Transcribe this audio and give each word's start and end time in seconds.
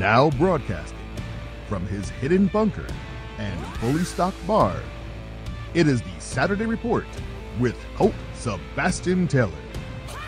Now 0.00 0.30
broadcasting 0.30 0.96
from 1.68 1.86
his 1.86 2.08
hidden 2.08 2.46
bunker 2.46 2.86
and 3.36 3.66
fully 3.76 4.02
stocked 4.02 4.46
bar, 4.46 4.74
it 5.74 5.86
is 5.86 6.00
the 6.00 6.18
Saturday 6.18 6.64
Report 6.64 7.04
with 7.58 7.76
Colt 7.96 8.14
Sebastian 8.32 9.28
Taylor. 9.28 9.52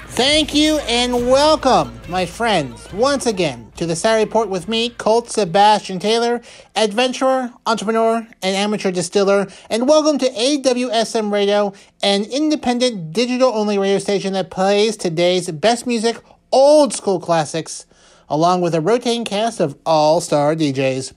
Thank 0.08 0.54
you 0.54 0.76
and 0.80 1.26
welcome, 1.26 1.98
my 2.10 2.26
friends, 2.26 2.92
once 2.92 3.24
again 3.24 3.72
to 3.76 3.86
the 3.86 3.96
Saturday 3.96 4.26
Report 4.26 4.50
with 4.50 4.68
me, 4.68 4.90
Colt 4.90 5.30
Sebastian 5.30 5.98
Taylor, 5.98 6.42
adventurer, 6.76 7.50
entrepreneur, 7.64 8.28
and 8.42 8.54
amateur 8.54 8.90
distiller, 8.90 9.46
and 9.70 9.88
welcome 9.88 10.18
to 10.18 10.28
AWSM 10.28 11.32
Radio, 11.32 11.72
an 12.02 12.24
independent 12.24 13.14
digital 13.14 13.50
only 13.54 13.78
radio 13.78 13.98
station 13.98 14.34
that 14.34 14.50
plays 14.50 14.98
today's 14.98 15.50
best 15.50 15.86
music, 15.86 16.18
old 16.52 16.92
school 16.92 17.18
classics, 17.18 17.86
along 18.28 18.60
with 18.60 18.74
a 18.74 18.80
rotating 18.80 19.24
cast 19.24 19.60
of 19.60 19.76
all 19.84 20.20
star 20.20 20.54
DJs. 20.54 21.12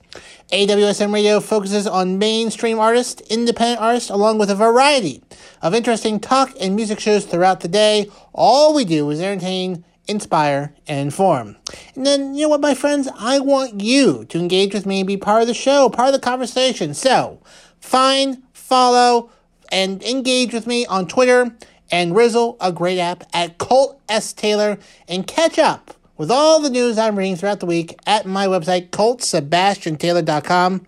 AWSM 0.52 1.12
Radio 1.12 1.40
focuses 1.40 1.86
on 1.86 2.18
mainstream 2.18 2.78
artists, 2.78 3.20
independent 3.30 3.80
artists, 3.80 4.10
along 4.10 4.38
with 4.38 4.50
a 4.50 4.54
variety 4.54 5.22
of 5.60 5.74
interesting 5.74 6.20
talk 6.20 6.52
and 6.60 6.76
music 6.76 7.00
shows 7.00 7.24
throughout 7.24 7.60
the 7.60 7.68
day. 7.68 8.08
All 8.32 8.74
we 8.74 8.84
do 8.84 9.10
is 9.10 9.20
entertain, 9.20 9.84
inspire, 10.06 10.72
and 10.86 11.00
inform. 11.00 11.56
And 11.96 12.06
then, 12.06 12.34
you 12.34 12.42
know 12.42 12.50
what, 12.50 12.60
my 12.60 12.74
friends? 12.74 13.08
I 13.18 13.40
want 13.40 13.80
you 13.80 14.24
to 14.26 14.38
engage 14.38 14.72
with 14.72 14.86
me 14.86 15.00
and 15.00 15.06
be 15.06 15.16
part 15.16 15.42
of 15.42 15.48
the 15.48 15.54
show, 15.54 15.88
part 15.88 16.08
of 16.08 16.14
the 16.14 16.20
conversation. 16.20 16.94
So, 16.94 17.40
find, 17.80 18.42
follow, 18.52 19.30
and 19.72 20.02
engage 20.04 20.52
with 20.54 20.66
me 20.66 20.86
on 20.86 21.08
Twitter 21.08 21.56
and 21.90 22.14
Rizzle, 22.14 22.56
a 22.60 22.72
great 22.72 22.98
app, 22.98 23.24
at 23.32 23.58
Colt 23.58 24.00
S. 24.08 24.32
Taylor, 24.32 24.78
and 25.08 25.26
catch 25.26 25.58
up 25.58 25.92
with 26.16 26.30
all 26.30 26.60
the 26.60 26.70
news 26.70 26.98
I'm 26.98 27.16
reading 27.16 27.36
throughout 27.36 27.60
the 27.60 27.66
week 27.66 27.98
at 28.06 28.26
my 28.26 28.46
website, 28.46 28.90
ColtSebastianTaylor.com. 28.90 30.86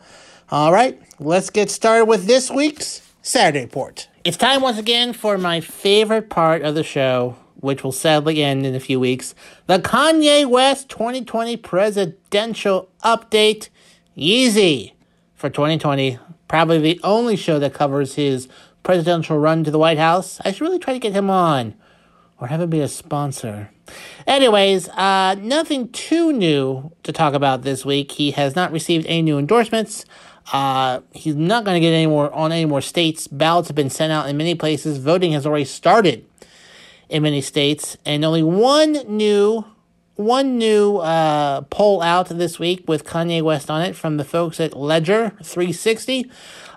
All 0.50 0.72
right, 0.72 1.00
let's 1.18 1.50
get 1.50 1.70
started 1.70 2.06
with 2.06 2.26
this 2.26 2.50
week's 2.50 3.02
Saturday 3.22 3.64
Report. 3.64 4.08
It's 4.24 4.36
time 4.36 4.62
once 4.62 4.78
again 4.78 5.12
for 5.12 5.38
my 5.38 5.60
favorite 5.60 6.30
part 6.30 6.62
of 6.62 6.74
the 6.74 6.82
show, 6.82 7.36
which 7.56 7.84
will 7.84 7.92
sadly 7.92 8.42
end 8.42 8.64
in 8.66 8.74
a 8.74 8.80
few 8.80 8.98
weeks 9.00 9.34
the 9.66 9.78
Kanye 9.78 10.48
West 10.48 10.88
2020 10.88 11.56
presidential 11.58 12.88
update. 13.04 13.68
Yeezy 14.18 14.92
for 15.34 15.48
2020. 15.48 16.18
Probably 16.48 16.78
the 16.78 17.00
only 17.04 17.36
show 17.36 17.58
that 17.60 17.74
covers 17.74 18.16
his 18.16 18.48
presidential 18.82 19.38
run 19.38 19.62
to 19.64 19.70
the 19.70 19.78
White 19.78 19.98
House. 19.98 20.40
I 20.44 20.50
should 20.50 20.62
really 20.62 20.78
try 20.78 20.92
to 20.92 20.98
get 20.98 21.12
him 21.12 21.30
on 21.30 21.74
or 22.40 22.48
have 22.48 22.60
him 22.60 22.70
be 22.70 22.80
a 22.80 22.88
sponsor. 22.88 23.70
Anyways, 24.26 24.88
uh, 24.90 25.36
nothing 25.38 25.88
too 25.88 26.32
new 26.32 26.92
to 27.02 27.12
talk 27.12 27.34
about 27.34 27.62
this 27.62 27.84
week. 27.84 28.12
He 28.12 28.32
has 28.32 28.54
not 28.54 28.72
received 28.72 29.06
any 29.06 29.22
new 29.22 29.38
endorsements. 29.38 30.04
Uh, 30.52 31.00
he's 31.12 31.36
not 31.36 31.64
going 31.64 31.74
to 31.74 31.80
get 31.80 31.92
any 31.92 32.06
more 32.06 32.32
on 32.32 32.52
any 32.52 32.64
more 32.64 32.80
states. 32.80 33.26
Ballots 33.26 33.68
have 33.68 33.74
been 33.74 33.90
sent 33.90 34.12
out 34.12 34.28
in 34.28 34.36
many 34.36 34.54
places. 34.54 34.98
Voting 34.98 35.32
has 35.32 35.46
already 35.46 35.64
started 35.64 36.24
in 37.08 37.22
many 37.22 37.40
states, 37.40 37.96
and 38.04 38.24
only 38.24 38.42
one 38.42 38.92
new 39.06 39.64
one 40.16 40.58
new 40.58 40.96
uh, 40.96 41.60
poll 41.70 42.02
out 42.02 42.28
this 42.28 42.58
week 42.58 42.88
with 42.88 43.04
Kanye 43.04 43.40
West 43.40 43.70
on 43.70 43.82
it 43.82 43.94
from 43.94 44.16
the 44.16 44.24
folks 44.24 44.58
at 44.58 44.76
Ledger 44.76 45.30
360. 45.44 46.28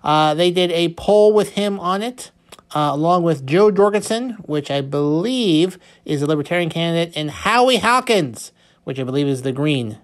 Uh, 0.04 0.36
they 0.36 0.52
did 0.52 0.70
a 0.72 0.90
poll 0.90 1.34
with 1.34 1.50
him 1.54 1.80
on 1.80 2.04
it 2.04 2.30
uh, 2.74 2.92
along 2.94 3.24
with 3.24 3.46
Jo 3.46 3.72
Jorgensen, 3.72 4.32
which 4.46 4.72
I 4.72 4.82
believe 4.82 5.78
is 6.06 6.22
a 6.22 6.28
Libertarian 6.28 6.70
candidate, 6.70 7.14
and 7.16 7.30
Howie 7.30 7.78
Hawkins, 7.78 8.52
which 8.84 9.00
I 9.00 9.04
believe 9.04 9.28
is 9.28 9.42
the 9.42 9.52
Green 9.52 9.98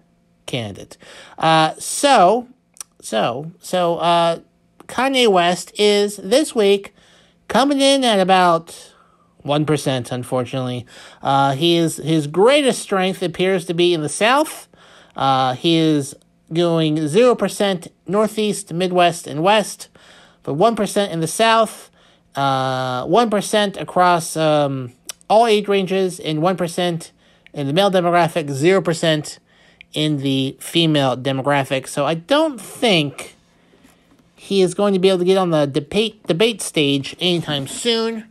candidate. 0.45 0.97
Uh, 1.37 1.73
so, 1.77 2.47
so, 3.01 3.51
so, 3.59 3.97
uh, 3.97 4.39
Kanye 4.87 5.27
West 5.27 5.71
is 5.77 6.17
this 6.17 6.55
week 6.55 6.93
coming 7.47 7.81
in 7.81 8.03
at 8.03 8.19
about 8.19 8.93
1%, 9.45 10.11
unfortunately. 10.11 10.85
Uh, 11.21 11.53
he 11.53 11.77
is, 11.77 11.97
his 11.97 12.27
greatest 12.27 12.81
strength 12.81 13.21
appears 13.21 13.65
to 13.65 13.73
be 13.73 13.93
in 13.93 14.01
the 14.01 14.09
South. 14.09 14.67
Uh, 15.15 15.53
he 15.53 15.77
is 15.77 16.15
going 16.53 16.95
0% 16.95 17.87
Northeast, 18.07 18.73
Midwest, 18.73 19.27
and 19.27 19.43
West, 19.43 19.89
but 20.43 20.55
1% 20.55 21.09
in 21.09 21.19
the 21.19 21.27
South 21.27 21.89
uh, 22.37 23.05
1% 23.05 23.81
across 23.81 24.37
um, 24.37 24.93
all 25.29 25.47
age 25.47 25.67
ranges, 25.67 26.19
and 26.19 26.39
1% 26.39 27.11
in 27.53 27.67
the 27.67 27.73
male 27.73 27.91
demographic, 27.91 28.45
0% 28.45 29.39
in 29.93 30.17
the 30.17 30.55
female 30.59 31.17
demographic. 31.17 31.87
So 31.87 32.05
I 32.05 32.13
don't 32.13 32.61
think 32.61 33.35
he 34.35 34.61
is 34.61 34.73
going 34.73 34.93
to 34.93 34.99
be 34.99 35.09
able 35.09 35.19
to 35.19 35.25
get 35.25 35.37
on 35.37 35.49
the 35.49 35.65
debate 35.65 36.25
debate 36.27 36.61
stage 36.61 37.15
anytime 37.19 37.67
soon. 37.67 38.25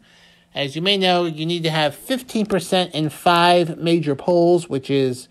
As 0.54 0.74
you 0.74 0.80
may 0.80 0.96
know, 0.96 1.24
you 1.26 1.44
need 1.44 1.64
to 1.64 1.70
have 1.70 1.94
15% 1.94 2.92
in 2.92 3.10
five 3.10 3.76
major 3.76 4.14
polls, 4.14 4.68
which 4.70 4.88
is 4.88 5.28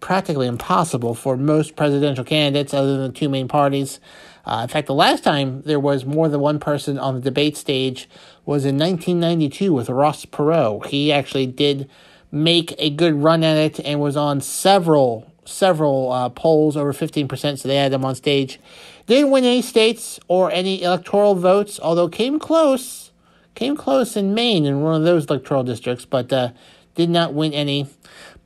practically 0.00 0.48
impossible 0.48 1.14
for 1.14 1.36
most 1.36 1.76
presidential 1.76 2.24
candidates 2.24 2.74
other 2.74 2.96
than 2.96 3.12
the 3.12 3.18
two 3.18 3.28
main 3.28 3.46
parties. 3.46 4.00
Uh, 4.48 4.62
in 4.62 4.68
fact, 4.68 4.86
the 4.86 4.94
last 4.94 5.22
time 5.22 5.60
there 5.62 5.78
was 5.78 6.06
more 6.06 6.26
than 6.28 6.40
one 6.40 6.58
person 6.58 6.98
on 6.98 7.14
the 7.14 7.20
debate 7.20 7.54
stage 7.54 8.08
was 8.46 8.64
in 8.64 8.78
1992 8.78 9.74
with 9.74 9.90
Ross 9.90 10.24
Perot. 10.24 10.86
He 10.86 11.12
actually 11.12 11.46
did 11.46 11.88
make 12.32 12.74
a 12.78 12.88
good 12.88 13.14
run 13.14 13.44
at 13.44 13.58
it 13.58 13.80
and 13.84 14.00
was 14.00 14.16
on 14.16 14.40
several 14.40 15.30
several 15.44 16.12
uh, 16.12 16.28
polls 16.28 16.76
over 16.76 16.92
15%, 16.92 17.58
so 17.58 17.68
they 17.68 17.76
had 17.76 17.92
him 17.92 18.04
on 18.04 18.14
stage. 18.14 18.60
Didn't 19.06 19.30
win 19.30 19.44
any 19.44 19.62
states 19.62 20.20
or 20.28 20.50
any 20.50 20.82
electoral 20.82 21.34
votes, 21.34 21.80
although 21.82 22.08
came 22.08 22.38
close. 22.38 23.12
Came 23.54 23.74
close 23.74 24.14
in 24.14 24.34
Maine 24.34 24.66
in 24.66 24.82
one 24.82 24.94
of 24.94 25.04
those 25.04 25.24
electoral 25.24 25.64
districts, 25.64 26.04
but 26.04 26.30
uh, 26.32 26.50
did 26.94 27.08
not 27.08 27.32
win 27.32 27.54
any. 27.54 27.86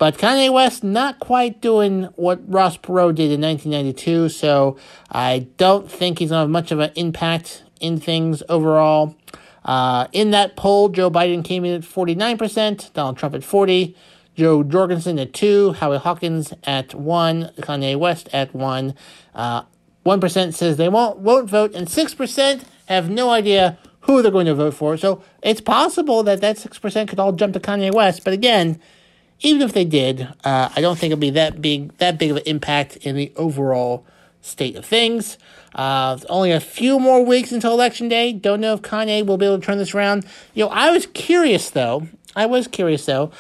But 0.02 0.18
Kanye 0.18 0.52
West 0.52 0.82
not 0.82 1.20
quite 1.20 1.60
doing 1.60 2.08
what 2.16 2.40
Ross 2.52 2.76
Perot 2.76 3.14
did 3.14 3.30
in 3.30 3.40
1992, 3.40 4.30
so 4.30 4.76
I 5.12 5.46
don't 5.58 5.88
think 5.88 6.18
he's 6.18 6.30
going 6.30 6.38
to 6.38 6.40
have 6.40 6.50
much 6.50 6.72
of 6.72 6.80
an 6.80 6.90
impact 6.96 7.62
in 7.78 8.00
things 8.00 8.42
overall. 8.48 9.14
Uh, 9.64 10.08
in 10.10 10.32
that 10.32 10.56
poll, 10.56 10.88
Joe 10.88 11.08
Biden 11.08 11.44
came 11.44 11.64
in 11.64 11.74
at 11.74 11.82
49%, 11.82 12.92
Donald 12.94 13.16
Trump 13.16 13.36
at 13.36 13.44
40, 13.44 13.96
Jo 14.34 14.64
Jorgensen 14.64 15.20
at 15.20 15.32
2, 15.34 15.74
Howie 15.74 15.98
Hawkins 15.98 16.52
at 16.64 16.96
1, 16.96 17.52
Kanye 17.58 17.96
West 17.96 18.28
at 18.32 18.52
1. 18.52 18.94
Uh, 19.36 19.62
1% 20.04 20.52
says 20.52 20.78
they 20.78 20.88
won't, 20.88 21.18
won't 21.18 21.48
vote, 21.48 21.76
and 21.76 21.86
6% 21.86 22.64
have 22.86 23.08
no 23.08 23.30
idea 23.30 23.78
who 24.00 24.20
they're 24.20 24.32
going 24.32 24.46
to 24.46 24.54
vote 24.56 24.74
for. 24.74 24.96
So 24.96 25.22
it's 25.44 25.60
possible 25.60 26.24
that 26.24 26.40
that 26.40 26.56
6% 26.56 27.06
could 27.06 27.20
all 27.20 27.30
jump 27.30 27.52
to 27.52 27.60
Kanye 27.60 27.94
West, 27.94 28.24
but 28.24 28.32
again, 28.32 28.80
even 29.42 29.62
if 29.62 29.72
they 29.72 29.84
did, 29.84 30.28
uh, 30.44 30.70
I 30.74 30.80
don't 30.80 30.98
think 30.98 31.12
it'll 31.12 31.20
be 31.20 31.30
that 31.30 31.60
big 31.60 31.96
that 31.98 32.18
big 32.18 32.30
of 32.30 32.38
an 32.38 32.44
impact 32.46 32.96
in 32.96 33.16
the 33.16 33.32
overall 33.36 34.06
state 34.40 34.76
of 34.76 34.84
things. 34.84 35.36
Uh, 35.74 36.18
only 36.28 36.52
a 36.52 36.60
few 36.60 36.98
more 36.98 37.24
weeks 37.24 37.50
until 37.52 37.72
election 37.72 38.08
day. 38.08 38.32
Don't 38.32 38.60
know 38.60 38.74
if 38.74 38.82
Kanye 38.82 39.24
will 39.24 39.38
be 39.38 39.46
able 39.46 39.58
to 39.58 39.64
turn 39.64 39.78
this 39.78 39.94
around. 39.94 40.24
You 40.54 40.64
know, 40.64 40.70
I 40.70 40.90
was 40.90 41.06
curious 41.06 41.70
though. 41.70 42.08
I 42.36 42.46
was 42.46 42.66
curious 42.68 43.06
though. 43.06 43.30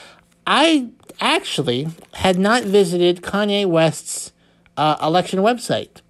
I 0.46 0.88
actually 1.20 1.88
had 2.14 2.38
not 2.38 2.64
visited 2.64 3.22
Kanye 3.22 3.66
West's 3.66 4.32
uh, 4.76 4.96
election 5.02 5.40
website, 5.40 6.00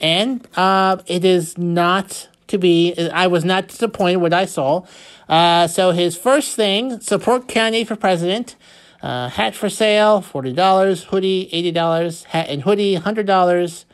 and 0.00 0.46
uh, 0.56 0.98
it 1.06 1.24
is 1.24 1.56
not 1.56 2.28
to 2.48 2.58
be. 2.58 2.94
I 3.10 3.28
was 3.28 3.44
not 3.44 3.68
disappointed 3.68 4.16
what 4.16 4.34
I 4.34 4.44
saw. 4.44 4.84
Uh, 5.28 5.68
so 5.68 5.92
his 5.92 6.16
first 6.16 6.54
thing: 6.54 7.00
support 7.00 7.46
Kanye 7.46 7.86
for 7.86 7.96
president. 7.96 8.56
Uh, 9.02 9.28
hat 9.28 9.54
for 9.54 9.68
sale, 9.68 10.20
$40. 10.22 11.04
Hoodie, 11.04 11.48
$80. 11.52 12.24
Hat 12.24 12.48
and 12.48 12.62
hoodie, 12.62 12.96
$100. 12.96 13.84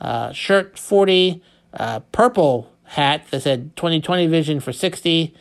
Uh, 0.00 0.32
shirt, 0.32 0.78
40 0.78 1.42
uh, 1.74 2.00
Purple 2.12 2.70
hat 2.84 3.26
that 3.30 3.42
said 3.42 3.74
2020 3.76 4.26
vision 4.26 4.60
for 4.60 4.72
60 4.72 5.34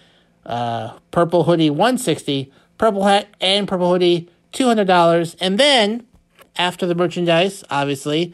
uh, 0.45 0.97
Purple 1.11 1.43
hoodie, 1.43 1.69
160 1.69 2.51
Purple 2.77 3.03
hat 3.05 3.27
and 3.39 3.67
purple 3.67 3.89
hoodie, 3.89 4.29
$200. 4.51 5.35
And 5.39 5.57
then, 5.57 6.05
after 6.57 6.85
the 6.85 6.95
merchandise, 6.95 7.63
obviously, 7.69 8.33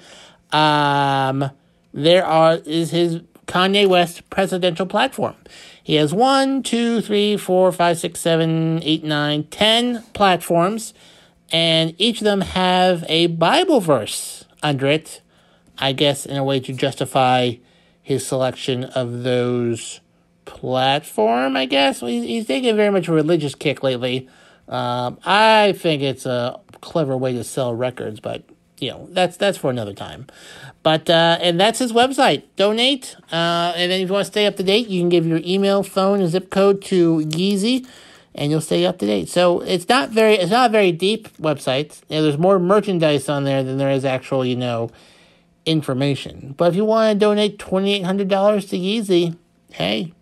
um, 0.51 1.51
there 1.93 2.25
are 2.25 2.55
is 2.65 2.91
his 2.91 3.21
Kanye 3.49 3.87
West 3.87 4.29
presidential 4.29 4.85
platform. 4.85 5.35
He 5.83 5.95
has 5.95 6.13
one, 6.13 6.61
two, 6.61 7.01
three, 7.01 7.35
four, 7.35 7.71
five, 7.71 7.97
six, 7.97 8.19
seven, 8.19 8.79
eight, 8.83 9.03
nine, 9.03 9.45
ten 9.45 10.03
platforms, 10.13 10.93
and 11.51 11.95
each 11.97 12.19
of 12.19 12.25
them 12.25 12.41
have 12.41 13.03
a 13.07 13.25
Bible 13.25 13.81
verse 13.81 14.45
under 14.61 14.85
it, 14.85 15.21
I 15.79 15.93
guess, 15.93 16.27
in 16.27 16.37
a 16.37 16.43
way 16.43 16.59
to 16.59 16.73
justify 16.73 17.55
his 18.03 18.25
selection 18.25 18.83
of 18.83 19.23
those 19.23 19.99
platform, 20.45 21.57
I 21.57 21.65
guess. 21.65 22.01
He's 22.01 22.45
taking 22.45 22.75
very 22.75 22.91
much 22.91 23.07
a 23.07 23.13
religious 23.13 23.55
kick 23.55 23.81
lately. 23.81 24.29
Um, 24.67 25.17
I 25.25 25.73
think 25.75 26.03
it's 26.03 26.27
a 26.27 26.59
clever 26.81 27.17
way 27.17 27.33
to 27.33 27.43
sell 27.43 27.73
records, 27.73 28.19
but 28.19 28.43
you 28.81 28.91
know, 28.91 29.07
that's 29.11 29.37
that's 29.37 29.57
for 29.57 29.69
another 29.69 29.93
time. 29.93 30.27
But 30.83 31.09
uh, 31.09 31.37
and 31.41 31.59
that's 31.59 31.79
his 31.79 31.91
website. 31.91 32.43
Donate, 32.55 33.15
uh, 33.31 33.73
and 33.75 33.91
then 33.91 34.01
if 34.01 34.07
you 34.07 34.13
want 34.13 34.25
to 34.25 34.31
stay 34.31 34.45
up 34.45 34.55
to 34.57 34.63
date, 34.63 34.87
you 34.87 35.01
can 35.01 35.09
give 35.09 35.25
your 35.25 35.41
email, 35.43 35.83
phone, 35.83 36.21
and 36.21 36.29
zip 36.29 36.49
code 36.49 36.81
to 36.83 37.19
Yeezy, 37.19 37.87
and 38.33 38.51
you'll 38.51 38.61
stay 38.61 38.85
up 38.85 38.97
to 38.99 39.05
date. 39.05 39.29
So 39.29 39.59
it's 39.61 39.89
not 39.89 40.09
very 40.09 40.35
it's 40.35 40.51
not 40.51 40.69
a 40.69 40.71
very 40.71 40.91
deep 40.91 41.29
website. 41.37 42.01
You 42.09 42.17
know, 42.17 42.23
there's 42.23 42.37
more 42.37 42.59
merchandise 42.59 43.27
on 43.27 43.43
there 43.43 43.63
than 43.63 43.77
there 43.77 43.91
is 43.91 44.05
actual 44.05 44.45
you 44.45 44.55
know 44.55 44.89
information. 45.65 46.55
But 46.57 46.69
if 46.69 46.75
you 46.75 46.85
want 46.85 47.13
to 47.13 47.19
donate 47.19 47.59
twenty 47.59 47.93
eight 47.93 48.03
hundred 48.03 48.29
dollars 48.29 48.65
to 48.67 48.77
Yeezy, 48.77 49.35
hey, 49.71 50.13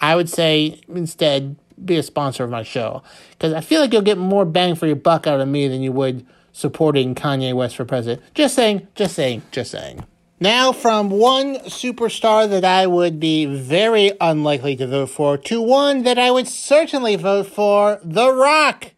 I 0.00 0.16
would 0.16 0.30
say 0.30 0.80
instead 0.88 1.56
be 1.84 1.96
a 1.96 2.02
sponsor 2.02 2.42
of 2.42 2.50
my 2.50 2.62
show 2.62 3.02
because 3.30 3.52
I 3.52 3.60
feel 3.60 3.82
like 3.82 3.92
you'll 3.92 4.02
get 4.02 4.16
more 4.16 4.46
bang 4.46 4.74
for 4.74 4.86
your 4.86 4.96
buck 4.96 5.26
out 5.26 5.40
of 5.40 5.48
me 5.48 5.68
than 5.68 5.82
you 5.82 5.92
would 5.92 6.26
supporting 6.56 7.14
Kanye 7.14 7.52
West 7.54 7.76
for 7.76 7.84
president. 7.84 8.22
Just 8.34 8.54
saying, 8.54 8.88
just 8.94 9.14
saying, 9.14 9.42
just 9.50 9.70
saying. 9.70 10.06
Now, 10.40 10.72
from 10.72 11.10
one 11.10 11.56
superstar 11.56 12.48
that 12.48 12.64
I 12.64 12.86
would 12.86 13.20
be 13.20 13.44
very 13.44 14.12
unlikely 14.22 14.74
to 14.76 14.86
vote 14.86 15.10
for 15.10 15.36
to 15.36 15.60
one 15.60 16.02
that 16.04 16.18
I 16.18 16.30
would 16.30 16.48
certainly 16.48 17.16
vote 17.16 17.46
for 17.46 18.00
The 18.02 18.32
Rock. 18.32 18.92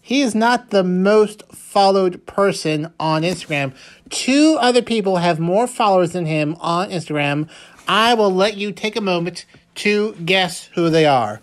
he 0.00 0.22
is 0.22 0.34
not 0.34 0.70
the 0.70 0.82
most 0.82 1.42
followed 1.52 2.24
person 2.24 2.90
on 2.98 3.22
Instagram. 3.22 3.74
Two 4.08 4.56
other 4.58 4.80
people 4.80 5.18
have 5.18 5.38
more 5.38 5.66
followers 5.66 6.12
than 6.12 6.24
him 6.24 6.56
on 6.60 6.88
Instagram. 6.88 7.46
I 7.88 8.12
will 8.12 8.32
let 8.32 8.58
you 8.58 8.70
take 8.70 8.96
a 8.96 9.00
moment 9.00 9.46
to 9.76 10.12
guess 10.24 10.68
who 10.74 10.90
they 10.90 11.06
are. 11.06 11.40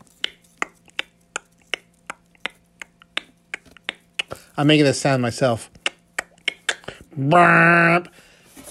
I'm 4.56 4.68
making 4.68 4.86
this 4.86 5.02
sound 5.02 5.24
myself. 5.24 5.72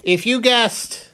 If 0.04 0.24
you 0.24 0.40
guessed 0.40 1.10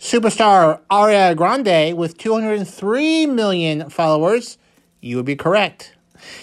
superstar 0.00 0.80
Ariana 0.90 1.36
Grande 1.36 1.96
with 1.96 2.18
203 2.18 3.26
million 3.26 3.88
followers, 3.88 4.58
you 5.00 5.16
would 5.16 5.26
be 5.26 5.36
correct. 5.36 5.94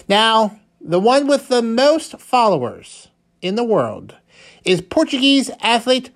Now, 0.07 0.59
the 0.79 1.00
one 1.00 1.27
with 1.27 1.50
the 1.50 1.61
most 1.61 2.19
followers 2.19 3.09
in 3.41 3.56
the 3.56 3.63
world 3.65 4.15
is 4.63 4.81
Portuguese 4.81 5.51
athlete 5.61 6.11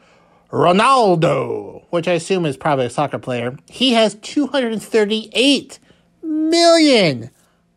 Ronaldo, 0.53 1.83
which 1.89 2.07
I 2.07 2.11
assume 2.11 2.45
is 2.45 2.57
probably 2.57 2.85
a 2.85 2.89
soccer 2.91 3.17
player. 3.17 3.57
He 3.69 3.93
has 3.93 4.13
238 4.21 5.79
million 6.21 7.31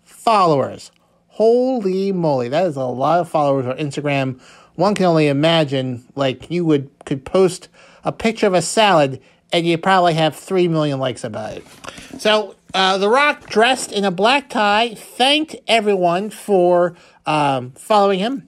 followers. 0.05 0.91
Holy 1.29 2.13
moly, 2.13 2.51
that 2.51 2.67
is 2.67 2.77
a 2.77 2.85
lot 2.85 3.21
of 3.21 3.31
followers 3.31 3.65
on 3.65 3.79
Instagram. 3.79 4.39
One 4.75 4.95
can 4.95 5.07
only 5.07 5.29
imagine, 5.29 6.05
like, 6.17 6.51
you 6.51 6.67
would 6.67 6.91
could 7.07 7.25
post 7.25 7.71
a 8.05 8.13
picture 8.13 8.47
of 8.47 8.53
a 8.53 8.61
salad 8.61 9.23
and 9.55 9.67
you 9.67 9.79
probably 9.79 10.13
have 10.13 10.37
3 10.37 10.69
million 10.69 10.99
likes 10.99 11.25
about 11.25 11.57
it. 11.57 11.65
So, 12.19 12.57
uh, 12.75 12.99
The 12.99 13.09
Rock, 13.09 13.49
dressed 13.49 13.91
in 13.91 14.05
a 14.05 14.11
black 14.11 14.51
tie, 14.51 14.95
thanked 14.95 15.57
everyone 15.67 16.29
for 16.29 16.95
um, 17.25 17.71
following 17.71 18.19
him. 18.19 18.47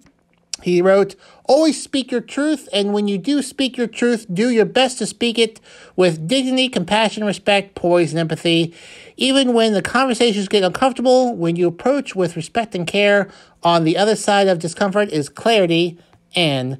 He 0.63 0.83
wrote, 0.83 1.15
Always 1.45 1.83
speak 1.83 2.11
your 2.11 2.21
truth, 2.21 2.69
and 2.73 2.93
when 2.93 3.09
you 3.09 3.17
do 3.17 3.43
speak 3.43 3.77
your 3.77 3.87
truth, 3.87 4.27
do 4.33 4.51
your 4.51 4.65
best 4.65 4.99
to 4.99 5.07
speak 5.07 5.39
it 5.39 5.61
with 5.97 6.27
dignity, 6.27 6.69
compassion, 6.69 7.25
respect, 7.25 7.75
poise, 7.75 8.13
and 8.13 8.19
empathy. 8.19 8.75
Even 9.17 9.55
when 9.55 9.73
the 9.73 9.83
conversations 9.83 10.49
get 10.49 10.65
uncomfortable, 10.65 11.35
when 11.35 11.57
you 11.57 11.69
approach 11.69 12.15
with 12.15 12.37
respect 12.37 12.75
and 12.75 12.87
care, 12.87 13.29
on 13.63 13.85
the 13.85 13.97
other 13.97 14.17
side 14.17 14.49
of 14.49 14.59
discomfort 14.59 15.11
is 15.11 15.29
clarity 15.29 15.99
and 16.35 16.79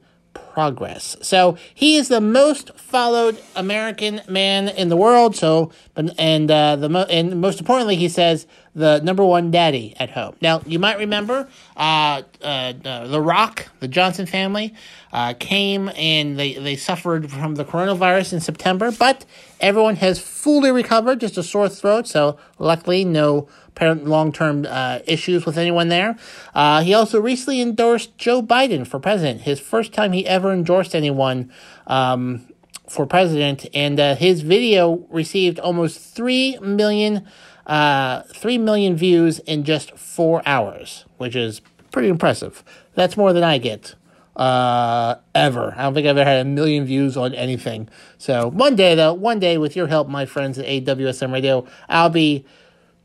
progress. 0.59 1.17
So 1.23 1.57
he 1.73 1.95
is 1.95 2.09
the 2.09 2.21
most 2.21 2.77
followed 2.77 3.41
American 3.55 4.21
man 4.29 4.69
in 4.69 4.89
the 4.89 4.97
world. 4.97 5.37
So, 5.37 5.71
and 5.95 6.51
uh, 6.51 6.75
the 6.75 6.89
mo- 6.89 7.07
and 7.09 7.41
most 7.41 7.61
importantly, 7.61 7.95
he 7.95 8.09
says 8.09 8.45
the 8.75 8.99
number 9.05 9.25
one 9.25 9.53
daddy 9.53 9.95
at 10.01 10.11
home. 10.11 10.35
Now 10.41 10.61
you 10.67 10.81
might 10.81 10.99
remember 10.99 11.49
uh, 11.77 12.23
uh, 12.43 12.73
the 13.07 13.21
Rock, 13.21 13.69
the 13.79 13.87
Johnson 13.87 14.27
family, 14.27 14.75
uh, 15.13 15.35
came 15.39 15.93
and 15.95 16.37
they 16.37 16.55
they 16.55 16.75
suffered 16.75 17.31
from 17.31 17.55
the 17.55 17.65
coronavirus 17.65 18.33
in 18.33 18.41
September, 18.41 18.91
but 18.91 19.25
everyone 19.61 19.95
has 19.95 20.19
fully 20.19 20.73
recovered. 20.73 21.21
Just 21.21 21.39
a 21.39 21.45
sore 21.45 21.69
throat. 21.69 22.09
So 22.09 22.37
luckily, 22.59 23.05
no 23.05 23.47
apparent 23.79 24.07
long 24.07 24.33
term 24.33 24.67
uh, 24.69 24.99
issues 25.07 25.47
with 25.47 25.57
anyone 25.57 25.89
there. 25.89 26.17
Uh, 26.53 26.83
he 26.83 26.93
also 26.93 27.21
recently 27.21 27.61
endorsed 27.61 28.19
Joe 28.19 28.43
Biden 28.43 28.85
for 28.85 28.99
president, 28.99 29.43
his 29.43 29.61
first 29.61 29.93
time 29.93 30.13
he 30.13 30.27
ever 30.27 30.53
endorsed 30.53 30.97
anyone 30.97 31.53
um, 31.87 32.45
for 32.89 33.07
president. 33.07 33.67
And 33.73 34.01
uh, 34.01 34.17
his 34.17 34.41
video 34.41 35.07
received 35.11 35.61
almost 35.61 36.01
3 36.01 36.59
million, 36.59 37.25
uh, 37.67 38.23
3 38.35 38.59
million 38.59 38.97
views 38.97 39.39
in 39.41 39.63
just 39.63 39.97
four 39.97 40.43
hours, 40.45 41.05
which 41.19 41.37
is 41.37 41.61
pretty 41.93 42.09
impressive. 42.09 42.65
That's 42.97 43.17
more 43.17 43.33
than 43.33 43.45
I 43.45 43.59
get 43.59 43.95
uh, 44.35 45.17
ever. 45.37 45.73
I 45.77 45.83
don't 45.83 45.95
think 45.95 46.09
I've 46.09 46.17
ever 46.17 46.29
had 46.29 46.41
a 46.41 46.49
million 46.49 46.85
views 46.85 47.17
on 47.17 47.33
anything. 47.33 47.89
So 48.19 48.49
one 48.49 48.75
day, 48.75 48.97
though, 48.97 49.15
one 49.15 49.39
day 49.39 49.57
with 49.57 49.77
your 49.77 49.87
help, 49.87 50.09
my 50.09 50.27
friends 50.27 50.59
at 50.59 50.67
AWSM 50.67 51.33
Radio, 51.33 51.65
I'll 51.89 52.11
be 52.11 52.45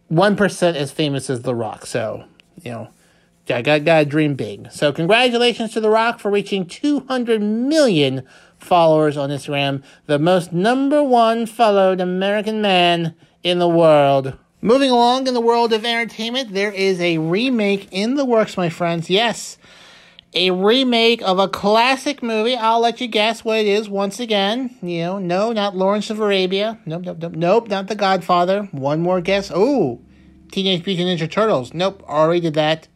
one 0.08 0.36
percent 0.36 0.78
as 0.78 0.92
famous 0.92 1.30
as 1.30 1.42
The 1.42 1.56
Rock. 1.56 1.86
So 1.86 2.26
you 2.62 2.72
know, 2.72 2.90
I 3.50 3.62
got 3.62 3.86
got 3.86 4.10
dream 4.10 4.36
big. 4.36 4.72
So 4.72 4.92
congratulations 4.92 5.74
to 5.74 5.82
The 5.82 5.90
Rock 5.90 6.20
for 6.20 6.32
reaching 6.32 6.66
200 6.66 7.42
million 7.42 8.24
followers 8.64 9.18
on 9.18 9.30
Instagram, 9.30 9.84
the 10.06 10.18
most 10.18 10.54
number 10.54 11.04
one 11.04 11.46
followed 11.46 12.00
American 12.00 12.62
man 12.62 13.16
in 13.44 13.60
the 13.60 13.68
world. 13.68 14.38
Moving 14.62 14.92
along 14.92 15.28
in 15.28 15.34
the 15.34 15.42
world 15.42 15.74
of 15.74 15.84
entertainment, 15.84 16.54
there 16.54 16.72
is 16.72 17.02
a 17.02 17.18
remake 17.18 17.90
in 17.92 18.16
the 18.16 18.24
works, 18.24 18.56
my 18.56 18.70
friends. 18.70 19.10
Yes, 19.10 19.58
a 20.36 20.52
remake 20.52 21.22
of 21.22 21.40
a 21.40 21.48
classic 21.48 22.24
movie. 22.24 22.56
I'll 22.56 22.80
let 22.80 23.02
you 23.02 23.08
guess 23.08 23.44
what 23.44 23.60
it 23.60 23.68
is 23.68 23.90
once 23.90 24.20
again. 24.20 24.76
You 24.82 25.00
know, 25.00 25.20
no, 25.20 25.52
not 25.52 25.76
Lawrence 25.76 26.10
of 26.10 26.20
Arabia. 26.20 26.80
Nope, 26.86 27.04
nope, 27.04 27.18
nope, 27.20 27.34
nope, 27.34 27.68
not 27.68 27.88
The 27.88 27.96
Godfather. 27.96 28.64
One 28.72 29.02
more 29.02 29.22
guess. 29.22 29.52
Oh, 29.54 30.02
Teenage 30.52 30.86
Mutant 30.86 31.08
Ninja 31.08 31.30
Turtles. 31.30 31.74
Nope, 31.74 32.04
already 32.08 32.42
did 32.42 32.54
that. 32.56 32.88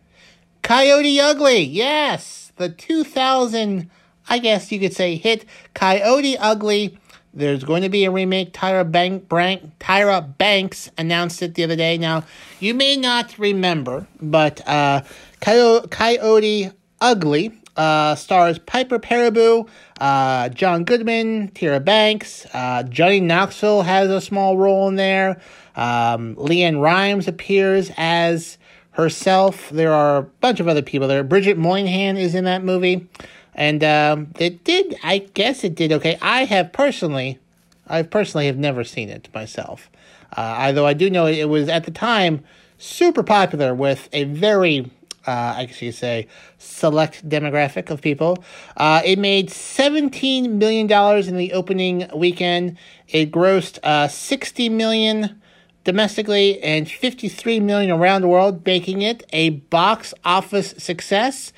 Coyote 0.63 1.20
Ugly. 1.20 1.63
Yes, 1.63 2.51
the 2.58 2.70
2000, 2.70 3.89
I 4.29 4.39
guess 4.39 4.72
you 4.72 4.79
could 4.79 4.94
say, 4.94 5.15
hit 5.15 5.46
Coyote 5.74 6.38
Ugly. 6.38 6.98
There's 7.34 7.63
going 7.63 7.84
to 7.84 7.89
be 7.89 8.03
a 8.06 8.12
remake. 8.12 8.51
Tyra, 8.51 8.91
Bank, 8.91 9.29
Brank, 9.29 9.77
Tyra 9.79 10.38
Banks 10.38 10.89
announced 10.98 11.41
it 11.44 11.53
the 11.53 11.63
other 11.63 11.75
day. 11.75 11.98
Now, 11.98 12.24
you 12.60 12.74
may 12.74 12.98
not 12.98 13.38
remember, 13.38 14.08
but 14.20 14.67
uh, 14.67 15.03
Coyote, 15.39 15.89
Coyote 15.89 16.72
Ugly 17.00 17.60
uh, 17.77 18.16
stars 18.16 18.60
Piper 18.60 19.00
Perabo, 19.00 19.70
uh, 20.01 20.50
John 20.50 20.84
Goodman, 20.84 21.50
Tyra 21.51 21.84
Banks, 21.84 22.48
uh, 22.54 22.84
Johnny 22.84 23.20
Knoxville 23.22 23.84
has 23.84 24.10
a 24.10 24.20
small 24.20 24.58
role 24.58 24.88
in 24.88 24.96
there. 24.96 25.39
Um, 25.75 26.36
LeAnn 26.36 26.82
Rimes 26.82 27.27
appears 27.27 27.92
as 27.98 28.58
herself. 28.92 29.70
There 29.70 29.94
are 29.94 30.18
a 30.18 30.24
bunch 30.24 30.60
of 30.60 30.68
other 30.68 30.82
people 30.82 31.08
there. 31.08 31.24
Bridget 31.24 31.58
Moynahan 31.58 32.18
is 32.18 32.34
in 32.34 32.46
that 32.46 32.63
movie. 32.63 33.08
And 33.54 33.84
um, 33.84 34.34
it 34.39 34.63
did, 34.63 34.96
I 35.04 35.20
guess 35.20 35.63
it 35.63 35.75
did 35.75 35.92
okay. 35.94 36.18
I 36.22 36.46
have 36.46 36.74
personally, 36.74 37.39
I 37.88 38.01
personally 38.04 38.48
have 38.48 38.58
never 38.58 38.84
seen 38.84 39.10
it 39.10 39.30
myself. 39.34 39.89
Uh, 40.36 40.58
although 40.60 40.86
I 40.86 40.94
do 40.94 41.10
know 41.10 41.27
it 41.27 41.46
was 41.50 41.70
at 41.70 41.86
the 41.86 41.92
time 41.92 42.44
super 42.77 43.24
popular 43.24 43.74
with 43.74 44.10
a 44.13 44.25
very 44.25 44.92
uh, 45.27 45.55
I 45.57 45.65
guess 45.65 45.81
you 45.81 45.89
could 45.89 46.00
say, 46.00 46.27
select 46.57 47.27
demographic 47.27 47.89
of 47.89 48.01
people. 48.01 48.43
Uh, 48.77 49.01
it 49.03 49.19
made 49.19 49.50
$17 49.50 50.51
million 50.51 50.91
in 51.27 51.38
the 51.38 51.53
opening 51.53 52.10
weekend. 52.15 52.77
It 53.07 53.31
grossed 53.31 53.79
uh, 53.84 54.07
60 54.07 54.69
million 54.69 55.41
domestically 55.84 56.62
and 56.62 56.89
53 56.89 57.60
million 57.60 57.91
around 57.91 58.22
the 58.22 58.27
world, 58.27 58.65
making 58.65 59.01
it 59.01 59.25
a 59.31 59.50
box 59.50 60.13
office 60.25 60.74
success. 60.77 61.53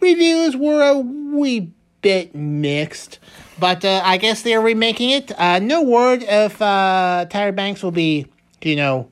Reviews 0.00 0.56
were 0.56 0.82
a 0.82 0.98
wee 0.98 1.72
bit 2.02 2.34
mixed, 2.34 3.18
but 3.58 3.84
uh, 3.84 4.00
I 4.04 4.18
guess 4.18 4.42
they're 4.42 4.60
remaking 4.60 5.10
it. 5.10 5.32
Uh, 5.38 5.58
no 5.58 5.82
word 5.82 6.22
if 6.22 6.60
uh, 6.60 7.26
Tyra 7.28 7.54
Banks 7.54 7.82
will 7.82 7.90
be, 7.90 8.26
you 8.62 8.76
know, 8.76 9.10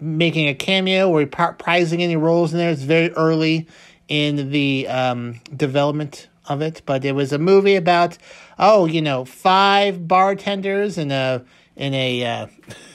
making 0.00 0.48
a 0.48 0.54
cameo 0.54 1.08
or 1.10 1.24
reprising 1.24 2.00
any 2.00 2.16
roles 2.16 2.52
in 2.52 2.58
there. 2.58 2.70
It's 2.70 2.82
very 2.82 3.10
early 3.12 3.66
in 4.08 4.50
the 4.50 4.86
um, 4.88 5.40
development 5.56 6.28
of 6.46 6.60
it, 6.60 6.82
but 6.84 7.04
it 7.04 7.12
was 7.12 7.32
a 7.32 7.38
movie 7.38 7.76
about 7.76 8.18
oh, 8.58 8.86
you 8.86 9.02
know, 9.02 9.24
five 9.24 10.06
bartenders 10.06 10.98
in 10.98 11.10
a 11.10 11.44
in 11.76 11.94
a 11.94 12.24
uh, 12.24 12.46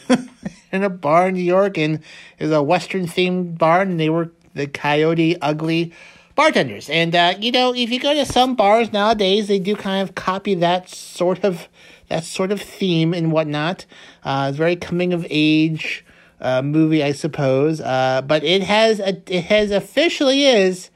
in 0.72 0.84
a 0.84 0.90
bar 0.90 1.30
in 1.30 1.36
New 1.36 1.44
York, 1.44 1.78
and 1.78 2.00
was 2.40 2.52
a 2.52 2.64
Western 2.64 3.06
themed 3.06 3.58
bar, 3.58 3.82
and 3.82 4.00
they 4.00 4.10
were 4.10 4.32
the 4.54 4.68
Coyote 4.68 5.40
Ugly 5.42 5.94
bartenders. 6.36 6.90
And 6.90 7.16
uh, 7.16 7.36
you 7.40 7.52
know, 7.52 7.74
if 7.74 7.90
you 7.90 8.00
go 8.00 8.14
to 8.14 8.26
some 8.26 8.56
bars 8.56 8.94
nowadays, 8.94 9.48
they 9.48 9.60
do 9.60 9.76
kind 9.76 10.08
of 10.08 10.16
copy 10.16 10.56
that 10.56 10.90
sort 10.90 11.44
of 11.44 11.68
that 12.10 12.24
sort 12.24 12.52
of 12.52 12.62
theme 12.62 13.14
and 13.14 13.32
whatnot. 13.32 13.86
Uh, 14.24 14.48
it's 14.50 14.58
very 14.58 14.76
coming 14.76 15.14
of 15.14 15.26
age 15.30 16.06
uh, 16.42 16.62
movie, 16.62 17.04
I 17.04 17.12
suppose. 17.12 17.82
Uh, 17.82 18.22
but 18.26 18.44
it 18.44 18.64
has 18.64 19.00
a, 19.00 19.22
it 19.28 19.46
has 19.46 19.72
officially 19.72 20.46
is 20.46 20.90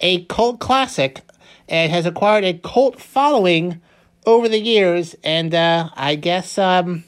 a 0.00 0.24
cult 0.24 0.60
classic 0.60 1.20
and 1.68 1.90
has 1.92 2.06
acquired 2.06 2.44
a 2.44 2.54
cult 2.54 3.00
following 3.00 3.80
over 4.26 4.48
the 4.48 4.60
years. 4.60 5.14
And 5.22 5.54
uh, 5.54 5.90
I 5.94 6.16
guess 6.16 6.58
um, 6.58 7.04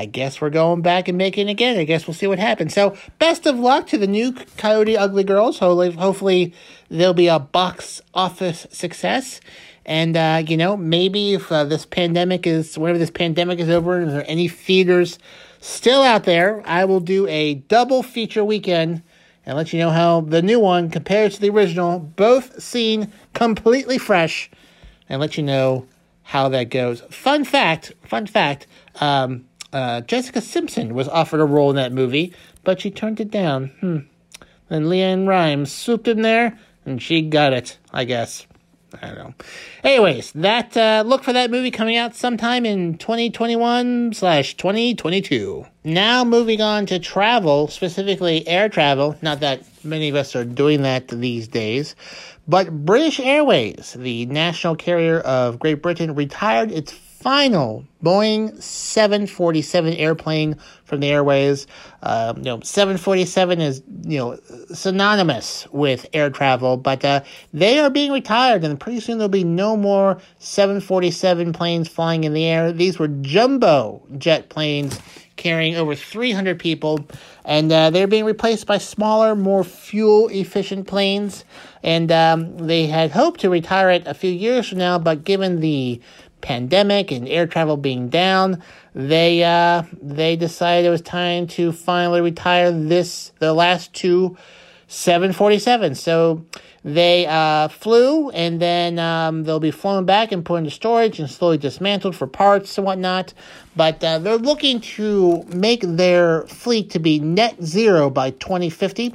I 0.00 0.06
guess 0.06 0.40
we're 0.40 0.50
going 0.50 0.80
back 0.80 1.08
and 1.08 1.18
making 1.18 1.48
it 1.48 1.52
again. 1.52 1.78
I 1.78 1.84
guess 1.84 2.06
we'll 2.06 2.14
see 2.14 2.26
what 2.26 2.38
happens. 2.38 2.72
So 2.72 2.96
best 3.18 3.46
of 3.46 3.58
luck 3.58 3.86
to 3.88 3.98
the 3.98 4.06
new 4.06 4.32
Coyote 4.56 4.96
Ugly 4.96 5.24
Girls. 5.24 5.58
Hopefully, 5.58 5.92
hopefully 5.92 6.54
there'll 6.88 7.12
be 7.12 7.28
a 7.28 7.38
box 7.38 8.00
office 8.14 8.66
success. 8.70 9.40
And, 9.84 10.16
uh, 10.16 10.42
you 10.46 10.56
know, 10.56 10.76
maybe 10.76 11.34
if 11.34 11.50
uh, 11.50 11.64
this 11.64 11.84
pandemic 11.84 12.46
is, 12.46 12.78
whenever 12.78 12.98
this 12.98 13.10
pandemic 13.10 13.58
is 13.58 13.68
over, 13.68 13.98
and 13.98 14.10
there 14.10 14.24
any 14.26 14.48
theaters 14.48 15.18
still 15.60 16.02
out 16.02 16.24
there, 16.24 16.62
I 16.66 16.84
will 16.84 17.00
do 17.00 17.26
a 17.28 17.54
double 17.54 18.02
feature 18.02 18.44
weekend 18.44 19.02
and 19.46 19.56
let 19.56 19.72
you 19.72 19.78
know 19.78 19.90
how 19.90 20.20
the 20.22 20.42
new 20.42 20.60
one 20.60 20.90
compares 20.90 21.34
to 21.34 21.40
the 21.40 21.50
original, 21.50 21.98
both 21.98 22.62
seen 22.62 23.12
completely 23.32 23.98
fresh, 23.98 24.50
and 25.08 25.20
let 25.20 25.36
you 25.36 25.42
know 25.42 25.86
how 26.22 26.48
that 26.48 26.70
goes. 26.70 27.00
Fun 27.10 27.44
fact, 27.44 27.92
fun 28.04 28.26
fact, 28.26 28.66
um, 29.00 29.44
uh, 29.72 30.00
Jessica 30.02 30.40
Simpson 30.40 30.94
was 30.94 31.08
offered 31.08 31.40
a 31.40 31.44
role 31.44 31.70
in 31.70 31.76
that 31.76 31.92
movie, 31.92 32.32
but 32.64 32.80
she 32.80 32.90
turned 32.90 33.20
it 33.20 33.30
down. 33.30 33.68
Hmm. 33.80 33.98
And 34.68 34.86
LeAnn 34.86 35.26
Rimes 35.26 35.72
swooped 35.72 36.06
in 36.06 36.22
there, 36.22 36.58
and 36.84 37.02
she 37.02 37.22
got 37.22 37.52
it, 37.52 37.78
I 37.92 38.04
guess. 38.04 38.46
I 39.00 39.06
don't 39.08 39.18
know. 39.18 39.34
Anyways, 39.84 40.32
that 40.32 40.76
uh, 40.76 41.04
look 41.06 41.22
for 41.22 41.32
that 41.32 41.50
movie 41.50 41.70
coming 41.70 41.96
out 41.96 42.14
sometime 42.14 42.64
in 42.66 42.98
2021 42.98 44.12
slash 44.14 44.56
2022. 44.56 45.66
Now 45.84 46.24
moving 46.24 46.60
on 46.60 46.86
to 46.86 46.98
travel, 46.98 47.68
specifically 47.68 48.46
air 48.46 48.68
travel. 48.68 49.16
Not 49.22 49.40
that 49.40 49.62
many 49.84 50.08
of 50.08 50.16
us 50.16 50.34
are 50.36 50.44
doing 50.44 50.82
that 50.82 51.08
these 51.08 51.48
days, 51.48 51.94
but 52.48 52.84
British 52.84 53.20
Airways, 53.20 53.96
the 53.98 54.26
national 54.26 54.76
carrier 54.76 55.20
of 55.20 55.58
Great 55.58 55.82
Britain, 55.82 56.14
retired 56.14 56.72
its 56.72 56.92
final 57.20 57.84
Boeing 58.02 58.60
747 58.62 59.92
airplane 59.94 60.56
from 60.84 61.00
the 61.00 61.08
airways. 61.08 61.66
Uh, 62.02 62.32
you 62.36 62.42
know, 62.42 62.60
747 62.60 63.60
is 63.60 63.82
you 64.04 64.18
know 64.18 64.38
synonymous 64.72 65.66
with 65.70 66.06
air 66.14 66.30
travel, 66.30 66.78
but 66.78 67.04
uh, 67.04 67.20
they 67.52 67.78
are 67.78 67.90
being 67.90 68.10
retired, 68.10 68.64
and 68.64 68.80
pretty 68.80 69.00
soon 69.00 69.18
there'll 69.18 69.28
be 69.28 69.44
no 69.44 69.76
more 69.76 70.18
747 70.38 71.52
planes 71.52 71.88
flying 71.88 72.24
in 72.24 72.32
the 72.32 72.44
air. 72.44 72.72
These 72.72 72.98
were 72.98 73.08
jumbo 73.08 74.02
jet 74.16 74.48
planes 74.48 74.98
carrying 75.36 75.74
over 75.74 75.94
300 75.94 76.58
people, 76.58 77.06
and 77.44 77.70
uh, 77.72 77.90
they're 77.90 78.06
being 78.06 78.24
replaced 78.24 78.66
by 78.66 78.78
smaller, 78.78 79.34
more 79.34 79.64
fuel 79.64 80.28
efficient 80.28 80.86
planes. 80.86 81.44
And 81.82 82.12
um, 82.12 82.58
they 82.58 82.86
had 82.86 83.10
hoped 83.10 83.40
to 83.40 83.48
retire 83.48 83.90
it 83.90 84.06
a 84.06 84.12
few 84.12 84.30
years 84.30 84.68
from 84.68 84.78
now, 84.78 84.98
but 84.98 85.24
given 85.24 85.60
the 85.60 86.00
pandemic 86.40 87.10
and 87.10 87.28
air 87.28 87.46
travel 87.46 87.76
being 87.76 88.08
down, 88.08 88.62
they 88.94 89.44
uh, 89.44 89.82
they 90.02 90.36
decided 90.36 90.86
it 90.86 90.90
was 90.90 91.02
time 91.02 91.46
to 91.48 91.72
finally 91.72 92.20
retire 92.20 92.72
this 92.72 93.32
the 93.38 93.52
last 93.52 93.92
two 93.94 94.36
747. 94.90 95.94
So 95.94 96.44
they 96.82 97.26
uh, 97.26 97.68
flew 97.68 98.30
and 98.30 98.60
then 98.60 98.98
um, 98.98 99.44
they'll 99.44 99.60
be 99.60 99.70
flown 99.70 100.04
back 100.04 100.32
and 100.32 100.44
put 100.44 100.56
into 100.56 100.70
storage 100.70 101.20
and 101.20 101.30
slowly 101.30 101.58
dismantled 101.58 102.16
for 102.16 102.26
parts 102.26 102.76
and 102.76 102.84
whatnot. 102.84 103.32
But 103.76 104.02
uh, 104.02 104.18
they're 104.18 104.36
looking 104.36 104.80
to 104.80 105.44
make 105.44 105.82
their 105.82 106.42
fleet 106.48 106.90
to 106.90 106.98
be 106.98 107.20
net 107.20 107.62
zero 107.62 108.10
by 108.10 108.30
2050. 108.30 109.14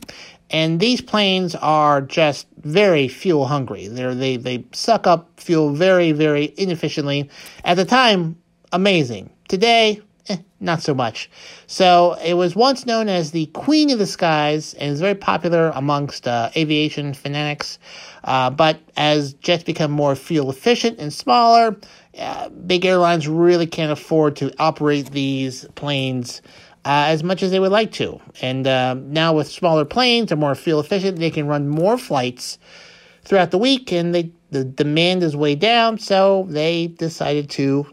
And 0.52 0.80
these 0.80 1.02
planes 1.02 1.56
are 1.56 2.02
just 2.02 2.48
very 2.58 3.08
fuel 3.08 3.46
hungry. 3.48 3.88
They're, 3.88 4.16
they 4.16 4.38
they 4.38 4.66
suck 4.74 5.08
up 5.08 5.40
fuel 5.40 5.72
very 5.72 6.12
very 6.12 6.54
inefficiently. 6.58 7.30
At 7.64 7.76
the 7.76 7.86
time, 7.86 8.38
amazing. 8.72 9.32
Today, 9.48 10.02
eh, 10.30 10.38
not 10.60 10.82
so 10.82 10.94
much. 10.94 11.30
So 11.68 12.18
it 12.24 12.36
was 12.36 12.56
once 12.56 12.86
known 12.86 13.10
as 13.10 13.32
the 13.32 13.48
Queen 13.48 13.90
of 13.90 14.00
the 14.00 14.06
Skies 14.06 14.74
and 14.76 14.92
is 14.92 15.00
very 15.00 15.16
popular 15.16 15.72
amongst 15.76 16.28
uh, 16.28 16.50
aviation 16.56 17.14
fanatics. 17.14 17.80
Uh, 18.24 18.50
but 18.50 18.80
as 18.98 19.34
jets 19.34 19.64
become 19.64 19.92
more 19.92 20.16
fuel 20.16 20.50
efficient 20.50 21.00
and 21.00 21.14
smaller, 21.14 21.76
uh, 22.18 22.50
big 22.50 22.86
airlines 22.86 23.28
really 23.28 23.68
can't 23.68 23.92
afford 23.92 24.36
to 24.38 24.52
operate 24.60 25.12
these 25.12 25.66
planes 25.76 26.42
uh, 26.86 27.06
as 27.08 27.24
much 27.24 27.42
as 27.42 27.52
they 27.52 27.60
would 27.60 27.72
like 27.72 27.92
to. 27.94 28.22
And 28.42 28.68
uh, 28.68 28.94
now 28.94 29.34
with 29.34 29.48
smaller 29.48 29.86
planes 29.86 30.32
and 30.32 30.40
more 30.40 30.54
fuel 30.54 30.80
efficient, 30.80 31.18
they 31.18 31.32
can 31.32 31.48
run 31.48 31.68
more 31.68 31.98
flights 31.98 32.60
throughout 33.24 33.50
the 33.50 33.58
week, 33.58 33.92
and 33.92 34.14
they, 34.14 34.32
the 34.52 34.64
demand 34.64 35.24
is 35.24 35.36
way 35.36 35.56
down. 35.56 35.98
So 35.98 36.46
they 36.48 36.88
decided 36.88 37.50
to 37.52 37.88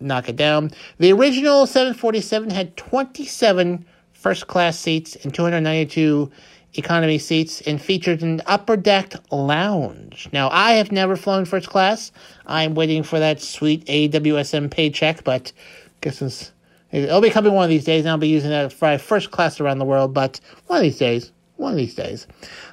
knock 0.00 0.28
it 0.28 0.36
down. 0.36 0.70
The 0.98 1.12
original 1.12 1.66
747 1.66 2.50
had 2.50 2.76
27 2.76 3.84
first 4.14 4.46
class 4.46 4.78
seats 4.78 5.16
and 5.16 5.34
292 5.34 6.30
economy 6.74 7.18
seats 7.18 7.60
and 7.62 7.80
featured 7.80 8.22
an 8.22 8.40
upper 8.46 8.76
deck 8.76 9.14
lounge. 9.30 10.28
Now, 10.32 10.48
I 10.50 10.72
have 10.72 10.92
never 10.92 11.16
flown 11.16 11.44
first 11.44 11.68
class. 11.68 12.12
I'm 12.46 12.74
waiting 12.74 13.02
for 13.02 13.18
that 13.18 13.40
sweet 13.40 13.84
AWSM 13.86 14.70
paycheck, 14.70 15.24
but 15.24 15.52
guess 16.00 16.22
it's 16.22 16.52
It'll 16.90 17.20
be 17.20 17.30
coming 17.30 17.52
one 17.52 17.64
of 17.64 17.70
these 17.70 17.84
days, 17.84 18.04
and 18.04 18.10
I'll 18.10 18.18
be 18.18 18.28
using 18.28 18.50
that 18.50 18.72
for 18.72 18.96
first 18.98 19.30
class 19.30 19.60
around 19.60 19.78
the 19.78 19.84
world. 19.84 20.14
But 20.14 20.40
one 20.66 20.78
of 20.78 20.82
these 20.82 20.98
days, 20.98 21.32
one 21.56 21.72
of 21.72 21.76
these 21.76 21.94
days. 21.94 22.26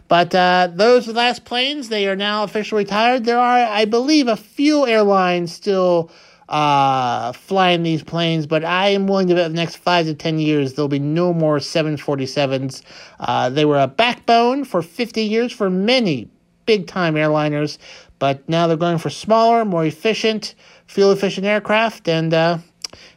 But 0.08 0.34
uh, 0.34 0.70
those 0.74 1.08
last 1.08 1.46
planes, 1.46 1.90
they 1.90 2.08
are 2.08 2.16
now 2.16 2.44
officially 2.44 2.84
retired. 2.84 3.26
There 3.26 3.40
are, 3.40 3.60
I 3.60 3.86
believe, 3.86 4.28
a 4.28 4.38
few 4.38 4.86
airlines 4.88 5.52
still 5.52 6.12
uh, 6.48 7.32
flying 7.32 7.84
these 7.84 8.04
planes, 8.04 8.46
but 8.46 8.64
I 8.64 8.90
am 8.90 9.08
willing 9.08 9.28
to 9.30 9.36
bet 9.36 9.50
the 9.50 9.56
next 9.56 9.78
five 9.78 10.06
to 10.06 10.14
ten 10.14 10.40
years 10.40 10.74
there'll 10.74 10.88
be 10.88 11.00
no 11.00 11.34
more 11.34 11.58
747s. 11.58 12.84
Uh, 13.20 13.50
they 13.50 13.66
were 13.66 13.80
a 13.80 13.88
backbone 13.88 14.64
for 14.64 14.82
50 14.82 15.24
years 15.24 15.52
for 15.52 15.70
many 15.70 16.30
big 16.66 16.88
time 16.88 17.16
airliners, 17.16 17.78
but 18.20 18.48
now 18.48 18.68
they're 18.68 18.78
going 18.78 19.00
for 19.00 19.10
smaller, 19.10 19.66
more 19.66 19.86
efficient, 19.86 20.54
fuel 20.86 21.12
efficient 21.12 21.48
aircraft, 21.48 22.08
and 22.08 22.34
uh, 22.34 22.60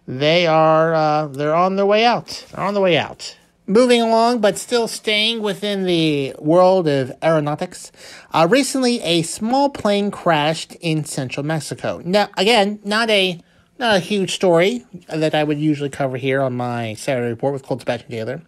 they 0.08 0.46
are 0.46 0.94
uh, 0.94 1.26
they're 1.26 1.54
on 1.54 1.76
their 1.76 1.84
way 1.84 2.06
out. 2.06 2.46
They're 2.50 2.64
on 2.64 2.72
the 2.72 2.80
way 2.80 2.96
out. 2.96 3.36
Moving 3.66 4.00
along, 4.00 4.40
but 4.40 4.56
still 4.56 4.88
staying 4.88 5.42
within 5.42 5.84
the 5.84 6.34
world 6.38 6.88
of 6.88 7.12
aeronautics. 7.22 7.92
Uh, 8.32 8.48
recently, 8.48 9.02
a 9.02 9.20
small 9.20 9.68
plane 9.68 10.10
crashed 10.10 10.74
in 10.80 11.04
central 11.04 11.44
Mexico. 11.44 12.00
Now, 12.02 12.30
again, 12.38 12.80
not 12.84 13.10
a 13.10 13.38
not 13.78 13.96
a 13.96 14.00
huge 14.00 14.32
story 14.34 14.86
that 15.14 15.34
I 15.34 15.44
would 15.44 15.58
usually 15.58 15.90
cover 15.90 16.16
here 16.16 16.40
on 16.40 16.56
my 16.56 16.94
Saturday 16.94 17.28
report 17.28 17.52
with 17.52 17.62
Colt 17.62 17.80
Sebastian 17.80 18.10
Taylor. 18.10 18.42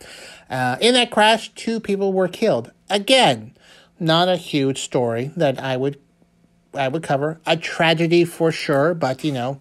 Uh, 0.49 0.79
in 0.81 0.95
that 0.95 1.11
crash, 1.11 1.53
two 1.55 1.79
people 1.79 2.15
were 2.15 2.27
killed. 2.27 2.73
Again, 2.89 3.55
not 4.01 4.29
a 4.29 4.37
huge 4.37 4.81
story 4.81 5.31
that 5.37 5.63
I 5.63 5.77
would 5.77 6.01
I 6.73 6.89
would 6.89 7.03
cover. 7.03 7.39
A 7.47 7.59
tragedy 7.59 8.25
for 8.25 8.51
sure, 8.51 8.95
but 8.95 9.23
you 9.25 9.33
know, 9.33 9.61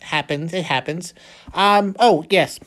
happens. 0.00 0.52
It 0.52 0.64
happens. 0.64 1.14
Um, 1.54 1.96
oh, 1.98 2.24
yes. 2.30 2.60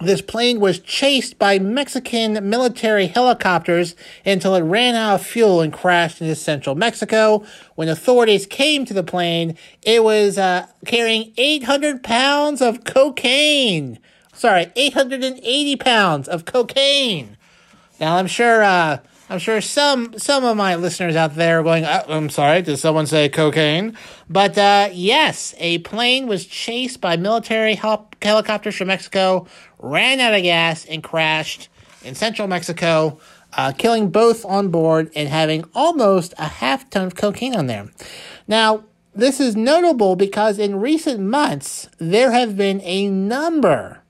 This 0.00 0.20
plane 0.20 0.58
was 0.58 0.80
chased 0.80 1.38
by 1.38 1.60
Mexican 1.60 2.50
military 2.50 3.06
helicopters 3.06 3.94
until 4.26 4.56
it 4.56 4.62
ran 4.62 4.96
out 4.96 5.14
of 5.14 5.26
fuel 5.26 5.60
and 5.60 5.72
crashed 5.72 6.20
into 6.20 6.34
central 6.34 6.74
Mexico. 6.74 7.44
When 7.76 7.88
authorities 7.88 8.44
came 8.44 8.84
to 8.86 8.94
the 8.94 9.04
plane, 9.04 9.56
it 9.82 10.02
was 10.02 10.36
uh, 10.36 10.66
carrying 10.84 11.32
800 11.36 12.02
pounds 12.02 12.60
of 12.60 12.84
cocaine. 12.84 14.00
sorry, 14.32 14.72
880 14.74 15.76
pounds 15.76 16.28
of 16.28 16.44
cocaine. 16.44 17.36
Now 18.00 18.16
I'm 18.16 18.26
sure, 18.26 18.64
uh, 18.64 18.98
I'm 19.30 19.38
sure 19.38 19.60
some 19.60 20.18
some 20.18 20.44
of 20.44 20.56
my 20.56 20.76
listeners 20.76 21.16
out 21.16 21.34
there 21.34 21.60
are 21.60 21.62
going, 21.62 21.84
oh, 21.84 22.04
I'm 22.08 22.28
sorry, 22.28 22.60
did 22.60 22.76
someone 22.76 23.06
say 23.06 23.28
cocaine? 23.28 23.96
But 24.28 24.58
uh, 24.58 24.90
yes, 24.92 25.54
a 25.58 25.78
plane 25.78 26.26
was 26.26 26.44
chased 26.44 27.00
by 27.00 27.16
military 27.16 27.74
hel- 27.74 28.10
helicopters 28.20 28.76
from 28.76 28.88
Mexico, 28.88 29.46
ran 29.78 30.20
out 30.20 30.34
of 30.34 30.42
gas, 30.42 30.84
and 30.84 31.02
crashed 31.02 31.68
in 32.02 32.14
central 32.14 32.48
Mexico, 32.48 33.18
uh, 33.54 33.72
killing 33.72 34.10
both 34.10 34.44
on 34.44 34.68
board 34.68 35.10
and 35.16 35.28
having 35.28 35.64
almost 35.74 36.34
a 36.38 36.46
half 36.46 36.88
ton 36.90 37.06
of 37.06 37.14
cocaine 37.14 37.56
on 37.56 37.66
there. 37.66 37.88
Now, 38.46 38.84
this 39.14 39.40
is 39.40 39.56
notable 39.56 40.16
because 40.16 40.58
in 40.58 40.80
recent 40.80 41.20
months, 41.20 41.88
there 41.98 42.32
have 42.32 42.56
been 42.56 42.80
a 42.82 43.08
number 43.08 44.02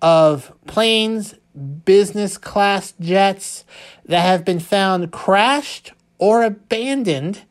of 0.00 0.52
planes, 0.66 1.34
business 1.84 2.38
class 2.38 2.94
jets 3.00 3.64
that 4.04 4.22
have 4.22 4.44
been 4.44 4.60
found 4.60 5.12
crashed 5.12 5.92
or 6.18 6.42
abandoned 6.42 7.42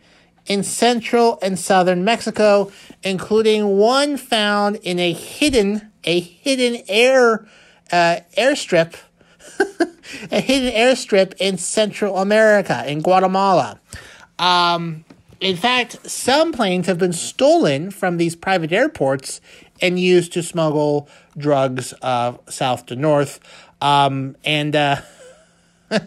in 0.48 0.64
central 0.64 1.38
and 1.42 1.58
southern 1.60 2.04
Mexico, 2.04 2.72
including 3.04 3.78
one 3.78 4.18
found 4.18 4.78
in 4.78 5.00
a 5.00 5.14
hidden 5.14 5.92
a 6.04 6.20
hidden 6.20 6.82
air 6.88 7.48
uh, 7.92 8.20
airstrip, 8.36 8.96
a 10.32 10.42
hidden 10.42 10.74
airstrip 10.74 11.34
in 11.40 11.58
Central 11.58 12.18
America 12.18 12.84
in 12.88 13.02
Guatemala. 13.02 13.80
Um, 14.40 15.06
in 15.40 15.56
fact, 15.56 16.10
some 16.10 16.52
planes 16.52 16.88
have 16.88 16.98
been 16.98 17.14
stolen 17.14 17.92
from 17.92 18.18
these 18.18 18.36
private 18.36 18.72
airports 18.72 19.42
and 19.82 20.00
used 20.00 20.34
to 20.34 20.44
smuggle 20.44 21.10
drugs 21.38 21.94
uh, 22.02 22.34
south 22.48 22.86
to 22.88 22.96
north. 22.96 23.40
Um, 23.82 24.36
and 24.44 24.76
uh, 24.76 24.98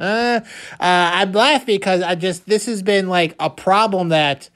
uh, 0.00 0.40
I'm 0.78 1.32
laughing 1.32 1.76
because 1.76 2.02
I 2.02 2.14
just 2.14 2.46
this 2.46 2.66
has 2.66 2.82
been 2.82 3.08
like 3.08 3.34
a 3.40 3.50
problem 3.50 4.10
that 4.10 4.50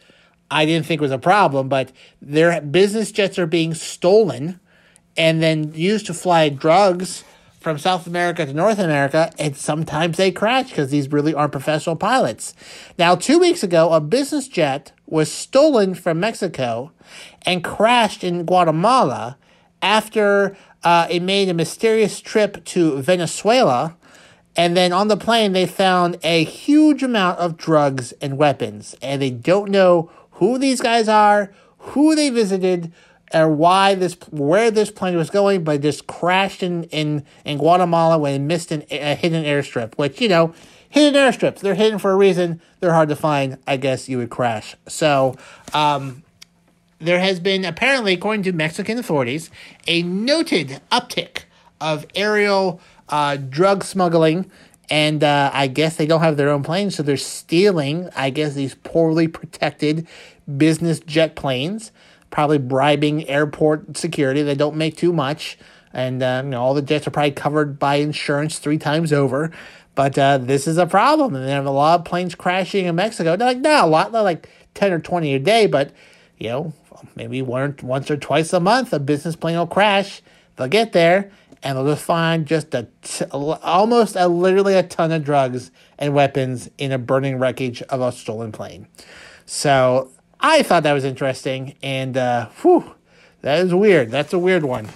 I 0.51 0.67
didn't 0.67 0.87
think 0.87 1.01
was 1.01 1.11
a 1.11 1.19
problem, 1.19 1.69
but 1.69 1.91
their 2.21 2.61
business 2.61 3.11
jets 3.11 3.39
are 3.39 3.47
being 3.47 3.75
stolen 3.75 4.61
and 5.17 5.43
then 5.43 5.73
used 5.75 6.07
to 6.07 6.15
fly 6.15 6.49
drugs 6.49 7.25
from 7.65 7.79
South 7.79 8.07
America 8.07 8.45
to 8.45 8.53
North 8.53 8.79
America, 8.79 9.33
and 9.39 9.57
sometimes 9.57 10.19
they 10.19 10.31
crash 10.31 10.69
because 10.69 10.91
these 10.91 11.11
really 11.11 11.33
aren't 11.33 11.53
professional 11.53 11.97
pilots. 11.97 12.53
Now, 12.99 13.15
two 13.15 13.39
weeks 13.39 13.63
ago, 13.63 13.91
a 13.93 14.03
business 14.03 14.49
jet 14.49 14.93
was 15.07 15.33
stolen 15.33 15.95
from 15.95 16.21
Mexico 16.21 16.93
and 17.47 17.65
crashed 17.65 18.23
in 18.23 18.45
Guatemala 18.45 19.39
after 19.81 20.57
uh, 20.85 21.07
it 21.11 21.23
made 21.23 21.49
a 21.49 21.55
mysterious 21.55 22.21
trip 22.21 22.65
to 22.67 23.01
Venezuela. 23.01 23.97
And 24.57 24.77
then 24.77 24.93
on 24.93 25.09
the 25.09 25.17
plane, 25.17 25.53
they 25.53 25.67
found 25.67 26.19
a 26.23 26.45
huge 26.45 27.03
amount 27.03 27.41
of 27.41 27.57
drugs 27.57 28.13
and 28.21 28.39
weapons. 28.39 28.95
And 29.03 29.21
they 29.21 29.31
don't 29.31 29.71
know 29.71 30.11
who 30.33 30.59
these 30.59 30.81
guys 30.81 31.09
are, 31.09 31.53
who 31.79 32.15
they 32.15 32.31
visited, 32.31 32.93
or 33.33 33.49
why 33.49 33.95
this 33.97 34.17
where 34.31 34.71
this 34.71 34.91
plane 34.91 35.17
was 35.17 35.31
going, 35.31 35.65
but 35.65 35.81
just 35.81 36.07
crashed 36.07 36.63
in 36.63 36.85
in, 36.85 37.25
in 37.45 37.59
Guatemala 37.59 38.19
when 38.19 38.35
it 38.35 38.39
missed 38.45 38.71
an, 38.71 38.85
a 38.91 39.15
hidden 39.15 39.45
airstrip. 39.45 39.95
Which 39.97 40.21
you 40.21 40.29
know, 40.29 40.55
hidden 40.89 41.15
airstrips 41.21 41.59
they're 41.59 41.75
hidden 41.75 41.99
for 41.99 42.13
a 42.13 42.17
reason. 42.17 42.61
They're 42.79 42.93
hard 42.93 43.09
to 43.09 43.17
find. 43.17 43.59
I 43.67 43.77
guess 43.77 44.09
you 44.09 44.19
would 44.19 44.31
crash. 44.31 44.77
So. 44.87 45.35
Um, 45.73 46.24
there 46.99 47.21
has 47.21 47.41
been 47.41 47.65
apparently, 47.65 48.15
according 48.15 48.43
to 48.45 48.53
Mexican 48.53 48.99
authorities, 48.99 49.51
a 49.87 50.03
noted 50.03 50.81
uptick 50.91 51.43
of 51.81 52.07
aerial 52.15 52.81
uh, 53.09 53.37
drug 53.37 53.85
smuggling 53.85 54.51
and 54.91 55.25
uh, 55.25 55.51
I 55.53 55.67
guess 55.67 55.97
they 55.97 56.07
don't 56.07 56.21
have 56.21 56.37
their 56.37 56.51
own 56.51 56.63
planes, 56.63 56.95
so 56.95 57.03
they're 57.03 57.17
stealing, 57.17 58.11
I 58.15 58.29
guess, 58.29 58.53
these 58.53 58.75
poorly 58.75 59.29
protected 59.29 60.07
business 60.59 61.01
jet 61.01 61.37
planes 61.37 61.91
probably 62.35 62.59
bribing 62.59 63.29
airport 63.29 63.97
security. 63.97 64.43
They 64.43 64.57
don't 64.57 64.75
make 64.75 64.97
too 64.97 65.13
much, 65.13 65.57
and 65.93 66.21
uh, 66.21 66.43
you 66.45 66.51
know 66.51 66.61
all 66.61 66.75
the 66.75 66.83
jets 66.83 67.07
are 67.07 67.13
probably 67.13 67.31
covered 67.31 67.79
by 67.79 67.97
insurance 67.97 68.59
three 68.59 68.77
times 68.77 69.13
over. 69.13 69.53
But 69.95 70.19
uh, 70.19 70.39
this 70.39 70.67
is 70.67 70.77
a 70.77 70.87
problem, 70.87 71.37
and 71.37 71.47
they 71.47 71.53
have 71.53 71.65
a 71.65 71.71
lot 71.71 72.01
of 72.01 72.05
planes 72.05 72.35
crashing 72.35 72.87
in 72.87 72.97
Mexico. 72.97 73.37
They're 73.37 73.47
like, 73.47 73.59
no, 73.59 73.85
a 73.85 73.87
lot, 73.87 74.13
like 74.13 74.51
ten 74.75 74.93
or 74.93 74.99
twenty 74.99 75.33
a 75.35 75.39
day, 75.39 75.67
but 75.67 75.93
you 76.37 76.49
know, 76.49 76.73
maybe 77.15 77.43
one, 77.43 77.77
once 77.83 78.11
or 78.11 78.17
twice 78.17 78.53
a 78.53 78.61
month, 78.61 78.93
a 78.93 78.99
business 78.99 79.37
plane 79.37 79.57
will 79.57 79.67
crash. 79.67 80.23
They'll 80.57 80.69
get 80.69 80.93
there, 80.93 81.31
and 81.63 81.77
they'll 81.77 81.87
just 81.87 82.05
find 82.05 82.47
just 82.47 82.75
a 82.75 82.87
t- 83.03 83.25
almost 83.27 84.17
a 84.17 84.29
literally 84.29 84.75
a 84.75 84.83
ton 84.83 85.13
of 85.13 85.25
drugs 85.25 85.71
and 85.99 86.15
weapons 86.15 86.71
in 86.79 86.93
a 86.93 86.99
burning 86.99 87.39
wreckage 87.39 87.83
of 87.83 88.01
a 88.01 88.13
stolen 88.13 88.53
plane. 88.53 88.87
So 89.47 90.11
I 90.41 90.63
thought 90.63 90.83
that 90.83 90.93
was 90.93 91.05
interesting, 91.05 91.75
and 91.83 92.17
uh, 92.17 92.49
whew, 92.63 92.95
that 93.43 93.61
is 93.61 93.75
weird. 93.75 94.11
That's 94.11 94.33
a 94.33 94.39
weird 94.39 94.65
one. 94.65 94.89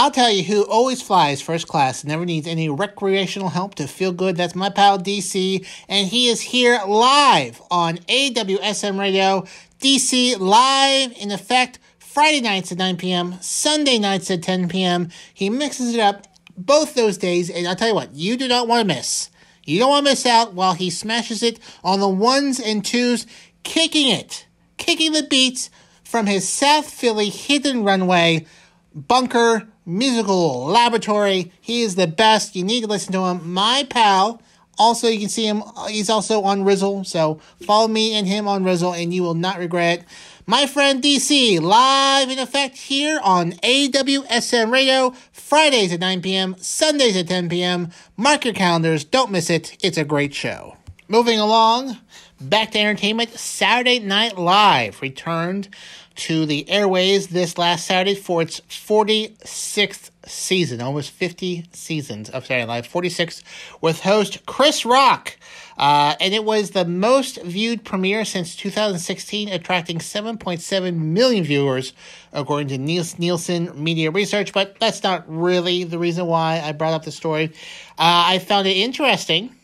I'll 0.00 0.10
tell 0.10 0.30
you 0.30 0.44
who 0.44 0.62
always 0.64 1.02
flies 1.02 1.42
first 1.42 1.68
class, 1.68 2.04
never 2.04 2.24
needs 2.24 2.46
any 2.46 2.70
recreational 2.70 3.50
help 3.50 3.74
to 3.74 3.86
feel 3.86 4.12
good. 4.12 4.34
That's 4.34 4.54
my 4.54 4.70
pal 4.70 4.98
DC, 4.98 5.66
and 5.90 6.08
he 6.08 6.28
is 6.28 6.40
here 6.40 6.80
live 6.86 7.60
on 7.70 7.98
AWSM 7.98 8.98
Radio. 8.98 9.44
DC 9.78 10.38
live 10.38 11.12
in 11.18 11.30
effect 11.30 11.78
Friday 11.98 12.40
nights 12.40 12.72
at 12.72 12.78
9 12.78 12.96
p.m., 12.96 13.34
Sunday 13.42 13.98
nights 13.98 14.30
at 14.30 14.42
10 14.42 14.70
p.m. 14.70 15.10
He 15.34 15.50
mixes 15.50 15.92
it 15.92 16.00
up 16.00 16.26
both 16.56 16.94
those 16.94 17.18
days, 17.18 17.50
and 17.50 17.68
I'll 17.68 17.76
tell 17.76 17.88
you 17.88 17.94
what, 17.94 18.14
you 18.14 18.38
do 18.38 18.48
not 18.48 18.66
want 18.66 18.80
to 18.80 18.86
miss. 18.86 19.28
You 19.66 19.80
don't 19.80 19.90
want 19.90 20.06
to 20.06 20.12
miss 20.12 20.24
out 20.24 20.54
while 20.54 20.72
he 20.72 20.88
smashes 20.88 21.42
it 21.42 21.60
on 21.84 22.00
the 22.00 22.08
ones 22.08 22.58
and 22.58 22.82
twos, 22.82 23.26
kicking 23.64 24.08
it 24.08 24.46
kicking 24.78 25.12
the 25.12 25.24
beats 25.24 25.68
from 26.02 26.24
his 26.24 26.48
South 26.48 26.90
Philly 26.90 27.28
hidden 27.28 27.84
runway 27.84 28.46
bunker 28.94 29.68
musical 29.86 30.64
laboratory. 30.64 31.52
He 31.60 31.82
is 31.82 31.94
the 31.94 32.06
best. 32.06 32.56
You 32.56 32.64
need 32.64 32.82
to 32.82 32.86
listen 32.86 33.12
to 33.12 33.26
him. 33.26 33.52
My 33.52 33.86
pal. 33.88 34.42
Also, 34.78 35.08
you 35.08 35.18
can 35.18 35.28
see 35.28 35.46
him. 35.46 35.62
Uh, 35.62 35.88
he's 35.88 36.08
also 36.08 36.42
on 36.42 36.64
Rizzle. 36.64 37.04
So 37.04 37.38
follow 37.66 37.86
me 37.86 38.14
and 38.14 38.26
him 38.26 38.48
on 38.48 38.64
Rizzle, 38.64 38.94
and 38.94 39.12
you 39.12 39.22
will 39.22 39.34
not 39.34 39.58
regret. 39.58 40.06
My 40.46 40.66
friend 40.66 41.02
DC, 41.02 41.60
live 41.60 42.30
in 42.30 42.38
effect 42.38 42.76
here 42.76 43.20
on 43.22 43.52
AWSM 43.52 44.72
Radio, 44.72 45.14
Fridays 45.32 45.92
at 45.92 46.00
9 46.00 46.22
p.m., 46.22 46.56
Sundays 46.58 47.16
at 47.16 47.28
10 47.28 47.50
p.m. 47.50 47.90
Mark 48.16 48.46
your 48.46 48.54
calendars. 48.54 49.04
Don't 49.04 49.30
miss 49.30 49.50
it. 49.50 49.76
It's 49.82 49.98
a 49.98 50.04
great 50.04 50.34
show. 50.34 50.76
Moving 51.08 51.38
along, 51.38 51.98
Back 52.40 52.70
to 52.70 52.78
entertainment, 52.78 53.38
Saturday 53.38 53.98
Night 53.98 54.38
Live 54.38 55.02
returned 55.02 55.68
to 56.16 56.46
the 56.46 56.68
airways 56.68 57.28
this 57.28 57.56
last 57.56 57.86
Saturday 57.86 58.14
for 58.14 58.42
its 58.42 58.60
46th 58.68 60.10
season, 60.26 60.80
almost 60.80 61.10
50 61.10 61.66
seasons 61.72 62.28
of 62.30 62.44
Saturday 62.44 62.66
Night 62.66 62.74
Live, 62.74 62.86
46 62.86 63.42
with 63.80 64.00
host 64.00 64.44
Chris 64.46 64.84
Rock. 64.84 65.36
Uh, 65.78 66.14
and 66.20 66.34
it 66.34 66.44
was 66.44 66.72
the 66.72 66.84
most 66.84 67.42
viewed 67.42 67.84
premiere 67.84 68.24
since 68.24 68.54
2016, 68.54 69.48
attracting 69.48 69.98
7.7 69.98 70.94
million 70.94 71.42
viewers, 71.42 71.94
according 72.34 72.68
to 72.68 72.76
Nielsen 72.76 73.70
Media 73.82 74.10
Research. 74.10 74.52
But 74.52 74.78
that's 74.78 75.02
not 75.02 75.24
really 75.26 75.84
the 75.84 75.98
reason 75.98 76.26
why 76.26 76.60
I 76.60 76.72
brought 76.72 76.92
up 76.92 77.04
the 77.04 77.12
story. 77.12 77.52
Uh, 77.98 78.28
I 78.28 78.38
found 78.40 78.66
it 78.66 78.76
interesting 78.76 79.56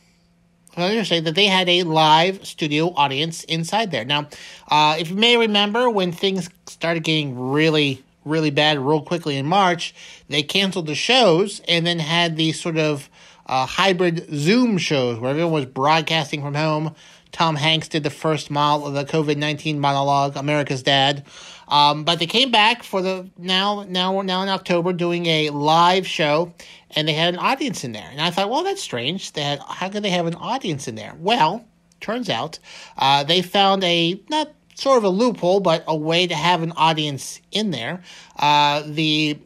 understand 0.84 1.26
that 1.26 1.34
they 1.34 1.46
had 1.46 1.68
a 1.68 1.82
live 1.84 2.46
studio 2.46 2.92
audience 2.94 3.44
inside 3.44 3.90
there. 3.90 4.04
Now, 4.04 4.28
uh, 4.68 4.96
if 4.98 5.10
you 5.10 5.16
may 5.16 5.36
remember, 5.36 5.88
when 5.88 6.12
things 6.12 6.50
started 6.66 7.02
getting 7.02 7.50
really, 7.50 8.02
really 8.24 8.50
bad 8.50 8.78
real 8.78 9.00
quickly 9.00 9.36
in 9.36 9.46
March, 9.46 9.94
they 10.28 10.42
canceled 10.42 10.86
the 10.86 10.94
shows 10.94 11.60
and 11.68 11.86
then 11.86 11.98
had 11.98 12.36
these 12.36 12.60
sort 12.60 12.76
of 12.76 13.08
uh, 13.46 13.66
hybrid 13.66 14.26
Zoom 14.34 14.76
shows 14.78 15.18
where 15.18 15.30
everyone 15.30 15.52
was 15.52 15.66
broadcasting 15.66 16.42
from 16.42 16.54
home. 16.54 16.94
Tom 17.32 17.56
Hanks 17.56 17.88
did 17.88 18.02
the 18.02 18.10
first 18.10 18.50
mile 18.50 18.86
of 18.86 18.94
the 18.94 19.04
COVID 19.04 19.36
19 19.36 19.78
monologue, 19.78 20.36
America's 20.36 20.82
Dad. 20.82 21.24
Um, 21.68 22.04
but 22.04 22.18
they 22.18 22.26
came 22.26 22.50
back 22.50 22.82
for 22.82 23.02
the 23.02 23.28
now 23.36 23.84
now 23.88 24.14
we're 24.14 24.22
now 24.22 24.42
in 24.42 24.48
October 24.48 24.92
doing 24.92 25.26
a 25.26 25.50
live 25.50 26.06
show, 26.06 26.54
and 26.94 27.08
they 27.08 27.12
had 27.12 27.34
an 27.34 27.40
audience 27.40 27.84
in 27.84 27.92
there. 27.92 28.08
And 28.10 28.20
I 28.20 28.30
thought, 28.30 28.50
well, 28.50 28.62
that's 28.62 28.82
strange. 28.82 29.32
They 29.32 29.42
had 29.42 29.60
how 29.60 29.88
could 29.88 30.02
they 30.02 30.10
have 30.10 30.26
an 30.26 30.34
audience 30.34 30.86
in 30.88 30.94
there? 30.94 31.14
Well, 31.18 31.64
turns 32.00 32.30
out 32.30 32.58
uh, 32.98 33.24
they 33.24 33.42
found 33.42 33.82
a 33.84 34.20
not 34.28 34.52
sort 34.74 34.98
of 34.98 35.04
a 35.04 35.08
loophole, 35.08 35.60
but 35.60 35.84
a 35.86 35.96
way 35.96 36.26
to 36.26 36.34
have 36.34 36.62
an 36.62 36.72
audience 36.72 37.40
in 37.50 37.70
there. 37.70 38.02
Uh, 38.38 38.82
the 38.86 39.38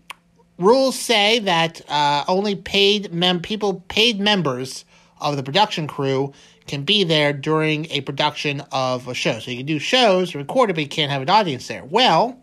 rules 0.59 0.99
say 0.99 1.39
that 1.39 1.81
uh, 1.89 2.25
only 2.29 2.55
paid 2.55 3.13
mem 3.13 3.41
people 3.41 3.83
paid 3.89 4.21
members 4.21 4.85
of 5.21 5.37
the 5.37 5.43
production 5.43 5.87
crew 5.87 6.33
can 6.66 6.83
be 6.83 7.05
there 7.05 7.33
during 7.33 7.87
a 7.90 8.01
production 8.03 8.62
of 8.73 9.09
a 9.09 9.14
show. 9.14 9.38
So 9.38 9.51
you 9.51 9.59
can 9.59 9.66
do 9.66 9.79
shows, 9.79 10.35
record 10.35 10.70
it, 10.70 10.75
but 10.75 10.83
you 10.83 10.88
can't 10.88 11.11
have 11.11 11.23
an 11.23 11.31
audience 11.31 11.68
there. 11.68 11.85
Well, 11.85 12.38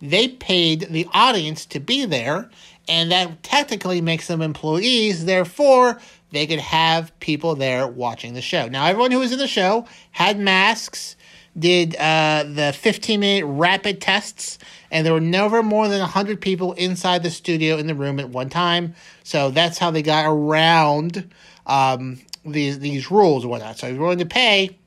they 0.00 0.28
paid 0.28 0.88
the 0.90 1.08
audience 1.12 1.66
to 1.66 1.80
be 1.80 2.04
there, 2.04 2.50
and 2.88 3.10
that 3.10 3.42
technically 3.42 4.00
makes 4.00 4.26
them 4.28 4.42
employees. 4.42 5.24
Therefore, 5.24 6.00
they 6.30 6.46
could 6.46 6.60
have 6.60 7.18
people 7.20 7.54
there 7.54 7.86
watching 7.86 8.34
the 8.34 8.42
show. 8.42 8.68
Now, 8.68 8.86
everyone 8.86 9.10
who 9.10 9.20
was 9.20 9.32
in 9.32 9.38
the 9.38 9.48
show 9.48 9.86
had 10.12 10.38
masks, 10.38 11.16
did 11.58 11.96
uh, 11.96 12.44
the 12.46 12.74
15 12.76 13.20
minute 13.20 13.46
rapid 13.46 14.00
tests, 14.00 14.58
and 14.90 15.06
there 15.06 15.12
were 15.12 15.20
never 15.20 15.62
more 15.62 15.88
than 15.88 16.00
100 16.00 16.40
people 16.40 16.74
inside 16.74 17.22
the 17.22 17.30
studio 17.30 17.76
in 17.76 17.86
the 17.86 17.94
room 17.94 18.20
at 18.20 18.28
one 18.28 18.50
time. 18.50 18.94
So 19.24 19.50
that's 19.50 19.78
how 19.78 19.90
they 19.90 20.02
got 20.02 20.26
around 20.26 21.30
um, 21.66 22.20
these, 22.46 22.78
these 22.78 23.10
rules 23.10 23.44
or 23.44 23.48
whatnot. 23.48 23.78
So 23.78 23.86
if 23.86 23.94
you're 23.94 24.02
willing 24.02 24.18
to 24.18 24.26
pay, 24.26 24.78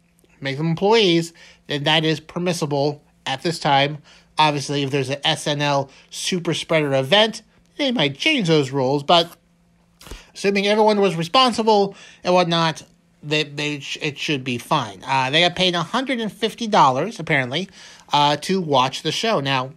make 0.42 0.58
them 0.58 0.68
employees, 0.68 1.34
then 1.68 1.84
that 1.84 2.06
is 2.06 2.20
permissible 2.20 3.04
at 3.26 3.42
this 3.42 3.60
time. 3.60 4.00
Obviously, 4.38 4.84
if 4.84 4.92
there's 4.92 5.10
an 5.10 5.22
SNL 5.22 5.90
super 6.10 6.54
spreader 6.54 6.94
event, 6.94 7.42
they 7.78 7.92
might 7.92 8.18
change 8.18 8.48
those 8.48 8.72
rules, 8.72 9.04
but 9.04 9.36
assuming 10.34 10.68
everyone 10.68 11.00
was 11.02 11.16
responsible 11.16 11.96
and 12.24 12.34
whatnot, 12.34 12.84
they, 13.22 13.44
they 13.44 13.82
it 14.02 14.18
should 14.18 14.44
be 14.44 14.58
fine. 14.58 15.04
Uh, 15.06 15.30
they 15.30 15.42
got 15.42 15.56
paid 15.56 15.74
$150 15.74 17.20
apparently 17.20 17.70
uh, 18.14 18.38
to 18.38 18.62
watch 18.62 19.02
the 19.04 19.12
show. 19.12 19.40
Now, 19.42 19.72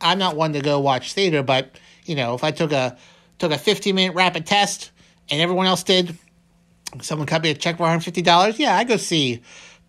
I'm 0.00 0.18
not 0.18 0.36
one 0.36 0.52
to 0.52 0.60
go 0.60 0.80
watch 0.80 1.14
theater, 1.14 1.42
but 1.42 1.78
you 2.04 2.16
know, 2.16 2.34
if 2.34 2.44
I 2.44 2.50
took 2.50 2.72
a 2.72 2.98
took 3.38 3.52
a 3.52 3.58
15 3.58 3.94
minute 3.94 4.14
rapid 4.14 4.46
test 4.46 4.90
and 5.30 5.40
everyone 5.40 5.66
else 5.66 5.84
did, 5.84 6.16
someone 7.00 7.26
cut 7.26 7.42
me 7.42 7.50
a 7.50 7.54
check 7.54 7.76
for 7.76 7.84
$150, 7.84 8.58
yeah, 8.58 8.76
I 8.76 8.84
go 8.84 8.96
see 8.96 9.42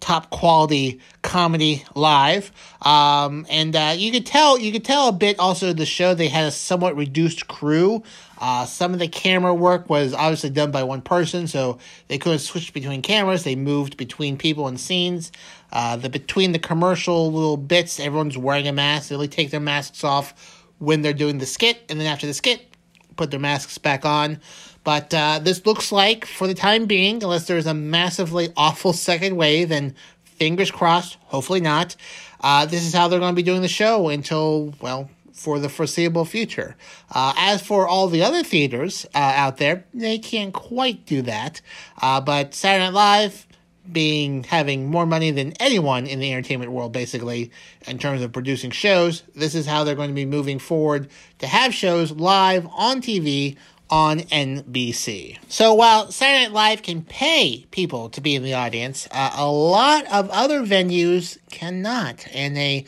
top 0.04 0.30
quality 0.30 1.00
comedy 1.22 1.82
live. 1.96 2.52
Um, 2.82 3.48
and 3.50 3.74
uh, 3.74 3.94
you 3.96 4.12
could 4.12 4.26
tell 4.26 4.60
you 4.60 4.74
could 4.74 4.84
tell 4.84 5.08
a 5.08 5.14
bit 5.14 5.40
also 5.40 5.72
the 5.72 5.86
show 5.86 6.14
they 6.14 6.28
had 6.28 6.46
a 6.46 6.52
somewhat 6.52 6.98
reduced 6.98 7.48
crew. 7.48 8.04
Uh, 8.38 8.66
some 8.66 8.92
of 8.92 9.00
the 9.00 9.08
camera 9.08 9.54
work 9.54 9.90
was 9.90 10.14
obviously 10.14 10.50
done 10.50 10.72
by 10.72 10.84
one 10.84 11.02
person, 11.02 11.48
so 11.48 11.80
they 12.10 12.18
couldn't 12.18 12.40
switch 12.40 12.74
between 12.74 13.02
cameras. 13.02 13.46
They 13.46 13.56
moved 13.56 13.96
between 13.96 14.38
people 14.38 14.68
and 14.68 14.78
scenes. 14.78 15.32
Uh, 15.72 15.96
the 15.96 16.10
between 16.10 16.52
the 16.52 16.60
commercial 16.60 17.32
little 17.32 17.58
bits, 17.58 18.00
everyone's 18.00 18.38
wearing 18.38 18.68
a 18.68 18.74
mask. 18.74 19.08
They 19.08 19.16
only 19.16 19.30
take 19.30 19.52
their 19.52 19.62
masks 19.62 20.04
off 20.04 20.68
when 20.80 21.02
they're 21.02 21.14
doing 21.14 21.38
the 21.38 21.46
skit, 21.46 21.82
and 21.88 21.98
then 21.98 22.08
after 22.08 22.28
the 22.28 22.34
skit, 22.34 22.73
put 23.16 23.32
their 23.32 23.40
masks 23.40 23.78
back 23.78 24.06
on. 24.06 24.40
But 24.84 25.14
uh, 25.14 25.40
this 25.40 25.66
looks 25.66 25.92
like, 25.92 26.26
for 26.26 26.48
the 26.48 26.54
time 26.54 26.86
being, 26.86 27.24
unless 27.24 27.48
there's 27.48 27.68
a 27.68 27.74
massively 27.74 28.50
awful 28.58 28.94
second 28.94 29.36
wave, 29.38 29.72
and 29.72 29.94
fingers 30.24 30.72
crossed, 30.72 31.18
hopefully 31.26 31.62
not, 31.62 31.96
uh, 32.42 32.66
this 32.66 32.86
is 32.86 32.94
how 32.94 33.08
they're 33.08 33.20
going 33.20 33.34
to 33.34 33.36
be 33.36 33.44
doing 33.44 33.62
the 33.62 33.68
show 33.68 34.10
until, 34.10 34.74
well, 34.82 35.10
for 35.32 35.60
the 35.60 35.70
foreseeable 35.70 36.26
future. 36.26 36.76
Uh, 37.12 37.34
as 37.38 37.62
for 37.62 37.88
all 37.88 38.08
the 38.08 38.24
other 38.24 38.44
theaters 38.44 39.06
uh, 39.16 39.18
out 39.18 39.58
there, 39.58 39.86
they 39.94 40.18
can't 40.18 40.54
quite 40.54 41.06
do 41.06 41.22
that. 41.22 41.62
Uh, 42.02 42.20
but 42.20 42.54
Saturday 42.54 42.86
Night 42.86 42.94
Live, 42.94 43.48
being 43.92 44.44
having 44.44 44.90
more 44.90 45.06
money 45.06 45.32
than 45.32 45.54
anyone 45.60 46.06
in 46.06 46.20
the 46.20 46.32
entertainment 46.32 46.72
world, 46.72 46.92
basically, 46.92 47.52
in 47.88 47.98
terms 47.98 48.22
of 48.22 48.32
producing 48.32 48.72
shows, 48.72 49.24
this 49.36 49.56
is 49.56 49.66
how 49.66 49.84
they're 49.84 49.96
going 49.96 50.10
to 50.10 50.16
be 50.16 50.26
moving 50.26 50.60
forward 50.60 51.10
to 51.40 51.48
have 51.48 51.74
shows 51.74 52.12
live 52.12 52.68
on 52.76 53.02
TV 53.02 53.58
on 53.90 54.22
NBC. 54.22 55.38
So 55.50 55.74
while 55.74 56.12
Saturday 56.12 56.46
Night 56.46 56.54
Live 56.54 56.82
can 56.82 57.04
pay 57.04 57.66
people 57.72 58.10
to 58.10 58.22
be 58.22 58.36
in 58.36 58.44
the 58.44 58.54
audience, 58.54 59.08
uh, 59.12 59.32
a 59.36 59.48
lot 59.48 60.06
of 60.12 60.30
other 60.30 60.62
venues 60.62 61.38
cannot. 61.52 62.26
And 62.34 62.58
a 62.58 62.86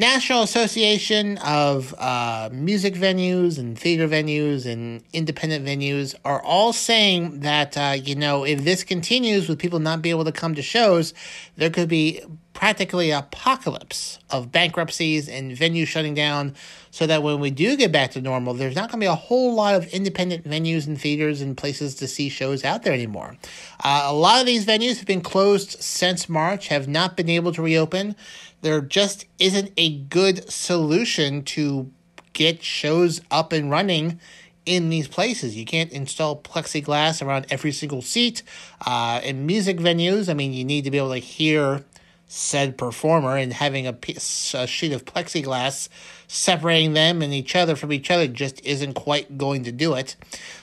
National 0.00 0.42
Association 0.42 1.36
of 1.44 1.94
uh, 1.98 2.48
Music 2.50 2.94
Venues 2.94 3.58
and 3.58 3.78
Theater 3.78 4.08
Venues 4.08 4.64
and 4.64 5.04
Independent 5.12 5.66
Venues 5.66 6.14
are 6.24 6.40
all 6.40 6.72
saying 6.72 7.40
that, 7.40 7.76
uh, 7.76 7.96
you 8.02 8.14
know, 8.14 8.44
if 8.44 8.64
this 8.64 8.82
continues 8.82 9.46
with 9.46 9.58
people 9.58 9.78
not 9.78 10.00
being 10.00 10.14
able 10.14 10.24
to 10.24 10.32
come 10.32 10.54
to 10.54 10.62
shows, 10.62 11.12
there 11.56 11.68
could 11.68 11.90
be 11.90 12.22
practically 12.54 13.10
apocalypse 13.10 14.18
of 14.30 14.50
bankruptcies 14.50 15.28
and 15.28 15.52
venues 15.52 15.86
shutting 15.86 16.14
down 16.14 16.54
so 16.90 17.06
that 17.06 17.22
when 17.22 17.38
we 17.38 17.50
do 17.50 17.76
get 17.76 17.92
back 17.92 18.10
to 18.10 18.20
normal, 18.20 18.52
there's 18.54 18.74
not 18.74 18.90
going 18.90 19.00
to 19.00 19.04
be 19.04 19.06
a 19.06 19.14
whole 19.14 19.54
lot 19.54 19.74
of 19.74 19.86
independent 19.88 20.44
venues 20.44 20.86
and 20.86 21.00
theaters 21.00 21.40
and 21.40 21.56
places 21.56 21.94
to 21.94 22.08
see 22.08 22.28
shows 22.28 22.64
out 22.64 22.82
there 22.82 22.92
anymore. 22.92 23.36
Uh, 23.84 24.02
a 24.04 24.14
lot 24.14 24.40
of 24.40 24.46
these 24.46 24.66
venues 24.66 24.96
have 24.96 25.06
been 25.06 25.20
closed 25.20 25.80
since 25.82 26.28
March, 26.28 26.68
have 26.68 26.88
not 26.88 27.16
been 27.16 27.28
able 27.28 27.52
to 27.52 27.62
reopen. 27.62 28.16
There 28.62 28.80
just 28.80 29.26
isn't 29.38 29.72
a 29.76 29.98
good 29.98 30.50
solution 30.50 31.42
to 31.44 31.90
get 32.32 32.62
shows 32.62 33.20
up 33.30 33.52
and 33.52 33.70
running 33.70 34.20
in 34.66 34.88
these 34.88 35.08
places. 35.08 35.56
You 35.56 35.64
can't 35.64 35.90
install 35.90 36.40
plexiglass 36.40 37.24
around 37.24 37.46
every 37.50 37.72
single 37.72 38.02
seat. 38.02 38.42
Uh, 38.86 39.20
in 39.24 39.46
music 39.46 39.78
venues, 39.78 40.28
I 40.28 40.34
mean, 40.34 40.52
you 40.52 40.64
need 40.64 40.84
to 40.84 40.90
be 40.90 40.98
able 40.98 41.12
to 41.12 41.18
hear 41.18 41.84
said 42.32 42.78
performer 42.78 43.36
and 43.36 43.52
having 43.52 43.88
a, 43.88 43.92
piece, 43.92 44.54
a 44.54 44.64
sheet 44.64 44.92
of 44.92 45.04
plexiglass 45.04 45.88
separating 46.28 46.92
them 46.92 47.22
and 47.22 47.34
each 47.34 47.56
other 47.56 47.74
from 47.74 47.92
each 47.92 48.08
other 48.08 48.28
just 48.28 48.64
isn't 48.64 48.94
quite 48.94 49.36
going 49.36 49.64
to 49.64 49.72
do 49.72 49.94
it. 49.94 50.14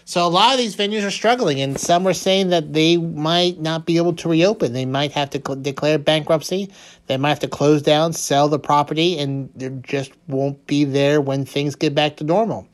So 0.05 0.25
a 0.25 0.29
lot 0.29 0.53
of 0.53 0.59
these 0.59 0.77
venues 0.77 1.05
are 1.05 1.11
struggling, 1.11 1.59
and 1.59 1.77
some 1.77 2.07
are 2.07 2.13
saying 2.13 2.51
that 2.51 2.71
they 2.71 2.95
might 2.95 3.59
not 3.59 3.85
be 3.85 3.97
able 3.97 4.13
to 4.13 4.29
reopen. 4.29 4.71
They 4.71 4.85
might 4.85 5.11
have 5.11 5.29
to 5.31 5.41
cl- 5.45 5.59
declare 5.59 5.97
bankruptcy. 5.97 6.71
They 7.07 7.17
might 7.17 7.29
have 7.29 7.39
to 7.41 7.49
close 7.49 7.81
down, 7.81 8.13
sell 8.13 8.47
the 8.47 8.59
property, 8.59 9.19
and 9.19 9.49
they 9.53 9.69
just 9.81 10.13
won't 10.29 10.65
be 10.67 10.85
there 10.85 11.19
when 11.19 11.43
things 11.43 11.75
get 11.75 11.93
back 11.93 12.15
to 12.17 12.23
normal. 12.23 12.65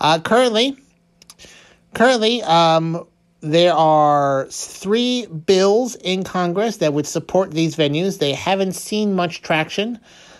Uh, 0.00 0.20
currently, 0.20 0.74
currently, 1.92 2.42
um, 2.44 3.06
there 3.40 3.74
are 3.74 4.46
three 4.50 5.26
bills 5.26 5.94
in 5.96 6.24
Congress 6.24 6.78
that 6.78 6.92
would 6.92 7.06
support 7.06 7.52
these 7.52 7.76
venues. 7.76 8.18
They 8.18 8.32
haven't 8.32 8.72
seen 8.72 9.14
much 9.14 9.42
traction. 9.42 9.98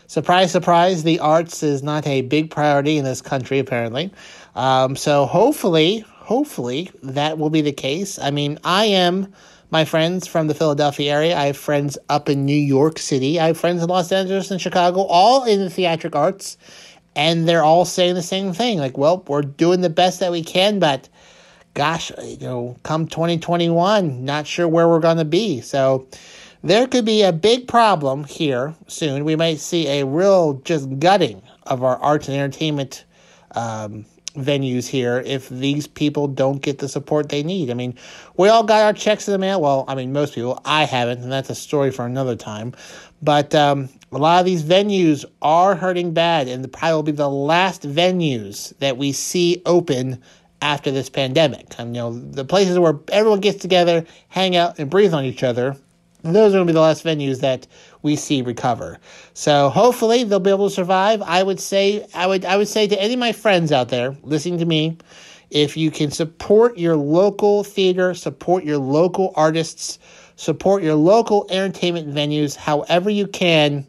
Surprise, 0.08 0.50
surprise, 0.50 1.02
the 1.02 1.20
arts 1.20 1.62
is 1.62 1.82
not 1.82 2.06
a 2.06 2.22
big 2.22 2.50
priority 2.50 2.96
in 2.96 3.04
this 3.04 3.20
country, 3.20 3.58
apparently. 3.58 4.10
Um, 4.56 4.96
so 4.96 5.26
hopefully, 5.26 6.00
hopefully 6.08 6.90
that 7.02 7.38
will 7.38 7.50
be 7.50 7.60
the 7.60 7.72
case. 7.72 8.18
I 8.18 8.30
mean, 8.30 8.58
I 8.64 8.86
am 8.86 9.32
my 9.70 9.84
friends 9.84 10.26
from 10.26 10.46
the 10.46 10.54
Philadelphia 10.54 11.12
area. 11.12 11.36
I 11.36 11.46
have 11.46 11.56
friends 11.56 11.98
up 12.08 12.28
in 12.28 12.44
New 12.44 12.56
York 12.56 12.98
City. 12.98 13.38
I 13.38 13.48
have 13.48 13.58
friends 13.58 13.82
in 13.82 13.88
Los 13.88 14.10
Angeles 14.10 14.50
and 14.50 14.60
Chicago, 14.60 15.02
all 15.02 15.44
in 15.44 15.60
the 15.60 15.70
theatric 15.70 16.16
arts. 16.16 16.56
And 17.14 17.48
they're 17.48 17.64
all 17.64 17.84
saying 17.84 18.14
the 18.14 18.22
same 18.22 18.52
thing. 18.52 18.78
Like, 18.78 18.96
well, 18.96 19.24
we're 19.26 19.42
doing 19.42 19.82
the 19.82 19.90
best 19.90 20.20
that 20.20 20.32
we 20.32 20.42
can, 20.42 20.78
but 20.78 21.08
gosh, 21.78 22.10
you 22.24 22.38
know, 22.38 22.76
come 22.82 23.06
2021, 23.06 24.24
not 24.24 24.48
sure 24.48 24.66
where 24.66 24.88
we're 24.88 24.98
going 24.98 25.16
to 25.16 25.24
be. 25.24 25.60
So 25.60 26.08
there 26.64 26.88
could 26.88 27.04
be 27.04 27.22
a 27.22 27.32
big 27.32 27.68
problem 27.68 28.24
here 28.24 28.74
soon. 28.88 29.24
We 29.24 29.36
might 29.36 29.60
see 29.60 29.86
a 29.86 30.04
real 30.04 30.54
just 30.64 30.98
gutting 30.98 31.40
of 31.68 31.84
our 31.84 31.96
arts 31.98 32.26
and 32.26 32.36
entertainment 32.36 33.04
um, 33.52 34.06
venues 34.34 34.88
here 34.88 35.22
if 35.24 35.48
these 35.50 35.86
people 35.86 36.26
don't 36.26 36.60
get 36.62 36.78
the 36.78 36.88
support 36.88 37.28
they 37.28 37.44
need. 37.44 37.70
I 37.70 37.74
mean, 37.74 37.94
we 38.36 38.48
all 38.48 38.64
got 38.64 38.82
our 38.82 38.92
checks 38.92 39.28
in 39.28 39.32
the 39.32 39.38
mail. 39.38 39.60
Well, 39.60 39.84
I 39.86 39.94
mean, 39.94 40.12
most 40.12 40.34
people. 40.34 40.60
I 40.64 40.82
haven't, 40.82 41.22
and 41.22 41.30
that's 41.30 41.48
a 41.48 41.54
story 41.54 41.92
for 41.92 42.04
another 42.06 42.34
time. 42.34 42.74
But 43.22 43.54
um, 43.54 43.88
a 44.10 44.18
lot 44.18 44.40
of 44.40 44.46
these 44.46 44.64
venues 44.64 45.24
are 45.42 45.76
hurting 45.76 46.12
bad, 46.12 46.48
and 46.48 46.72
probably 46.72 46.94
will 46.94 47.02
be 47.04 47.12
the 47.12 47.30
last 47.30 47.82
venues 47.82 48.76
that 48.78 48.96
we 48.96 49.12
see 49.12 49.62
open 49.64 50.20
after 50.60 50.90
this 50.90 51.08
pandemic. 51.08 51.74
And, 51.78 51.94
you 51.94 52.02
know, 52.02 52.18
the 52.18 52.44
places 52.44 52.78
where 52.78 52.98
everyone 53.10 53.40
gets 53.40 53.60
together, 53.60 54.04
hang 54.28 54.56
out, 54.56 54.78
and 54.78 54.90
breathe 54.90 55.14
on 55.14 55.24
each 55.24 55.42
other, 55.42 55.76
those 56.22 56.52
are 56.52 56.58
going 56.58 56.66
to 56.66 56.72
be 56.72 56.74
the 56.74 56.80
last 56.80 57.04
venues 57.04 57.40
that 57.40 57.66
we 58.02 58.16
see 58.16 58.42
recover. 58.42 58.98
So 59.34 59.68
hopefully 59.68 60.24
they'll 60.24 60.40
be 60.40 60.50
able 60.50 60.68
to 60.68 60.74
survive. 60.74 61.22
I 61.22 61.42
would 61.42 61.60
say, 61.60 62.06
I 62.14 62.26
would, 62.26 62.44
I 62.44 62.56
would 62.56 62.68
say 62.68 62.88
to 62.88 63.00
any 63.00 63.14
of 63.14 63.20
my 63.20 63.32
friends 63.32 63.70
out 63.70 63.88
there 63.88 64.16
listening 64.22 64.58
to 64.58 64.64
me, 64.64 64.98
if 65.50 65.76
you 65.76 65.90
can 65.90 66.10
support 66.10 66.76
your 66.76 66.96
local 66.96 67.64
theater, 67.64 68.14
support 68.14 68.64
your 68.64 68.78
local 68.78 69.32
artists, 69.34 69.98
support 70.36 70.82
your 70.82 70.94
local 70.94 71.46
entertainment 71.50 72.12
venues, 72.14 72.54
however 72.54 73.08
you 73.08 73.26
can, 73.26 73.86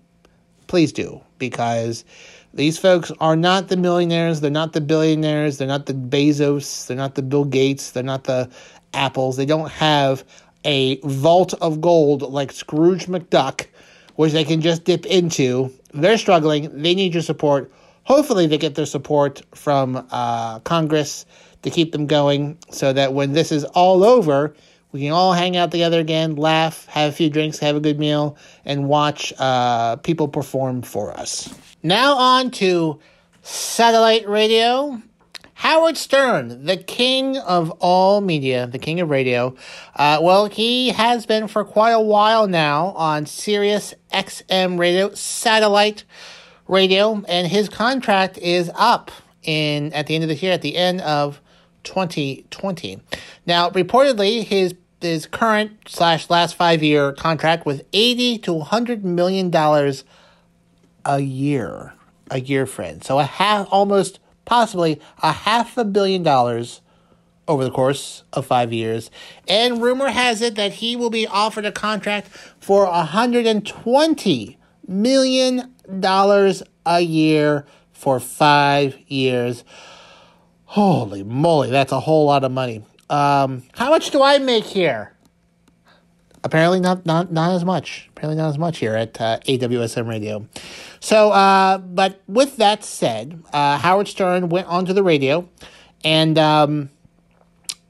please 0.68 0.94
do 0.94 1.22
because 1.38 2.06
these 2.54 2.80
folks 2.80 3.12
are 3.20 3.36
not 3.36 3.68
the 3.68 3.78
millionaires, 3.78 4.42
they're 4.42 4.50
not 4.50 4.74
the 4.74 4.82
billionaires, 4.82 5.58
they're 5.58 5.68
not 5.68 5.86
the 5.86 5.94
Bezos, 5.94 6.88
they're 6.88 6.98
not 6.98 7.16
the 7.16 7.22
Bill 7.22 7.46
Gates, 7.46 7.92
they're 7.92 8.04
not 8.04 8.24
the 8.24 8.50
Apples. 8.94 9.38
They 9.38 9.46
don't 9.46 9.70
have 9.70 10.24
a 10.66 11.00
vault 11.02 11.54
of 11.62 11.80
gold 11.80 12.24
like 12.24 12.52
Scrooge 12.52 13.06
McDuck, 13.06 13.68
which 14.16 14.34
they 14.34 14.44
can 14.44 14.62
just 14.62 14.84
dip 14.84 15.06
into. 15.06 15.72
They're 15.94 16.18
struggling. 16.18 16.82
They 16.82 16.96
need 16.96 17.14
your 17.14 17.24
support. 17.24 17.72
Hopefully, 18.04 18.48
they 18.48 18.58
get 18.58 18.76
their 18.76 18.88
support 18.88 19.44
from 19.54 20.08
uh, 20.10 20.60
Congress 20.62 21.26
to 21.62 21.70
keep 21.70 21.92
them 21.92 22.08
going 22.08 22.58
so 22.72 22.94
that 22.94 23.14
when 23.14 23.34
this 23.34 23.52
is 23.52 23.64
all 23.66 24.04
over, 24.04 24.56
we 24.92 25.02
can 25.02 25.12
all 25.12 25.34
hang 25.34 25.56
out 25.56 25.70
together 25.70 26.00
again, 26.00 26.36
laugh, 26.36 26.88
have 26.88 27.12
a 27.12 27.14
few 27.14 27.30
drinks, 27.30 27.60
have 27.60 27.76
a 27.76 27.80
good 27.80 28.00
meal, 28.00 28.38
and 28.66 28.88
watch 28.88 29.32
uh, 29.38 29.98
people 29.98 30.28
perform 30.28 30.82
for 30.82 31.12
us. 31.12 31.54
Now, 31.82 32.16
on 32.16 32.52
to 32.52 33.00
satellite 33.42 34.28
radio. 34.28 35.02
Howard 35.54 35.98
Stern, 35.98 36.66
the 36.66 36.78
king 36.78 37.38
of 37.38 37.70
all 37.80 38.22
media, 38.22 38.68
the 38.68 38.80
king 38.80 39.00
of 39.00 39.10
radio. 39.10 39.56
Uh, 39.96 40.20
well, 40.22 40.48
he 40.48 40.90
has 40.90 41.26
been 41.26 41.48
for 41.48 41.64
quite 41.66 41.92
a 41.92 42.02
while 42.02 42.48
now 42.48 42.88
on 42.92 43.26
Sirius 43.26 43.94
XM 44.14 44.80
radio, 44.80 45.14
satellite 45.14 46.04
radio, 46.68 47.24
and 47.28 47.48
his 47.48 47.70
contract 47.70 48.38
is 48.38 48.72
up 48.76 49.12
in 49.44 49.92
at 49.94 50.08
the 50.08 50.16
end 50.16 50.24
of 50.24 50.30
the 50.30 50.36
year, 50.36 50.54
at 50.54 50.62
the 50.62 50.76
end 50.78 51.02
of 51.02 51.42
2020. 51.84 53.00
Now, 53.46 53.70
reportedly, 53.70 54.44
his 54.44 54.76
his 55.02 55.26
current 55.28 55.72
slash 55.88 56.30
last 56.30 56.56
five 56.56 56.84
year 56.84 57.14
contract 57.14 57.66
was 57.66 57.82
80 57.94 58.40
to 58.40 58.54
100 58.54 59.06
million 59.06 59.50
dollars 59.50 60.04
a 61.10 61.20
year, 61.20 61.94
a 62.30 62.40
year, 62.40 62.68
friend. 62.68 63.04
So 63.04 63.20
a 63.20 63.24
half, 63.24 63.68
almost 63.72 64.20
possibly 64.46 65.02
a 65.24 65.32
half 65.32 65.76
a 65.78 65.84
billion 65.84 66.22
dollars 66.22 66.82
over 67.48 67.64
the 67.64 67.72
course 67.72 68.24
of 68.32 68.46
five 68.46 68.72
years. 68.72 69.10
And 69.48 69.82
rumor 69.82 70.10
has 70.10 70.44
it 70.44 70.56
that 70.56 70.74
he 70.74 70.96
will 70.96 71.10
be 71.10 71.26
offered 71.26 71.66
a 71.66 71.72
contract 71.72 72.28
for 72.60 72.86
$120 72.86 74.56
million 74.88 75.74
a 76.86 77.00
year 77.02 77.66
for 77.92 78.20
five 78.20 78.98
years. 79.08 79.64
Holy 80.66 81.24
moly, 81.24 81.72
that's 81.72 81.92
a 81.92 82.00
whole 82.00 82.26
lot 82.28 82.44
of 82.44 82.52
money. 82.52 82.84
Um, 83.10 83.64
how 83.74 83.90
much 83.90 84.12
do 84.12 84.22
I 84.22 84.38
make 84.38 84.66
here? 84.66 85.16
Apparently, 86.44 86.80
not 86.80 87.06
not 87.06 87.32
not 87.32 87.54
as 87.54 87.66
much. 87.66 88.10
Apparently, 88.12 88.42
not 88.42 88.50
as 88.50 88.58
much 88.58 88.78
here 88.78 88.96
at 88.96 89.20
uh, 89.20 89.40
AWSM 89.40 90.08
Radio. 90.08 90.48
So, 91.00 91.32
uh, 91.32 91.80
but 91.80 92.22
with 92.28 92.58
that 92.58 92.84
said, 92.84 93.44
uh, 93.52 93.78
Howard 93.78 94.08
Stern 94.08 94.50
went 94.50 94.68
onto 94.68 94.94
the 94.94 95.04
radio, 95.04 95.50
and 96.04 96.38
um, 96.38 96.90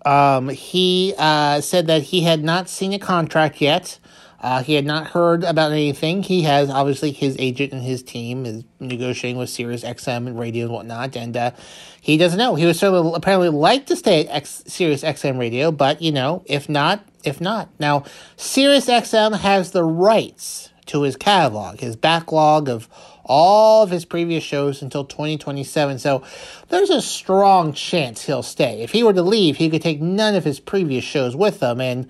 um, 0.05 0.49
he 0.49 1.13
uh, 1.17 1.61
said 1.61 1.87
that 1.87 2.03
he 2.03 2.21
had 2.21 2.43
not 2.43 2.69
seen 2.69 2.93
a 2.93 2.99
contract 2.99 3.61
yet. 3.61 3.99
Uh, 4.41 4.63
he 4.63 4.75
had 4.75 4.85
not 4.85 5.07
heard 5.07 5.43
about 5.43 5.71
anything. 5.71 6.23
He 6.23 6.43
has 6.43 6.69
obviously 6.69 7.11
his 7.11 7.35
agent 7.39 7.73
and 7.73 7.81
his 7.81 8.01
team 8.01 8.45
is 8.45 8.63
negotiating 8.79 9.37
with 9.37 9.49
Sirius 9.49 9.83
XM 9.83 10.27
and 10.27 10.39
radio 10.39 10.65
and 10.65 10.73
whatnot, 10.73 11.15
and 11.17 11.35
uh, 11.35 11.51
he 11.99 12.17
doesn't 12.17 12.37
know. 12.37 12.55
He 12.55 12.65
would 12.65 12.75
certainly 12.75 13.11
apparently 13.15 13.49
like 13.49 13.85
to 13.87 13.95
stay 13.95 14.25
at 14.25 14.33
X, 14.33 14.63
Sirius 14.67 15.03
XM 15.03 15.37
radio, 15.39 15.71
but 15.71 16.01
you 16.01 16.11
know, 16.11 16.43
if 16.45 16.69
not, 16.69 17.03
if 17.23 17.41
not. 17.41 17.69
Now, 17.79 18.05
Sirius 18.37 18.87
XM 18.87 19.39
has 19.39 19.71
the 19.71 19.83
rights 19.83 20.69
to 20.85 21.03
his 21.03 21.15
catalog, 21.15 21.79
his 21.81 21.95
backlog 21.95 22.69
of 22.69 22.87
all 23.25 23.83
of 23.83 23.91
his 23.91 24.05
previous 24.05 24.43
shows 24.43 24.81
until 24.81 25.05
2027. 25.05 25.99
So 25.99 26.23
there's 26.69 26.89
a 26.89 27.01
strong 27.01 27.73
chance 27.73 28.23
he'll 28.23 28.41
stay. 28.41 28.81
If 28.81 28.91
he 28.91 29.03
were 29.03 29.13
to 29.13 29.21
leave, 29.21 29.57
he 29.57 29.69
could 29.69 29.83
take 29.83 30.01
none 30.01 30.33
of 30.33 30.43
his 30.43 30.59
previous 30.59 31.03
shows 31.03 31.35
with 31.35 31.61
him 31.61 31.79
and 31.79 32.09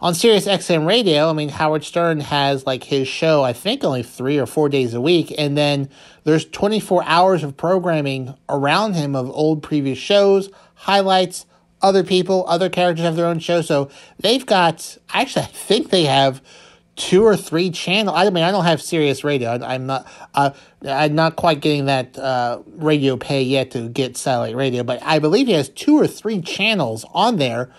on 0.00 0.14
Sirius 0.14 0.46
XM 0.46 0.86
radio, 0.86 1.28
I 1.28 1.32
mean, 1.32 1.48
Howard 1.48 1.84
Stern 1.84 2.20
has 2.20 2.66
like 2.66 2.84
his 2.84 3.08
show, 3.08 3.42
I 3.42 3.52
think 3.52 3.82
only 3.82 4.02
three 4.02 4.38
or 4.38 4.46
four 4.46 4.68
days 4.68 4.94
a 4.94 5.00
week. 5.00 5.34
And 5.36 5.56
then 5.56 5.88
there's 6.24 6.44
24 6.44 7.02
hours 7.04 7.42
of 7.42 7.56
programming 7.56 8.34
around 8.48 8.94
him 8.94 9.16
of 9.16 9.28
old 9.30 9.62
previous 9.62 9.98
shows, 9.98 10.50
highlights, 10.74 11.46
other 11.82 12.04
people, 12.04 12.44
other 12.48 12.68
characters 12.68 13.04
have 13.04 13.16
their 13.16 13.26
own 13.26 13.38
show. 13.38 13.60
So 13.60 13.90
they've 14.18 14.44
got, 14.44 14.98
actually, 15.10 15.42
I 15.42 15.48
think 15.48 15.90
they 15.90 16.04
have 16.04 16.42
two 16.94 17.24
or 17.24 17.36
three 17.36 17.70
channels. 17.70 18.16
I 18.16 18.28
mean, 18.30 18.44
I 18.44 18.50
don't 18.50 18.64
have 18.64 18.82
Sirius 18.82 19.22
Radio. 19.24 19.50
I, 19.50 19.74
am 19.74 19.86
not, 19.86 20.06
uh, 20.34 20.50
I'm 20.86 21.14
not 21.14 21.36
quite 21.36 21.60
getting 21.60 21.86
that 21.86 22.18
uh, 22.18 22.60
radio 22.66 23.16
pay 23.16 23.42
yet 23.42 23.72
to 23.72 23.88
get 23.88 24.16
satellite 24.16 24.56
radio, 24.56 24.82
but 24.82 25.00
I 25.02 25.18
believe 25.20 25.46
he 25.46 25.52
has 25.52 25.68
two 25.68 25.96
or 25.96 26.06
three 26.06 26.40
channels 26.40 27.04
on 27.14 27.36
there 27.36 27.70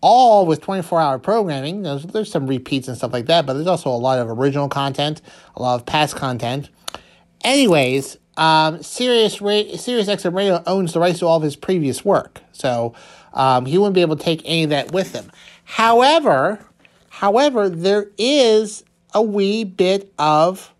all 0.00 0.46
with 0.46 0.60
24 0.60 1.00
hour 1.00 1.18
programming. 1.18 1.82
There's, 1.82 2.04
there's 2.04 2.30
some 2.30 2.46
repeats 2.46 2.88
and 2.88 2.96
stuff 2.96 3.12
like 3.12 3.26
that, 3.26 3.46
but 3.46 3.54
there's 3.54 3.66
also 3.66 3.90
a 3.90 3.96
lot 3.96 4.18
of 4.18 4.28
original 4.28 4.68
content, 4.68 5.20
a 5.56 5.62
lot 5.62 5.74
of 5.74 5.86
past 5.86 6.16
content. 6.16 6.68
Anyways, 7.42 8.18
um, 8.36 8.82
Sirius, 8.82 9.40
Ra- 9.40 9.76
Sirius 9.76 10.08
XM 10.08 10.34
Radio 10.34 10.62
owns 10.66 10.92
the 10.92 11.00
rights 11.00 11.18
to 11.20 11.26
all 11.26 11.36
of 11.36 11.42
his 11.42 11.56
previous 11.56 12.04
work, 12.04 12.40
so 12.52 12.94
um, 13.34 13.66
he 13.66 13.78
wouldn't 13.78 13.94
be 13.94 14.00
able 14.00 14.16
to 14.16 14.22
take 14.22 14.42
any 14.44 14.64
of 14.64 14.70
that 14.70 14.92
with 14.92 15.12
him. 15.14 15.30
However, 15.64 16.64
however, 17.08 17.68
there 17.68 18.10
is 18.18 18.84
a 19.14 19.22
wee 19.22 19.64
bit 19.64 20.12
of 20.18 20.72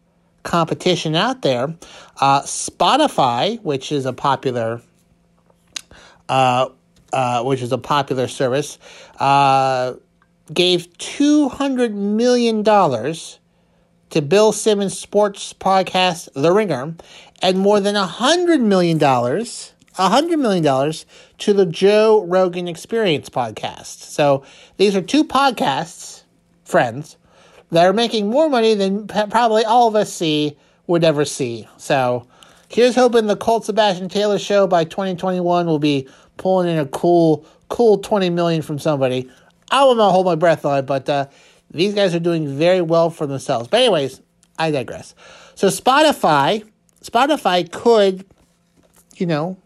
competition 0.43 1.15
out 1.15 1.43
there. 1.43 1.75
Uh, 2.21 2.43
Spotify, 2.43 3.61
which 3.63 3.93
is 3.93 4.07
a 4.07 4.13
popular 4.13 4.81
uh, 6.29 6.69
uh, 7.13 7.43
which 7.43 7.63
is 7.63 7.73
a 7.73 7.79
popular 7.79 8.29
service, 8.29 8.79
uh, 9.19 9.95
gave 10.53 10.89
$200 10.99 11.93
million 11.93 12.65
to 12.65 14.23
Bill 14.23 14.53
Simmons' 14.53 14.99
sports 14.99 15.53
podcast, 15.53 16.29
The 16.35 16.53
Ringer, 16.53 16.95
and 17.43 17.59
more 17.59 17.81
than 17.81 17.95
$100 17.95 18.61
million, 18.61 18.99
$100 18.99 20.39
million 20.39 20.95
to 21.39 21.53
the 21.53 21.67
Joe 21.67 22.25
Rogan 22.27 22.69
Experience 22.69 23.29
podcast. 23.29 24.01
So 24.01 24.45
these 24.77 24.97
are 24.97 25.03
two 25.03 25.25
podcasts, 25.25 26.25
friends, 26.65 27.17
that 27.71 27.87
are 27.87 27.93
making 27.93 28.29
more 28.29 28.49
money 28.49 28.75
than 28.75 29.07
probably 29.07 29.65
all 29.65 29.89
of 29.89 29.95
us 29.95 30.13
see 30.13 30.57
would 30.87 31.05
ever 31.05 31.25
see. 31.25 31.69
So 31.77 32.27
here's 32.69 32.97
hoping 32.97 33.27
the 33.27 33.37
Colt 33.37 33.65
Sebastian 33.65 34.09
Taylor 34.09 34.39
show 34.39 34.67
by 34.67 34.85
2021 34.85 35.67
will 35.67 35.79
be 35.79 36.09
pulling 36.41 36.69
in 36.69 36.79
a 36.79 36.87
cool, 36.87 37.47
cool 37.69 37.99
20 37.99 38.31
million 38.31 38.63
from 38.63 38.79
somebody. 38.79 39.31
I 39.71 39.85
will 39.85 39.95
not 39.95 40.11
hold 40.11 40.27
my 40.27 40.35
breath 40.35 40.65
on 40.65 40.79
it, 40.79 40.87
but 40.87 41.09
uh, 41.09 41.27
these 41.71 41.95
guys 41.95 42.15
are 42.15 42.21
doing 42.21 42.57
very 42.57 42.81
well 42.81 43.11
for 43.11 43.27
themselves. 43.27 43.69
But 43.69 43.83
anyways, 43.83 44.21
I 44.59 44.71
digress. 44.71 45.15
So 45.55 45.69
Spotify, 45.69 46.67
Spotify 47.05 47.71
could, 47.71 48.25
you 49.17 49.27
know, 49.27 49.59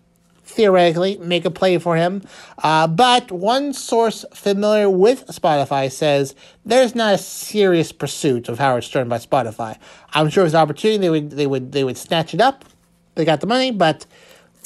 theoretically 0.45 1.17
make 1.19 1.45
a 1.45 1.51
play 1.51 1.79
for 1.79 1.97
him. 1.97 2.23
Uh, 2.59 2.89
but 2.89 3.31
one 3.31 3.73
source 3.73 4.25
familiar 4.35 4.91
with 4.91 5.27
Spotify 5.29 5.91
says 5.91 6.35
there's 6.67 6.95
not 6.95 7.15
a 7.15 7.19
serious 7.19 7.93
pursuit 7.93 8.49
of 8.49 8.59
Howard 8.59 8.85
Stern 8.85 9.09
by 9.09 9.19
Spotify. 9.19 9.79
I'm 10.13 10.29
sure 10.29 10.45
it's 10.45 10.55
an 10.55 10.61
opportunity 10.61 10.99
they 10.99 11.11
would 11.11 11.31
they 11.31 11.47
would 11.47 11.73
they 11.73 11.85
would 11.85 11.97
snatch 11.97 12.35
it 12.35 12.41
up. 12.41 12.65
They 13.15 13.25
got 13.25 13.41
the 13.41 13.47
money, 13.47 13.71
but 13.71 14.07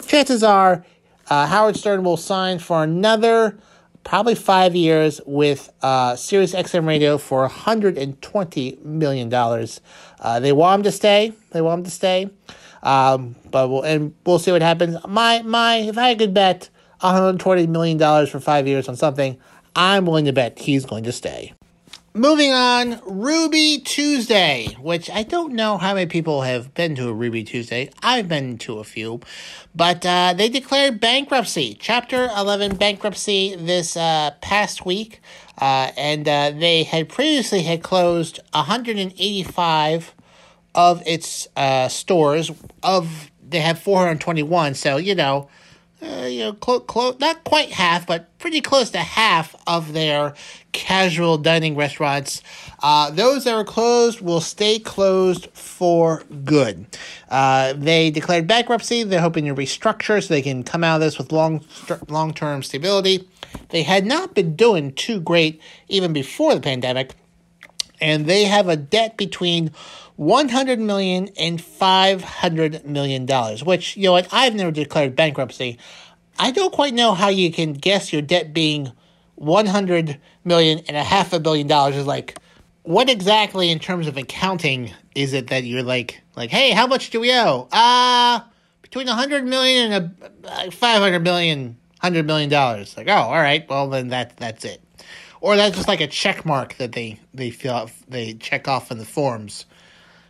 chances 0.07 0.43
are 0.43 0.85
uh, 1.31 1.47
Howard 1.47 1.77
Stern 1.77 2.05
will 2.05 2.17
sign 2.17 2.59
for 2.59 2.83
another 2.83 3.59
probably 4.05 4.35
five 4.35 4.75
years 4.75 5.21
with 5.27 5.71
uh, 5.83 6.17
Sirius 6.17 6.55
XM 6.55 6.87
Radio 6.87 7.19
for 7.19 7.47
$120 7.49 8.83
million. 8.85 9.33
Uh, 9.33 10.41
they 10.41 10.53
want 10.53 10.81
him 10.81 10.83
to 10.85 10.93
stay. 10.93 11.33
They 11.51 11.61
want 11.61 11.81
him 11.81 11.85
to 11.85 11.91
stay. 11.91 12.31
Um, 12.83 13.37
but 13.51 13.69
we'll, 13.69 13.83
and 13.83 14.15
we'll 14.25 14.39
see 14.39 14.53
what 14.53 14.63
happens. 14.63 14.97
My, 15.07 15.43
my, 15.43 15.77
if 15.77 15.99
I 15.99 16.15
could 16.15 16.33
bet 16.33 16.71
$120 17.03 17.69
million 17.69 17.99
for 18.27 18.41
five 18.41 18.67
years 18.67 18.89
on 18.89 18.97
something, 18.97 19.39
I'm 19.77 20.07
willing 20.07 20.25
to 20.25 20.33
bet 20.33 20.59
he's 20.59 20.87
going 20.87 21.05
to 21.05 21.13
stay. 21.13 21.53
Moving 22.19 22.51
on, 22.51 23.01
Ruby 23.07 23.79
Tuesday, 23.79 24.77
which 24.81 25.09
I 25.09 25.23
don't 25.23 25.53
know 25.53 25.79
how 25.79 25.95
many 25.95 26.07
people 26.07 26.43
have 26.43 26.75
been 26.75 26.97
to 26.97 27.09
a 27.09 27.13
Ruby 27.13 27.45
Tuesday. 27.45 27.91
I've 28.03 28.27
been 28.27 28.59
to 28.59 28.81
a 28.81 28.85
few, 28.85 29.21
but 29.73 30.05
uh, 30.05 30.35
they 30.37 30.49
declared 30.49 30.99
bankruptcy, 30.99 31.77
Chapter 31.79 32.29
11 32.37 32.75
bankruptcy 32.75 33.55
this 33.55 33.97
uh, 33.97 34.33
past 34.41 34.85
week, 34.85 35.21
uh, 35.61 35.93
and 35.97 36.27
uh, 36.27 36.51
they 36.51 36.83
had 36.83 37.09
previously 37.09 37.63
had 37.63 37.85
closed 37.85 38.41
185 38.51 40.15
of 40.75 41.01
its 41.07 41.47
uh, 41.55 41.87
stores. 41.87 42.51
Of 42.83 43.31
they 43.49 43.61
have 43.61 43.79
421, 43.79 44.75
so 44.75 44.97
you 44.97 45.15
know 45.15 45.49
uh, 46.01 46.27
you 46.27 46.41
know, 46.41 46.53
clo- 46.53 46.81
clo- 46.81 47.17
not 47.19 47.43
quite 47.45 47.71
half, 47.71 48.07
but 48.07 48.37
pretty 48.39 48.61
close 48.61 48.91
to 48.91 48.99
half 48.99 49.57
of 49.67 49.93
their 49.93 50.35
casual 50.73 51.39
dining 51.39 51.75
restaurants. 51.75 52.41
Uh, 52.83 53.11
those 53.11 53.45
that 53.45 53.55
are 53.55 53.65
closed 53.65 54.21
will 54.21 54.41
stay 54.41 54.79
closed 54.79 55.49
for 55.55 56.23
good. 56.45 56.87
Uh, 57.29 57.73
they 57.77 58.11
declared 58.11 58.47
bankruptcy. 58.47 59.03
They're 59.03 59.21
hoping 59.21 59.47
to 59.47 59.55
restructure 59.55 60.23
so 60.23 60.33
they 60.33 60.43
can 60.43 60.63
come 60.63 60.85
out 60.85 60.97
of 60.97 61.01
this 61.01 61.19
with 61.19 61.33
long 61.33 61.65
long 62.09 62.33
term 62.33 62.63
stability. 62.63 63.29
They 63.71 63.83
had 63.83 64.07
not 64.07 64.35
been 64.35 64.55
doing 64.55 64.93
too 64.93 65.21
great 65.21 65.61
even 65.89 66.13
before 66.13 66.55
the 66.55 66.61
pandemic, 66.61 67.15
and 68.01 68.27
they 68.27 68.45
have 68.45 68.69
a 68.69 68.77
debt 68.77 69.17
between 69.17 69.73
100 70.19 70.79
million 70.79 71.29
and 71.39 71.61
500 71.61 72.85
million 72.85 73.25
dollars 73.25 73.65
which 73.65 73.97
you 73.97 74.05
know 74.05 74.13
what 74.13 74.29
i've 74.33 74.55
never 74.55 74.71
declared 74.71 75.17
bankruptcy 75.17 75.79
i 76.39 76.51
don't 76.51 76.73
quite 76.73 76.93
know 76.93 77.15
how 77.15 77.29
you 77.29 77.51
can 77.51 77.73
guess 77.73 78.13
your 78.13 78.23
debt 78.23 78.53
being 78.53 78.93
100 79.37 80.19
million 80.45 80.81
and 80.89 80.97
a 80.97 81.05
half 81.05 81.33
a 81.33 81.41
billion 81.41 81.67
dollars 81.67 81.97
is 81.97 82.07
like 82.07 82.37
what 82.83 83.09
exactly 83.09 83.71
in 83.71 83.79
terms 83.79 84.07
of 84.07 84.17
accounting 84.17 84.93
is 85.15 85.33
it 85.33 85.47
that 85.49 85.65
you're 85.65 85.83
like 85.83 86.21
like 86.37 86.51
hey 86.51 86.71
how 86.71 86.87
much 86.87 87.11
do 87.11 87.21
we 87.21 87.33
owe 87.33 87.69
uh 87.73 88.41
between 88.89 89.07
100 89.07 89.45
million 89.45 89.93
and 89.93 90.15
a 90.45 90.71
500 90.71 91.23
million, 91.23 91.77
100 92.01 92.27
million 92.27 92.49
dollars. 92.49 92.97
Like, 92.97 93.09
oh, 93.09 93.13
all 93.13 93.33
right, 93.33 93.69
well 93.69 93.89
then 93.89 94.09
that 94.09 94.37
that's 94.39 94.65
it. 94.65 94.81
Or 95.41 95.57
that's 95.57 95.77
just 95.77 95.89
like 95.89 96.01
a 96.01 96.07
check 96.07 96.47
mark 96.47 96.77
that 96.77 96.93
they 96.93 97.21
they 97.35 97.55
out, 97.69 97.91
they 98.09 98.35
check 98.35 98.67
off 98.67 98.91
in 98.91 98.99
the 98.99 99.05
forms 99.05 99.67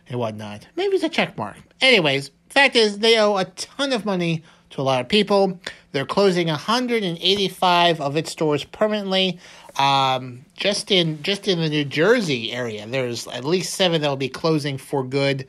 and 0.09 0.19
whatnot. 0.19 0.67
Maybe 0.75 0.95
it's 0.95 1.03
a 1.03 1.09
check 1.09 1.37
mark. 1.37 1.55
Anyways, 1.81 2.31
fact 2.49 2.75
is 2.75 2.99
they 2.99 3.17
owe 3.17 3.37
a 3.37 3.45
ton 3.45 3.93
of 3.93 4.05
money 4.05 4.43
to 4.71 4.81
a 4.81 4.83
lot 4.83 5.01
of 5.01 5.09
people. 5.09 5.59
They're 5.91 6.05
closing 6.05 6.47
185 6.47 8.01
of 8.01 8.15
its 8.15 8.31
stores 8.31 8.63
permanently. 8.63 9.39
Um, 9.77 10.45
just 10.55 10.91
in 10.91 11.23
just 11.23 11.47
in 11.47 11.59
the 11.59 11.69
New 11.69 11.85
Jersey 11.85 12.51
area, 12.51 12.85
there's 12.85 13.27
at 13.27 13.45
least 13.45 13.73
seven 13.73 14.01
that 14.01 14.09
will 14.09 14.17
be 14.17 14.29
closing 14.29 14.77
for 14.77 15.03
good, 15.03 15.47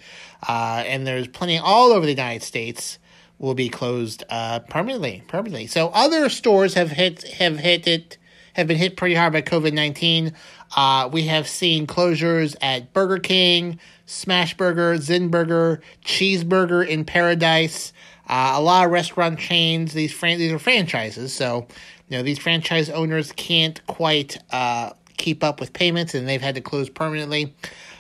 uh, 0.49 0.85
and 0.87 1.07
there's 1.07 1.27
plenty 1.27 1.59
all 1.59 1.93
over 1.93 2.07
the 2.07 2.13
United 2.13 2.43
States 2.45 2.99
will 3.39 3.55
be 3.55 3.69
closed 3.69 4.23
uh, 4.29 4.61
permanently. 4.61 5.25
Permanently. 5.27 5.67
So 5.67 5.89
other 5.89 6.29
stores 6.29 6.75
have 6.75 6.91
hit 6.91 7.25
have 7.33 7.59
hit 7.59 7.87
it 7.87 8.19
have 8.55 8.67
been 8.67 8.77
hit 8.77 8.97
pretty 8.97 9.15
hard 9.15 9.33
by 9.33 9.43
COVID 9.43 9.73
nineteen. 9.73 10.35
Uh, 10.77 11.09
we 11.13 11.23
have 11.27 11.49
seen 11.49 11.87
closures 11.87 12.55
at 12.61 12.93
Burger 12.93 13.19
King, 13.19 13.81
Smashburger, 14.07 14.99
Zinburger, 14.99 15.81
Cheeseburger 16.05 16.87
in 16.87 17.05
Paradise. 17.05 17.93
Uh, 18.29 18.53
a 18.55 18.63
lot 18.63 18.87
of 18.87 18.93
restaurant 18.93 19.39
chains. 19.39 19.93
These 19.93 20.13
fran- 20.13 20.39
these 20.39 20.53
are 20.53 20.59
franchises, 20.59 21.33
so 21.33 21.67
you 22.09 22.17
know 22.17 22.23
these 22.23 22.39
franchise 22.39 22.89
owners 22.89 23.33
can't 23.33 23.85
quite 23.87 24.39
uh, 24.53 24.93
keep 25.17 25.43
up 25.43 25.59
with 25.59 25.73
payments, 25.73 26.15
and 26.15 26.29
they've 26.29 26.41
had 26.41 26.55
to 26.55 26.61
close 26.61 26.89
permanently. 26.89 27.55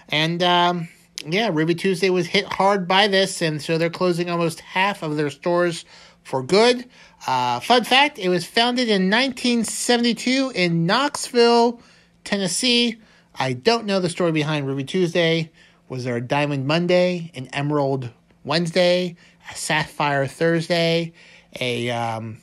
And 0.08 0.42
um, 0.42 0.88
yeah, 1.26 1.50
Ruby 1.52 1.74
Tuesday 1.74 2.10
was 2.10 2.26
hit 2.26 2.44
hard 2.44 2.86
by 2.86 3.08
this, 3.08 3.42
and 3.42 3.60
so 3.60 3.76
they're 3.76 3.90
closing 3.90 4.30
almost 4.30 4.60
half 4.60 5.02
of 5.02 5.16
their 5.16 5.30
stores 5.30 5.84
for 6.22 6.42
good. 6.42 6.88
Uh, 7.26 7.60
fun 7.60 7.84
fact: 7.84 8.18
it 8.18 8.28
was 8.28 8.44
founded 8.44 8.88
in 8.88 9.10
1972 9.10 10.52
in 10.54 10.86
Knoxville, 10.86 11.80
Tennessee. 12.24 12.98
I 13.38 13.52
don't 13.52 13.86
know 13.86 14.00
the 14.00 14.08
story 14.08 14.32
behind 14.32 14.66
Ruby 14.66 14.84
Tuesday. 14.84 15.50
Was 15.88 16.04
there 16.04 16.16
a 16.16 16.20
Diamond 16.20 16.66
Monday, 16.66 17.30
an 17.34 17.48
Emerald 17.52 18.10
Wednesday, 18.44 19.16
a 19.50 19.56
Sapphire 19.56 20.26
Thursday, 20.26 21.12
a 21.58 21.90
um, 21.90 22.38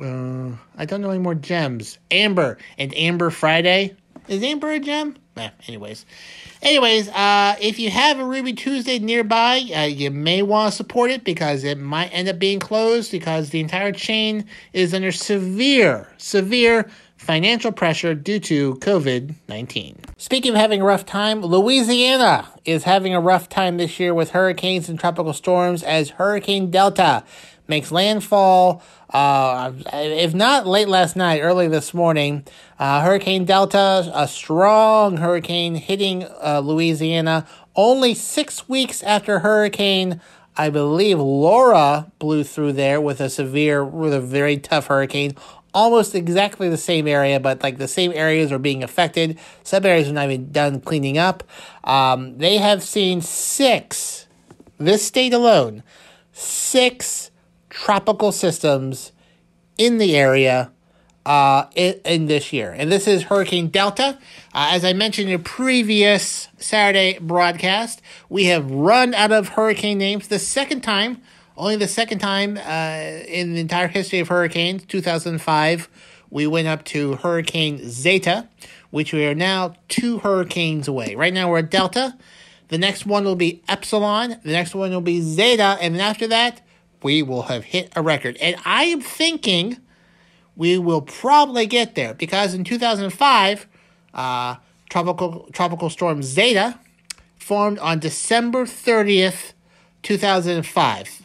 uh, 0.00 0.50
I 0.76 0.84
don't 0.84 1.00
know 1.00 1.10
any 1.10 1.18
more 1.18 1.34
gems. 1.34 1.98
Amber 2.10 2.58
and 2.78 2.96
Amber 2.96 3.30
Friday. 3.30 3.96
Is 4.28 4.42
Amber 4.42 4.70
a 4.70 4.80
gem? 4.80 5.16
Eh, 5.34 5.48
anyways, 5.66 6.04
anyways, 6.60 7.08
uh, 7.08 7.56
if 7.58 7.78
you 7.78 7.90
have 7.90 8.18
a 8.18 8.24
Ruby 8.24 8.52
Tuesday 8.52 8.98
nearby, 8.98 9.62
uh, 9.74 9.80
you 9.80 10.10
may 10.10 10.42
want 10.42 10.70
to 10.70 10.76
support 10.76 11.10
it 11.10 11.24
because 11.24 11.64
it 11.64 11.78
might 11.78 12.08
end 12.08 12.28
up 12.28 12.38
being 12.38 12.60
closed 12.60 13.10
because 13.10 13.48
the 13.48 13.60
entire 13.60 13.92
chain 13.92 14.44
is 14.74 14.92
under 14.92 15.10
severe, 15.10 16.06
severe 16.18 16.90
financial 17.16 17.72
pressure 17.72 18.14
due 18.14 18.40
to 18.40 18.74
COVID 18.76 19.34
19. 19.48 20.00
Speaking 20.18 20.52
of 20.52 20.58
having 20.58 20.82
a 20.82 20.84
rough 20.84 21.06
time, 21.06 21.40
Louisiana 21.40 22.48
is 22.64 22.84
having 22.84 23.14
a 23.14 23.20
rough 23.20 23.48
time 23.48 23.78
this 23.78 23.98
year 23.98 24.12
with 24.12 24.30
hurricanes 24.30 24.88
and 24.88 25.00
tropical 25.00 25.32
storms 25.32 25.82
as 25.82 26.10
Hurricane 26.10 26.70
Delta 26.70 27.24
makes 27.72 27.90
landfall. 27.90 28.82
Uh, 29.08 29.72
if 29.94 30.34
not 30.34 30.66
late 30.66 30.88
last 30.88 31.16
night, 31.16 31.40
early 31.40 31.68
this 31.68 31.94
morning, 31.94 32.44
uh, 32.78 33.00
Hurricane 33.00 33.46
Delta, 33.46 34.12
a 34.14 34.28
strong 34.28 35.16
hurricane 35.16 35.76
hitting 35.76 36.26
uh, 36.44 36.60
Louisiana 36.62 37.46
only 37.74 38.12
six 38.12 38.68
weeks 38.68 39.02
after 39.02 39.38
Hurricane, 39.38 40.20
I 40.54 40.68
believe 40.68 41.18
Laura 41.18 42.12
blew 42.18 42.44
through 42.44 42.74
there 42.74 43.00
with 43.00 43.22
a 43.22 43.30
severe, 43.30 43.82
with 43.82 44.12
a 44.12 44.20
very 44.20 44.58
tough 44.58 44.88
hurricane. 44.88 45.34
Almost 45.72 46.14
exactly 46.14 46.68
the 46.68 46.76
same 46.76 47.08
area, 47.08 47.40
but 47.40 47.62
like 47.62 47.78
the 47.78 47.88
same 47.88 48.12
areas 48.12 48.52
are 48.52 48.58
being 48.58 48.82
affected. 48.82 49.38
Some 49.62 49.86
areas 49.86 50.10
are 50.10 50.12
not 50.12 50.26
even 50.26 50.52
done 50.52 50.82
cleaning 50.82 51.16
up. 51.16 51.42
Um, 51.84 52.36
they 52.36 52.58
have 52.58 52.82
seen 52.82 53.22
six, 53.22 54.26
this 54.76 55.06
state 55.06 55.32
alone, 55.32 55.82
six 56.32 57.30
tropical 57.72 58.32
systems 58.32 59.12
in 59.78 59.96
the 59.96 60.14
area 60.14 60.70
uh, 61.24 61.64
in, 61.74 61.94
in, 62.04 62.26
this 62.26 62.52
year. 62.52 62.70
And 62.70 62.92
this 62.92 63.08
is 63.08 63.24
Hurricane 63.24 63.68
Delta. 63.68 64.18
Uh, 64.52 64.68
as 64.72 64.84
I 64.84 64.92
mentioned 64.92 65.30
in 65.30 65.36
a 65.36 65.42
previous 65.42 66.48
Saturday 66.58 67.18
broadcast, 67.18 68.02
we 68.28 68.44
have 68.46 68.70
run 68.70 69.14
out 69.14 69.32
of 69.32 69.48
hurricane 69.48 69.96
names 69.96 70.28
the 70.28 70.38
second 70.38 70.82
time, 70.82 71.22
only 71.56 71.76
the 71.76 71.88
second 71.88 72.18
time 72.18 72.58
uh, 72.58 73.24
in 73.26 73.54
the 73.54 73.60
entire 73.60 73.88
history 73.88 74.18
of 74.18 74.28
hurricanes, 74.28 74.84
2005. 74.84 75.88
We 76.28 76.46
went 76.46 76.68
up 76.68 76.84
to 76.86 77.14
Hurricane 77.16 77.88
Zeta, 77.88 78.48
which 78.90 79.14
we 79.14 79.24
are 79.26 79.34
now 79.34 79.76
two 79.88 80.18
hurricanes 80.18 80.88
away. 80.88 81.14
Right 81.14 81.32
now 81.32 81.50
we're 81.50 81.60
at 81.60 81.70
Delta. 81.70 82.18
The 82.68 82.78
next 82.78 83.06
one 83.06 83.24
will 83.24 83.36
be 83.36 83.62
Epsilon. 83.68 84.40
The 84.42 84.52
next 84.52 84.74
one 84.74 84.90
will 84.90 85.00
be 85.00 85.20
Zeta. 85.22 85.78
And 85.80 85.98
after 86.00 86.26
that, 86.28 86.60
we 87.02 87.22
will 87.22 87.42
have 87.42 87.64
hit 87.64 87.92
a 87.96 88.02
record. 88.02 88.36
And 88.38 88.56
I 88.64 88.84
am 88.84 89.00
thinking 89.00 89.78
we 90.56 90.78
will 90.78 91.02
probably 91.02 91.66
get 91.66 91.94
there 91.94 92.14
because 92.14 92.54
in 92.54 92.64
2005, 92.64 93.66
uh, 94.14 94.56
tropical 94.90 95.48
tropical 95.52 95.90
storm 95.90 96.22
Zeta 96.22 96.78
formed 97.38 97.78
on 97.78 97.98
December 97.98 98.64
30th, 98.64 99.52
2005. 100.02 101.22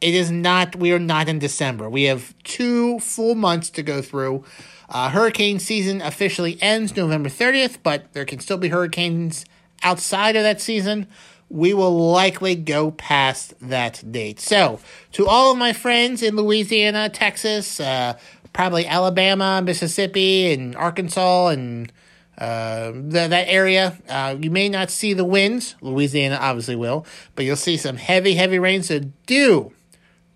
It 0.00 0.14
is 0.14 0.30
not, 0.30 0.76
we 0.76 0.92
are 0.92 1.00
not 1.00 1.28
in 1.28 1.40
December. 1.40 1.90
We 1.90 2.04
have 2.04 2.32
two 2.44 3.00
full 3.00 3.34
months 3.34 3.68
to 3.70 3.82
go 3.82 4.00
through. 4.00 4.44
Uh, 4.88 5.10
hurricane 5.10 5.58
season 5.58 6.00
officially 6.00 6.56
ends 6.62 6.96
November 6.96 7.28
30th, 7.28 7.78
but 7.82 8.12
there 8.12 8.24
can 8.24 8.38
still 8.38 8.58
be 8.58 8.68
hurricanes 8.68 9.44
outside 9.82 10.36
of 10.36 10.42
that 10.44 10.60
season 10.60 11.08
we 11.50 11.72
will 11.72 12.12
likely 12.12 12.54
go 12.54 12.90
past 12.90 13.54
that 13.60 14.02
date. 14.10 14.40
So, 14.40 14.80
to 15.12 15.26
all 15.26 15.52
of 15.52 15.58
my 15.58 15.72
friends 15.72 16.22
in 16.22 16.36
Louisiana, 16.36 17.08
Texas, 17.08 17.80
uh, 17.80 18.18
probably 18.52 18.86
Alabama, 18.86 19.62
Mississippi, 19.62 20.52
and 20.52 20.76
Arkansas, 20.76 21.48
and 21.48 21.90
uh, 22.36 22.92
that 22.94 23.48
area, 23.48 23.98
uh, 24.08 24.36
you 24.38 24.50
may 24.50 24.68
not 24.68 24.90
see 24.90 25.14
the 25.14 25.24
winds. 25.24 25.74
Louisiana 25.80 26.38
obviously 26.40 26.76
will, 26.76 27.06
but 27.34 27.44
you'll 27.44 27.56
see 27.56 27.76
some 27.76 27.96
heavy, 27.96 28.34
heavy 28.34 28.58
rain. 28.58 28.82
So, 28.82 29.00
do, 29.26 29.72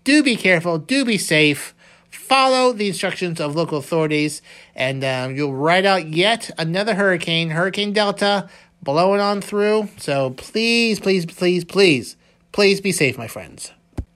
do 0.03 0.23
be 0.23 0.35
careful, 0.35 0.79
do 0.79 1.05
be 1.05 1.17
safe. 1.17 1.75
Follow 2.09 2.73
the 2.73 2.87
instructions 2.87 3.39
of 3.39 3.55
local 3.55 3.77
authorities, 3.77 4.41
and 4.75 5.03
um, 5.03 5.35
you'll 5.35 5.53
ride 5.53 5.85
out 5.85 6.07
yet 6.07 6.49
another 6.57 6.95
hurricane, 6.95 7.49
Hurricane 7.49 7.91
Delta, 7.91 8.49
blowing 8.83 9.21
on 9.21 9.41
through. 9.41 9.89
So 9.97 10.31
please, 10.31 10.99
please, 10.99 11.25
please, 11.25 11.63
please, 11.65 12.15
please 12.51 12.81
be 12.81 12.91
safe, 12.91 13.17
my 13.17 13.27
friends. 13.27 13.71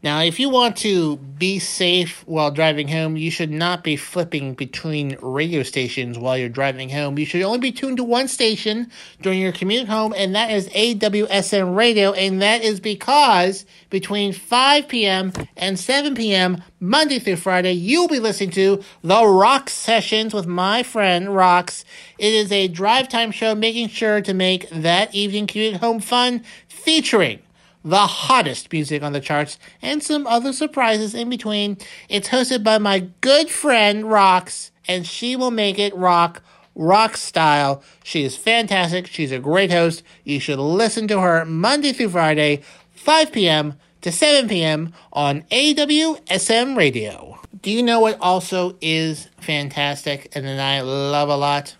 Now, 0.08 0.22
if 0.22 0.40
you 0.40 0.48
want 0.48 0.78
to 0.78 1.18
be 1.18 1.60
safe 1.60 2.26
while 2.26 2.50
driving 2.50 2.88
home, 2.88 3.18
you 3.18 3.30
should 3.30 3.52
not 3.52 3.84
be 3.84 3.98
flipping 3.98 4.54
between 4.54 5.18
radio 5.22 5.64
stations 5.64 6.18
while 6.18 6.38
you're 6.38 6.48
driving 6.48 6.88
home. 6.88 7.20
You 7.20 7.26
should 7.26 7.42
only 7.42 7.60
be 7.60 7.74
tuned 7.74 7.98
to 7.98 8.06
one 8.06 8.30
station 8.30 8.90
during 9.22 9.42
your 9.42 9.52
commute 9.52 9.90
home, 9.90 10.14
and 10.16 10.34
that 10.34 10.50
is 10.50 10.70
AWSM 10.70 11.76
Radio. 11.76 12.14
And 12.14 12.42
that 12.42 12.64
is 12.64 12.80
because 12.80 13.66
between 13.90 14.32
5 14.32 14.88
p.m. 14.88 15.34
and 15.58 15.78
7 15.78 16.16
p.m., 16.16 16.64
Monday 16.80 17.20
through 17.20 17.36
Friday, 17.36 17.74
you'll 17.74 18.08
be 18.08 18.22
listening 18.22 18.52
to 18.52 18.82
The 19.04 19.26
Rock 19.26 19.70
Sessions 19.70 20.34
with 20.34 20.48
my 20.48 20.84
friend 20.84 21.28
Rox. 21.28 21.84
It 22.18 22.34
is 22.34 22.50
a 22.54 22.70
drive 22.70 23.10
time 23.10 23.32
show 23.32 23.56
making 23.56 23.90
sure 23.90 24.22
to 24.22 24.34
make 24.34 24.70
that 24.70 25.14
evening 25.14 25.48
commute 25.48 25.82
home 25.82 26.00
fun, 26.00 26.46
featuring 26.70 27.42
the 27.88 28.08
hottest 28.08 28.72
music 28.72 29.02
on 29.02 29.14
the 29.14 29.22
charts, 29.22 29.58
and 29.82 30.04
some 30.04 30.28
other 30.28 30.52
surprises 30.52 31.16
in 31.16 31.30
between. 31.30 31.78
It's 32.10 32.30
hosted 32.30 32.64
by 32.64 32.78
my 32.78 33.08
good 33.22 33.50
friend 33.50 34.04
Rox, 34.04 34.72
and 34.88 35.08
she 35.08 35.36
will 35.36 35.52
make 35.52 35.80
it 35.80 35.96
rock, 35.96 36.42
rock 36.76 37.16
style. 37.16 37.82
She 38.04 38.24
is 38.24 38.36
fantastic. 38.36 39.08
She's 39.08 39.32
a 39.32 39.40
great 39.40 39.72
host. 39.72 40.04
You 40.26 40.40
should 40.40 40.60
listen 40.60 41.08
to 41.08 41.22
her 41.22 41.46
Monday 41.46 41.94
through 41.94 42.10
Friday, 42.10 42.62
5 42.94 43.32
p.m. 43.32 43.76
to 44.02 44.12
7 44.12 44.50
p.m. 44.50 44.94
on 45.14 45.44
AWSM 45.44 46.76
Radio. 46.76 47.40
Do 47.62 47.72
you 47.72 47.82
know 47.82 48.02
what 48.02 48.18
also 48.20 48.78
is 48.82 49.30
fantastic 49.40 50.30
and 50.36 50.46
that 50.46 50.60
I 50.60 50.82
love 50.82 51.30
a 51.30 51.38
lot? 51.38 51.76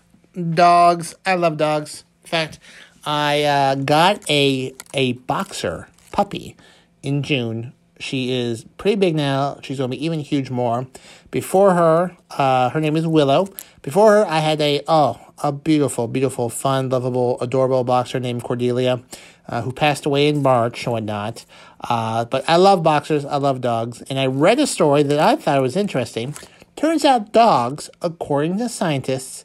Dogs. 0.54 1.14
I 1.26 1.34
love 1.34 1.56
dogs. 1.56 2.04
In 2.24 2.28
fact, 2.28 2.58
I 3.04 3.42
uh, 3.44 3.74
got 3.76 4.28
a 4.28 4.74
a 4.92 5.12
boxer 5.12 5.88
puppy 6.12 6.56
in 7.02 7.22
June. 7.22 7.72
She 8.00 8.32
is 8.32 8.64
pretty 8.76 8.94
big 8.94 9.16
now. 9.16 9.58
She's 9.62 9.78
going 9.78 9.90
to 9.90 9.96
be 9.96 10.04
even 10.04 10.20
huge 10.20 10.50
more. 10.50 10.86
Before 11.32 11.74
her, 11.74 12.16
uh, 12.30 12.70
her 12.70 12.80
name 12.80 12.96
is 12.96 13.06
Willow. 13.06 13.48
Before 13.82 14.12
her, 14.12 14.26
I 14.26 14.38
had 14.38 14.60
a, 14.60 14.82
oh, 14.86 15.18
a 15.42 15.50
beautiful, 15.50 16.06
beautiful, 16.06 16.48
fun, 16.48 16.90
lovable, 16.90 17.40
adorable 17.40 17.82
boxer 17.82 18.20
named 18.20 18.44
Cordelia. 18.44 19.02
uh, 19.48 19.62
who 19.62 19.72
passed 19.72 20.06
away 20.06 20.28
in 20.28 20.42
March 20.42 20.84
and 20.84 20.92
whatnot. 20.92 21.44
Uh, 21.80 22.24
but 22.26 22.48
I 22.48 22.56
love 22.56 22.82
boxers, 22.82 23.24
I 23.24 23.36
love 23.36 23.60
dogs, 23.60 24.02
and 24.02 24.18
I 24.18 24.26
read 24.26 24.58
a 24.58 24.66
story 24.66 25.02
that 25.04 25.18
I 25.18 25.36
thought 25.36 25.60
was 25.62 25.76
interesting. 25.76 26.34
Turns 26.76 27.04
out 27.04 27.32
dogs, 27.32 27.90
according 28.02 28.58
to 28.58 28.68
scientists, 28.68 29.44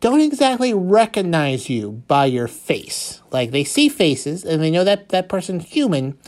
don't 0.00 0.20
exactly 0.20 0.74
recognize 0.74 1.70
you 1.70 2.02
by 2.06 2.26
your 2.26 2.48
face. 2.48 3.22
Like 3.30 3.50
they 3.50 3.64
see 3.64 3.88
faces 3.88 4.44
and 4.44 4.62
they 4.62 4.70
know 4.70 4.84
that 4.84 5.08
that 5.10 5.28
person's 5.28 5.64
human, 5.64 6.18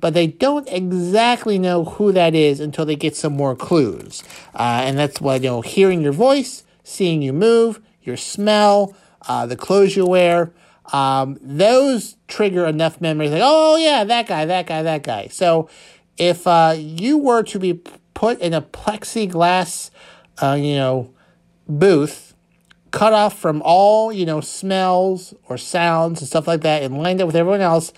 but 0.00 0.14
they 0.14 0.26
don't 0.26 0.68
exactly 0.68 1.58
know 1.58 1.84
who 1.84 2.12
that 2.12 2.34
is 2.34 2.60
until 2.60 2.84
they 2.84 2.96
get 2.96 3.16
some 3.16 3.32
more 3.32 3.56
clues. 3.56 4.22
Uh, 4.54 4.82
and 4.84 4.98
that's 4.98 5.20
why, 5.20 5.36
you 5.36 5.42
know, 5.42 5.60
hearing 5.60 6.02
your 6.02 6.12
voice, 6.12 6.64
seeing 6.84 7.22
you 7.22 7.32
move, 7.32 7.80
your 8.02 8.16
smell, 8.16 8.94
uh, 9.28 9.46
the 9.46 9.56
clothes 9.56 9.96
you 9.96 10.06
wear, 10.06 10.52
um, 10.92 11.38
those 11.42 12.16
trigger 12.28 12.66
enough 12.66 13.00
memories 13.00 13.32
like, 13.32 13.42
oh, 13.42 13.76
yeah, 13.76 14.04
that 14.04 14.28
guy, 14.28 14.44
that 14.44 14.66
guy, 14.66 14.82
that 14.82 15.02
guy. 15.02 15.26
So 15.28 15.68
if 16.16 16.46
uh, 16.46 16.76
you 16.78 17.18
were 17.18 17.42
to 17.44 17.58
be 17.58 17.80
put 18.14 18.40
in 18.40 18.54
a 18.54 18.62
plexiglass, 18.62 19.90
uh, 20.40 20.56
you 20.58 20.76
know, 20.76 21.12
booth, 21.68 22.34
cut 22.96 23.12
off 23.12 23.38
from 23.38 23.60
all, 23.62 24.10
you 24.10 24.24
know, 24.24 24.40
smells 24.40 25.34
or 25.50 25.58
sounds 25.58 26.20
and 26.20 26.28
stuff 26.28 26.48
like 26.48 26.62
that, 26.62 26.82
and 26.82 26.96
lined 26.96 27.20
up 27.20 27.26
with 27.26 27.36
everyone 27.36 27.60
else, 27.60 27.92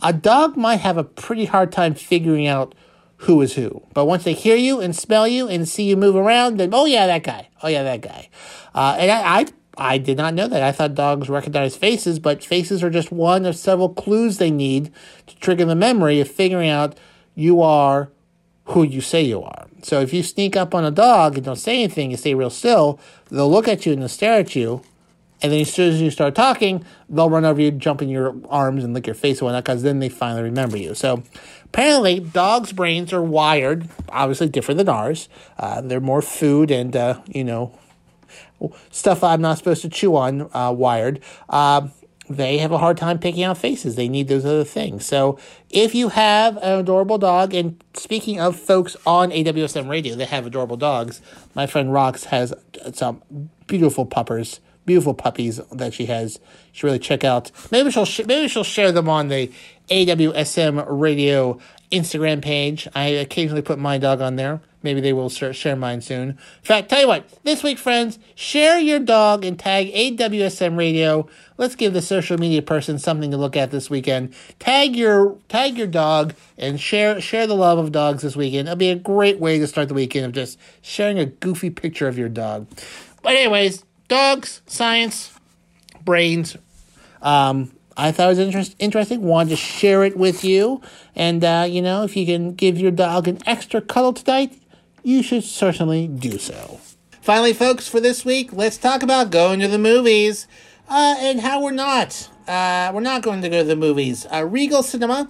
a 0.00 0.12
dog 0.12 0.56
might 0.56 0.76
have 0.76 0.96
a 0.96 1.02
pretty 1.02 1.46
hard 1.46 1.72
time 1.72 1.92
figuring 1.92 2.46
out 2.46 2.72
who 3.16 3.42
is 3.42 3.54
who. 3.54 3.82
But 3.94 4.04
once 4.04 4.22
they 4.22 4.32
hear 4.32 4.54
you 4.54 4.80
and 4.80 4.94
smell 4.94 5.26
you 5.26 5.48
and 5.48 5.68
see 5.68 5.82
you 5.82 5.96
move 5.96 6.14
around, 6.14 6.58
then 6.58 6.72
oh 6.72 6.84
yeah, 6.84 7.08
that 7.08 7.24
guy. 7.24 7.48
Oh 7.64 7.68
yeah, 7.68 7.82
that 7.82 8.00
guy. 8.00 8.28
Uh, 8.72 8.96
and 8.96 9.10
I, 9.10 9.40
I 9.40 9.46
I 9.76 9.98
did 9.98 10.18
not 10.18 10.34
know 10.34 10.46
that. 10.46 10.62
I 10.62 10.70
thought 10.70 10.94
dogs 10.94 11.28
recognize 11.28 11.76
faces, 11.76 12.20
but 12.20 12.44
faces 12.44 12.84
are 12.84 12.90
just 12.90 13.10
one 13.10 13.46
of 13.46 13.56
several 13.56 13.88
clues 13.88 14.38
they 14.38 14.52
need 14.52 14.92
to 15.26 15.34
trigger 15.36 15.64
the 15.64 15.74
memory 15.74 16.20
of 16.20 16.28
figuring 16.28 16.70
out 16.70 16.96
you 17.34 17.60
are 17.60 18.12
who 18.66 18.84
you 18.84 19.00
say 19.00 19.22
you 19.22 19.42
are. 19.42 19.66
So 19.84 20.00
if 20.00 20.12
you 20.12 20.22
sneak 20.22 20.56
up 20.56 20.74
on 20.74 20.84
a 20.84 20.90
dog 20.90 21.36
and 21.36 21.44
don't 21.44 21.56
say 21.56 21.74
anything, 21.84 22.10
you 22.10 22.16
stay 22.16 22.34
real 22.34 22.50
still, 22.50 22.98
they'll 23.30 23.50
look 23.50 23.68
at 23.68 23.86
you 23.86 23.92
and 23.92 24.02
they'll 24.02 24.08
stare 24.08 24.40
at 24.40 24.56
you 24.56 24.82
and 25.44 25.52
then 25.52 25.60
as 25.60 25.70
soon 25.70 25.92
as 25.92 26.00
you 26.00 26.10
start 26.10 26.34
talking, 26.34 26.86
they'll 27.10 27.28
run 27.28 27.44
over 27.44 27.60
you, 27.60 27.70
jump 27.70 28.00
in 28.00 28.08
your 28.08 28.34
arms, 28.48 28.82
and 28.82 28.94
lick 28.94 29.06
your 29.06 29.14
face 29.14 29.40
and 29.40 29.44
whatnot, 29.44 29.64
because 29.64 29.82
then 29.82 29.98
they 29.98 30.08
finally 30.08 30.42
remember 30.42 30.78
you. 30.78 30.94
So 30.94 31.22
apparently, 31.66 32.18
dogs' 32.18 32.72
brains 32.72 33.12
are 33.12 33.22
wired, 33.22 33.90
obviously 34.08 34.48
different 34.48 34.78
than 34.78 34.88
ours. 34.88 35.28
Uh, 35.58 35.82
they're 35.82 36.00
more 36.00 36.22
food 36.22 36.70
and, 36.70 36.96
uh, 36.96 37.20
you 37.26 37.44
know, 37.44 37.78
stuff 38.90 39.22
I'm 39.22 39.42
not 39.42 39.58
supposed 39.58 39.82
to 39.82 39.90
chew 39.90 40.16
on 40.16 40.48
uh, 40.54 40.72
wired. 40.72 41.20
They 42.28 42.58
have 42.58 42.72
a 42.72 42.78
hard 42.78 42.96
time 42.96 43.18
picking 43.18 43.42
out 43.42 43.58
faces. 43.58 43.96
They 43.96 44.08
need 44.08 44.28
those 44.28 44.44
other 44.44 44.64
things. 44.64 45.04
So 45.04 45.38
if 45.70 45.94
you 45.94 46.08
have 46.08 46.56
an 46.58 46.80
adorable 46.80 47.18
dog, 47.18 47.52
and 47.52 47.82
speaking 47.94 48.40
of 48.40 48.56
folks 48.56 48.96
on 49.06 49.30
AWSM 49.30 49.88
radio 49.88 50.14
that 50.16 50.28
have 50.28 50.46
adorable 50.46 50.76
dogs, 50.76 51.20
my 51.54 51.66
friend 51.66 51.90
Rox 51.90 52.24
has 52.26 52.54
some 52.94 53.22
beautiful 53.66 54.06
puppers 54.06 54.60
beautiful 54.86 55.14
puppies 55.14 55.60
that 55.72 55.94
she 55.94 56.06
has. 56.06 56.36
You 56.36 56.40
should 56.72 56.86
really 56.86 56.98
check 56.98 57.24
out. 57.24 57.50
Maybe 57.70 57.90
she'll 57.90 58.04
sh- 58.04 58.26
maybe 58.26 58.48
she'll 58.48 58.64
share 58.64 58.92
them 58.92 59.08
on 59.08 59.28
the 59.28 59.50
AWSM 59.88 60.84
Radio 60.88 61.58
Instagram 61.90 62.42
page. 62.42 62.88
I 62.94 63.06
occasionally 63.06 63.62
put 63.62 63.78
my 63.78 63.98
dog 63.98 64.20
on 64.20 64.36
there. 64.36 64.60
Maybe 64.84 65.00
they 65.00 65.14
will 65.14 65.30
share 65.30 65.76
mine 65.76 66.02
soon. 66.02 66.28
In 66.28 66.38
fact, 66.62 66.90
tell 66.90 67.00
you 67.00 67.08
what, 67.08 67.26
this 67.42 67.62
week, 67.62 67.78
friends, 67.78 68.18
share 68.34 68.78
your 68.78 69.00
dog 69.00 69.44
and 69.44 69.58
tag 69.58 69.90
AWSM 69.92 70.76
Radio. 70.76 71.26
Let's 71.56 71.74
give 71.74 71.94
the 71.94 72.02
social 72.02 72.36
media 72.36 72.60
person 72.60 72.98
something 72.98 73.30
to 73.30 73.36
look 73.38 73.56
at 73.56 73.70
this 73.70 73.88
weekend. 73.88 74.34
Tag 74.58 74.94
your 74.94 75.38
tag 75.48 75.78
your 75.78 75.86
dog 75.86 76.34
and 76.58 76.78
share 76.78 77.20
share 77.20 77.46
the 77.46 77.56
love 77.56 77.78
of 77.78 77.92
dogs 77.92 78.22
this 78.22 78.36
weekend. 78.36 78.68
It'll 78.68 78.76
be 78.76 78.90
a 78.90 78.96
great 78.96 79.40
way 79.40 79.58
to 79.58 79.66
start 79.66 79.88
the 79.88 79.94
weekend 79.94 80.26
of 80.26 80.32
just 80.32 80.58
sharing 80.82 81.18
a 81.18 81.26
goofy 81.26 81.70
picture 81.70 82.06
of 82.06 82.18
your 82.18 82.28
dog. 82.28 82.68
But 83.22 83.36
anyways, 83.36 83.84
dogs, 84.08 84.60
science, 84.66 85.32
brains. 86.04 86.58
Um, 87.22 87.72
I 87.96 88.12
thought 88.12 88.26
it 88.26 88.28
was 88.30 88.38
interest, 88.38 88.76
interesting. 88.78 89.22
Wanted 89.22 89.50
to 89.50 89.56
share 89.56 90.04
it 90.04 90.16
with 90.16 90.44
you. 90.44 90.80
And, 91.14 91.44
uh, 91.44 91.66
you 91.68 91.80
know, 91.80 92.02
if 92.02 92.16
you 92.16 92.26
can 92.26 92.54
give 92.54 92.78
your 92.78 92.90
dog 92.90 93.28
an 93.28 93.38
extra 93.46 93.80
cuddle 93.80 94.12
tonight, 94.12 94.60
you 95.04 95.22
should 95.22 95.44
certainly 95.44 96.08
do 96.08 96.38
so. 96.38 96.80
Finally, 97.20 97.52
folks, 97.52 97.86
for 97.86 98.00
this 98.00 98.24
week, 98.24 98.52
let's 98.52 98.76
talk 98.76 99.02
about 99.02 99.30
going 99.30 99.60
to 99.60 99.68
the 99.68 99.78
movies 99.78 100.48
uh, 100.88 101.16
and 101.18 101.40
how 101.40 101.62
we're 101.62 101.70
not. 101.70 102.28
Uh, 102.48 102.90
we're 102.92 103.00
not 103.00 103.22
going 103.22 103.40
to 103.42 103.48
go 103.48 103.58
to 103.58 103.68
the 103.68 103.76
movies. 103.76 104.26
Uh, 104.32 104.44
Regal 104.44 104.82
Cinema, 104.82 105.28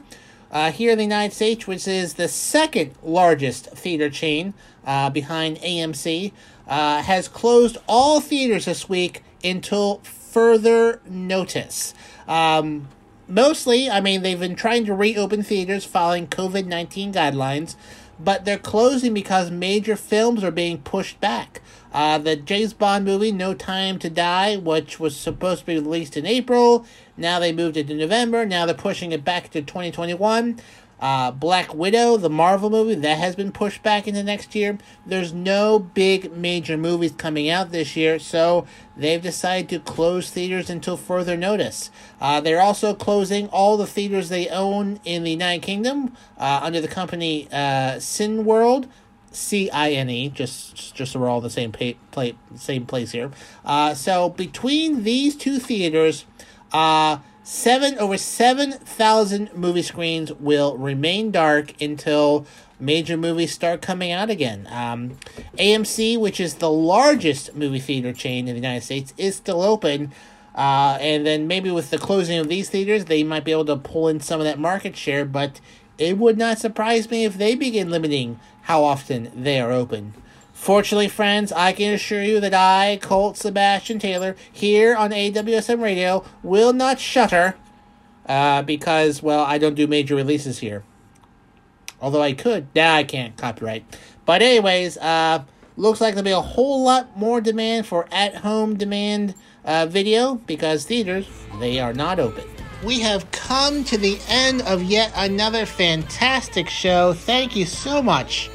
uh, 0.50 0.72
here 0.72 0.92
in 0.92 0.98
the 0.98 1.04
United 1.04 1.34
States, 1.34 1.66
which 1.66 1.86
is 1.86 2.14
the 2.14 2.28
second 2.28 2.94
largest 3.02 3.66
theater 3.66 4.08
chain 4.08 4.54
uh, 4.86 5.10
behind 5.10 5.58
AMC, 5.58 6.32
uh, 6.66 7.02
has 7.02 7.28
closed 7.28 7.76
all 7.86 8.20
theaters 8.20 8.64
this 8.64 8.88
week 8.88 9.22
until 9.42 9.98
further 9.98 11.00
notice. 11.08 11.94
Um, 12.26 12.88
mostly, 13.28 13.90
I 13.90 14.00
mean, 14.00 14.22
they've 14.22 14.38
been 14.38 14.56
trying 14.56 14.84
to 14.86 14.94
reopen 14.94 15.42
theaters 15.42 15.84
following 15.84 16.26
COVID 16.26 16.66
19 16.66 17.12
guidelines, 17.12 17.76
but 18.18 18.44
they're 18.44 18.58
closing 18.58 19.14
because 19.14 19.50
major 19.50 19.96
films 19.96 20.44
are 20.44 20.50
being 20.50 20.78
pushed 20.78 21.20
back. 21.20 21.60
Uh, 21.92 22.18
the 22.18 22.36
James 22.36 22.72
Bond 22.72 23.04
movie, 23.04 23.30
No 23.30 23.54
Time 23.54 23.98
to 24.00 24.10
Die, 24.10 24.56
which 24.56 24.98
was 24.98 25.16
supposed 25.16 25.60
to 25.60 25.66
be 25.66 25.74
released 25.74 26.16
in 26.16 26.26
April, 26.26 26.84
now 27.16 27.38
they 27.38 27.52
moved 27.52 27.76
it 27.76 27.86
to 27.88 27.94
November. 27.94 28.44
Now 28.44 28.66
they're 28.66 28.74
pushing 28.74 29.12
it 29.12 29.24
back 29.24 29.50
to 29.50 29.62
2021. 29.62 30.60
Uh, 31.04 31.30
Black 31.30 31.74
Widow, 31.74 32.16
the 32.16 32.30
Marvel 32.30 32.70
movie, 32.70 32.94
that 32.94 33.18
has 33.18 33.36
been 33.36 33.52
pushed 33.52 33.82
back 33.82 34.08
into 34.08 34.22
next 34.22 34.54
year. 34.54 34.78
There's 35.04 35.34
no 35.34 35.78
big 35.78 36.34
major 36.34 36.78
movies 36.78 37.12
coming 37.12 37.50
out 37.50 37.72
this 37.72 37.94
year, 37.94 38.18
so 38.18 38.66
they've 38.96 39.20
decided 39.20 39.68
to 39.68 39.80
close 39.80 40.30
theaters 40.30 40.70
until 40.70 40.96
further 40.96 41.36
notice. 41.36 41.90
Uh, 42.22 42.40
they're 42.40 42.62
also 42.62 42.94
closing 42.94 43.48
all 43.48 43.76
the 43.76 43.86
theaters 43.86 44.30
they 44.30 44.48
own 44.48 44.98
in 45.04 45.24
the 45.24 45.30
United 45.30 45.62
Kingdom 45.62 46.16
uh, 46.38 46.60
under 46.62 46.80
the 46.80 46.88
company 46.88 47.48
uh, 47.52 48.00
Cineworld. 48.00 48.88
C 49.30 49.68
I 49.70 49.90
N 49.90 50.08
E, 50.08 50.30
just 50.30 50.94
just 50.94 51.12
so 51.12 51.18
we're 51.18 51.28
all 51.28 51.40
the 51.40 51.50
same 51.50 51.72
play, 51.72 52.36
same 52.54 52.86
place 52.86 53.10
here. 53.10 53.30
Uh, 53.64 53.92
so 53.92 54.30
between 54.30 55.02
these 55.02 55.34
two 55.36 55.58
theaters, 55.58 56.24
uh, 56.72 57.18
Seven 57.46 57.98
over 57.98 58.16
seven 58.16 58.72
thousand 58.72 59.52
movie 59.54 59.82
screens 59.82 60.32
will 60.32 60.78
remain 60.78 61.30
dark 61.30 61.78
until 61.78 62.46
major 62.80 63.18
movies 63.18 63.52
start 63.52 63.82
coming 63.82 64.10
out 64.10 64.30
again. 64.30 64.66
Um, 64.70 65.18
AMC, 65.58 66.18
which 66.18 66.40
is 66.40 66.54
the 66.54 66.70
largest 66.70 67.54
movie 67.54 67.80
theater 67.80 68.14
chain 68.14 68.48
in 68.48 68.54
the 68.54 68.60
United 68.62 68.82
States, 68.82 69.12
is 69.18 69.36
still 69.36 69.60
open. 69.60 70.12
Uh, 70.54 70.96
and 71.02 71.26
then 71.26 71.46
maybe 71.46 71.70
with 71.70 71.90
the 71.90 71.98
closing 71.98 72.38
of 72.38 72.48
these 72.48 72.70
theaters, 72.70 73.04
they 73.04 73.22
might 73.22 73.44
be 73.44 73.52
able 73.52 73.66
to 73.66 73.76
pull 73.76 74.08
in 74.08 74.20
some 74.20 74.40
of 74.40 74.46
that 74.46 74.58
market 74.58 74.96
share. 74.96 75.26
But 75.26 75.60
it 75.98 76.16
would 76.16 76.38
not 76.38 76.58
surprise 76.58 77.10
me 77.10 77.26
if 77.26 77.36
they 77.36 77.54
begin 77.54 77.90
limiting 77.90 78.40
how 78.62 78.84
often 78.84 79.30
they 79.36 79.60
are 79.60 79.70
open. 79.70 80.14
Fortunately, 80.64 81.08
friends, 81.08 81.52
I 81.52 81.74
can 81.74 81.92
assure 81.92 82.22
you 82.22 82.40
that 82.40 82.54
I, 82.54 82.98
Colt 83.02 83.36
Sebastian 83.36 83.98
Taylor, 83.98 84.34
here 84.50 84.96
on 84.96 85.10
AWSM 85.10 85.82
Radio, 85.82 86.24
will 86.42 86.72
not 86.72 86.98
shutter 86.98 87.56
uh, 88.24 88.62
because, 88.62 89.22
well, 89.22 89.44
I 89.44 89.58
don't 89.58 89.74
do 89.74 89.86
major 89.86 90.14
releases 90.14 90.60
here. 90.60 90.82
Although 92.00 92.22
I 92.22 92.32
could. 92.32 92.68
Nah, 92.74 92.94
I 92.94 93.04
can't. 93.04 93.36
Copyright. 93.36 93.84
But, 94.24 94.40
anyways, 94.40 94.96
uh, 94.96 95.44
looks 95.76 96.00
like 96.00 96.14
there'll 96.14 96.24
be 96.24 96.30
a 96.30 96.40
whole 96.40 96.82
lot 96.82 97.14
more 97.14 97.42
demand 97.42 97.86
for 97.86 98.08
at 98.10 98.36
home 98.36 98.78
demand 98.78 99.34
uh, 99.66 99.84
video 99.84 100.36
because 100.36 100.86
theaters, 100.86 101.28
they 101.60 101.78
are 101.78 101.92
not 101.92 102.18
open. 102.18 102.44
We 102.82 103.00
have 103.00 103.30
come 103.32 103.84
to 103.84 103.98
the 103.98 104.18
end 104.30 104.62
of 104.62 104.82
yet 104.82 105.12
another 105.14 105.66
fantastic 105.66 106.70
show. 106.70 107.12
Thank 107.12 107.54
you 107.54 107.66
so 107.66 108.02
much 108.02 108.48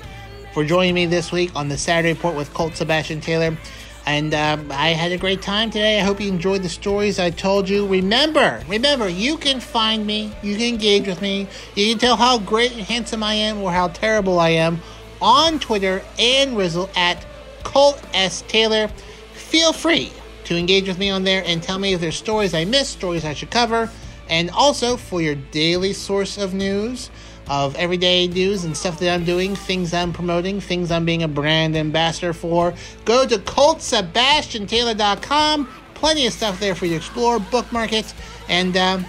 for 0.54 0.64
joining 0.64 0.96
me 0.96 1.06
this 1.06 1.32
week 1.32 1.52
on 1.56 1.70
the 1.70 1.78
Saturday 1.78 2.14
Report 2.14 2.36
with 2.36 2.54
Colt 2.54 2.76
Sebastian 2.76 3.22
Taylor. 3.22 3.58
And 4.06 4.34
um, 4.34 4.72
I 4.72 4.90
had 4.90 5.12
a 5.12 5.18
great 5.18 5.42
time 5.42 5.70
today. 5.70 6.00
I 6.00 6.04
hope 6.04 6.20
you 6.20 6.30
enjoyed 6.30 6.64
the 6.64 6.70
stories 6.70 7.20
I 7.20 7.30
told 7.30 7.70
you. 7.70 7.86
Remember, 7.88 8.62
remember, 8.68 9.08
you 9.08 9.38
can 9.38 9.60
find 9.60 10.06
me, 10.06 10.34
you 10.42 10.56
can 10.56 10.66
engage 10.66 11.08
with 11.08 11.22
me, 11.22 11.48
you 11.76 11.92
can 11.92 12.00
tell 12.00 12.16
how 12.16 12.40
great 12.40 12.72
and 12.72 12.82
handsome 12.82 13.22
I 13.22 13.36
am 13.36 13.62
or 13.62 13.72
how 13.72 13.90
terrible 13.90 14.40
I 14.40 14.50
am 14.50 14.82
on 15.22 15.60
Twitter 15.60 16.02
and 16.18 16.58
Rizzle 16.58 16.90
at 16.96 17.24
Colt 17.64 18.02
S. 18.14 18.44
Taylor. 18.48 18.88
Feel 19.34 19.74
free 19.74 20.12
to 20.46 20.58
engage 20.58 20.88
with 20.88 20.98
me 20.98 21.10
on 21.10 21.24
there 21.24 21.44
and 21.46 21.62
tell 21.62 21.78
me 21.78 21.94
if 21.94 22.02
there's 22.02 22.16
stories 22.16 22.56
I 22.56 22.66
missed, 22.66 22.94
stories 22.94 23.26
I 23.26 23.36
should 23.36 23.52
cover, 23.52 23.92
and 24.30 24.50
also 24.50 24.98
for 24.98 25.22
your 25.22 25.36
daily 25.36 25.94
source 25.94 26.38
of 26.38 26.54
news 26.54 27.12
of 27.50 27.76
everyday 27.76 28.28
news 28.28 28.64
and 28.64 28.78
stuff 28.78 29.00
that 29.00 29.14
I'm 29.14 29.26
doing, 29.26 29.56
things 29.56 29.94
I'm 29.94 30.14
promoting, 30.14 30.62
things 30.62 30.92
I'm 30.92 31.06
being 31.06 31.24
a 31.24 31.28
brand 31.28 31.76
ambassador 31.76 32.34
for. 32.34 32.74
Go 33.06 33.26
to 33.28 33.38
ColtSebastianTaylor.com. 33.38 35.68
Plenty 35.96 36.28
of 36.28 36.34
stuff 36.34 36.60
there 36.60 36.76
for 36.76 36.86
you 36.86 36.92
to 36.92 36.98
explore, 36.98 37.40
bookmark 37.40 37.92
it, 37.92 38.14
and 38.48 38.78
um, 38.78 39.06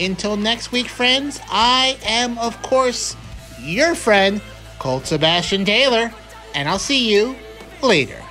Until 0.00 0.36
next 0.36 0.72
week, 0.72 0.88
friends, 0.88 1.40
I 1.50 1.98
am, 2.04 2.38
of 2.38 2.60
course, 2.62 3.16
your 3.60 3.94
friend, 3.94 4.40
Colt 4.78 5.06
Sebastian 5.06 5.64
Taylor, 5.64 6.12
and 6.54 6.68
I'll 6.68 6.78
see 6.80 7.12
you 7.12 7.36
later. 7.82 8.21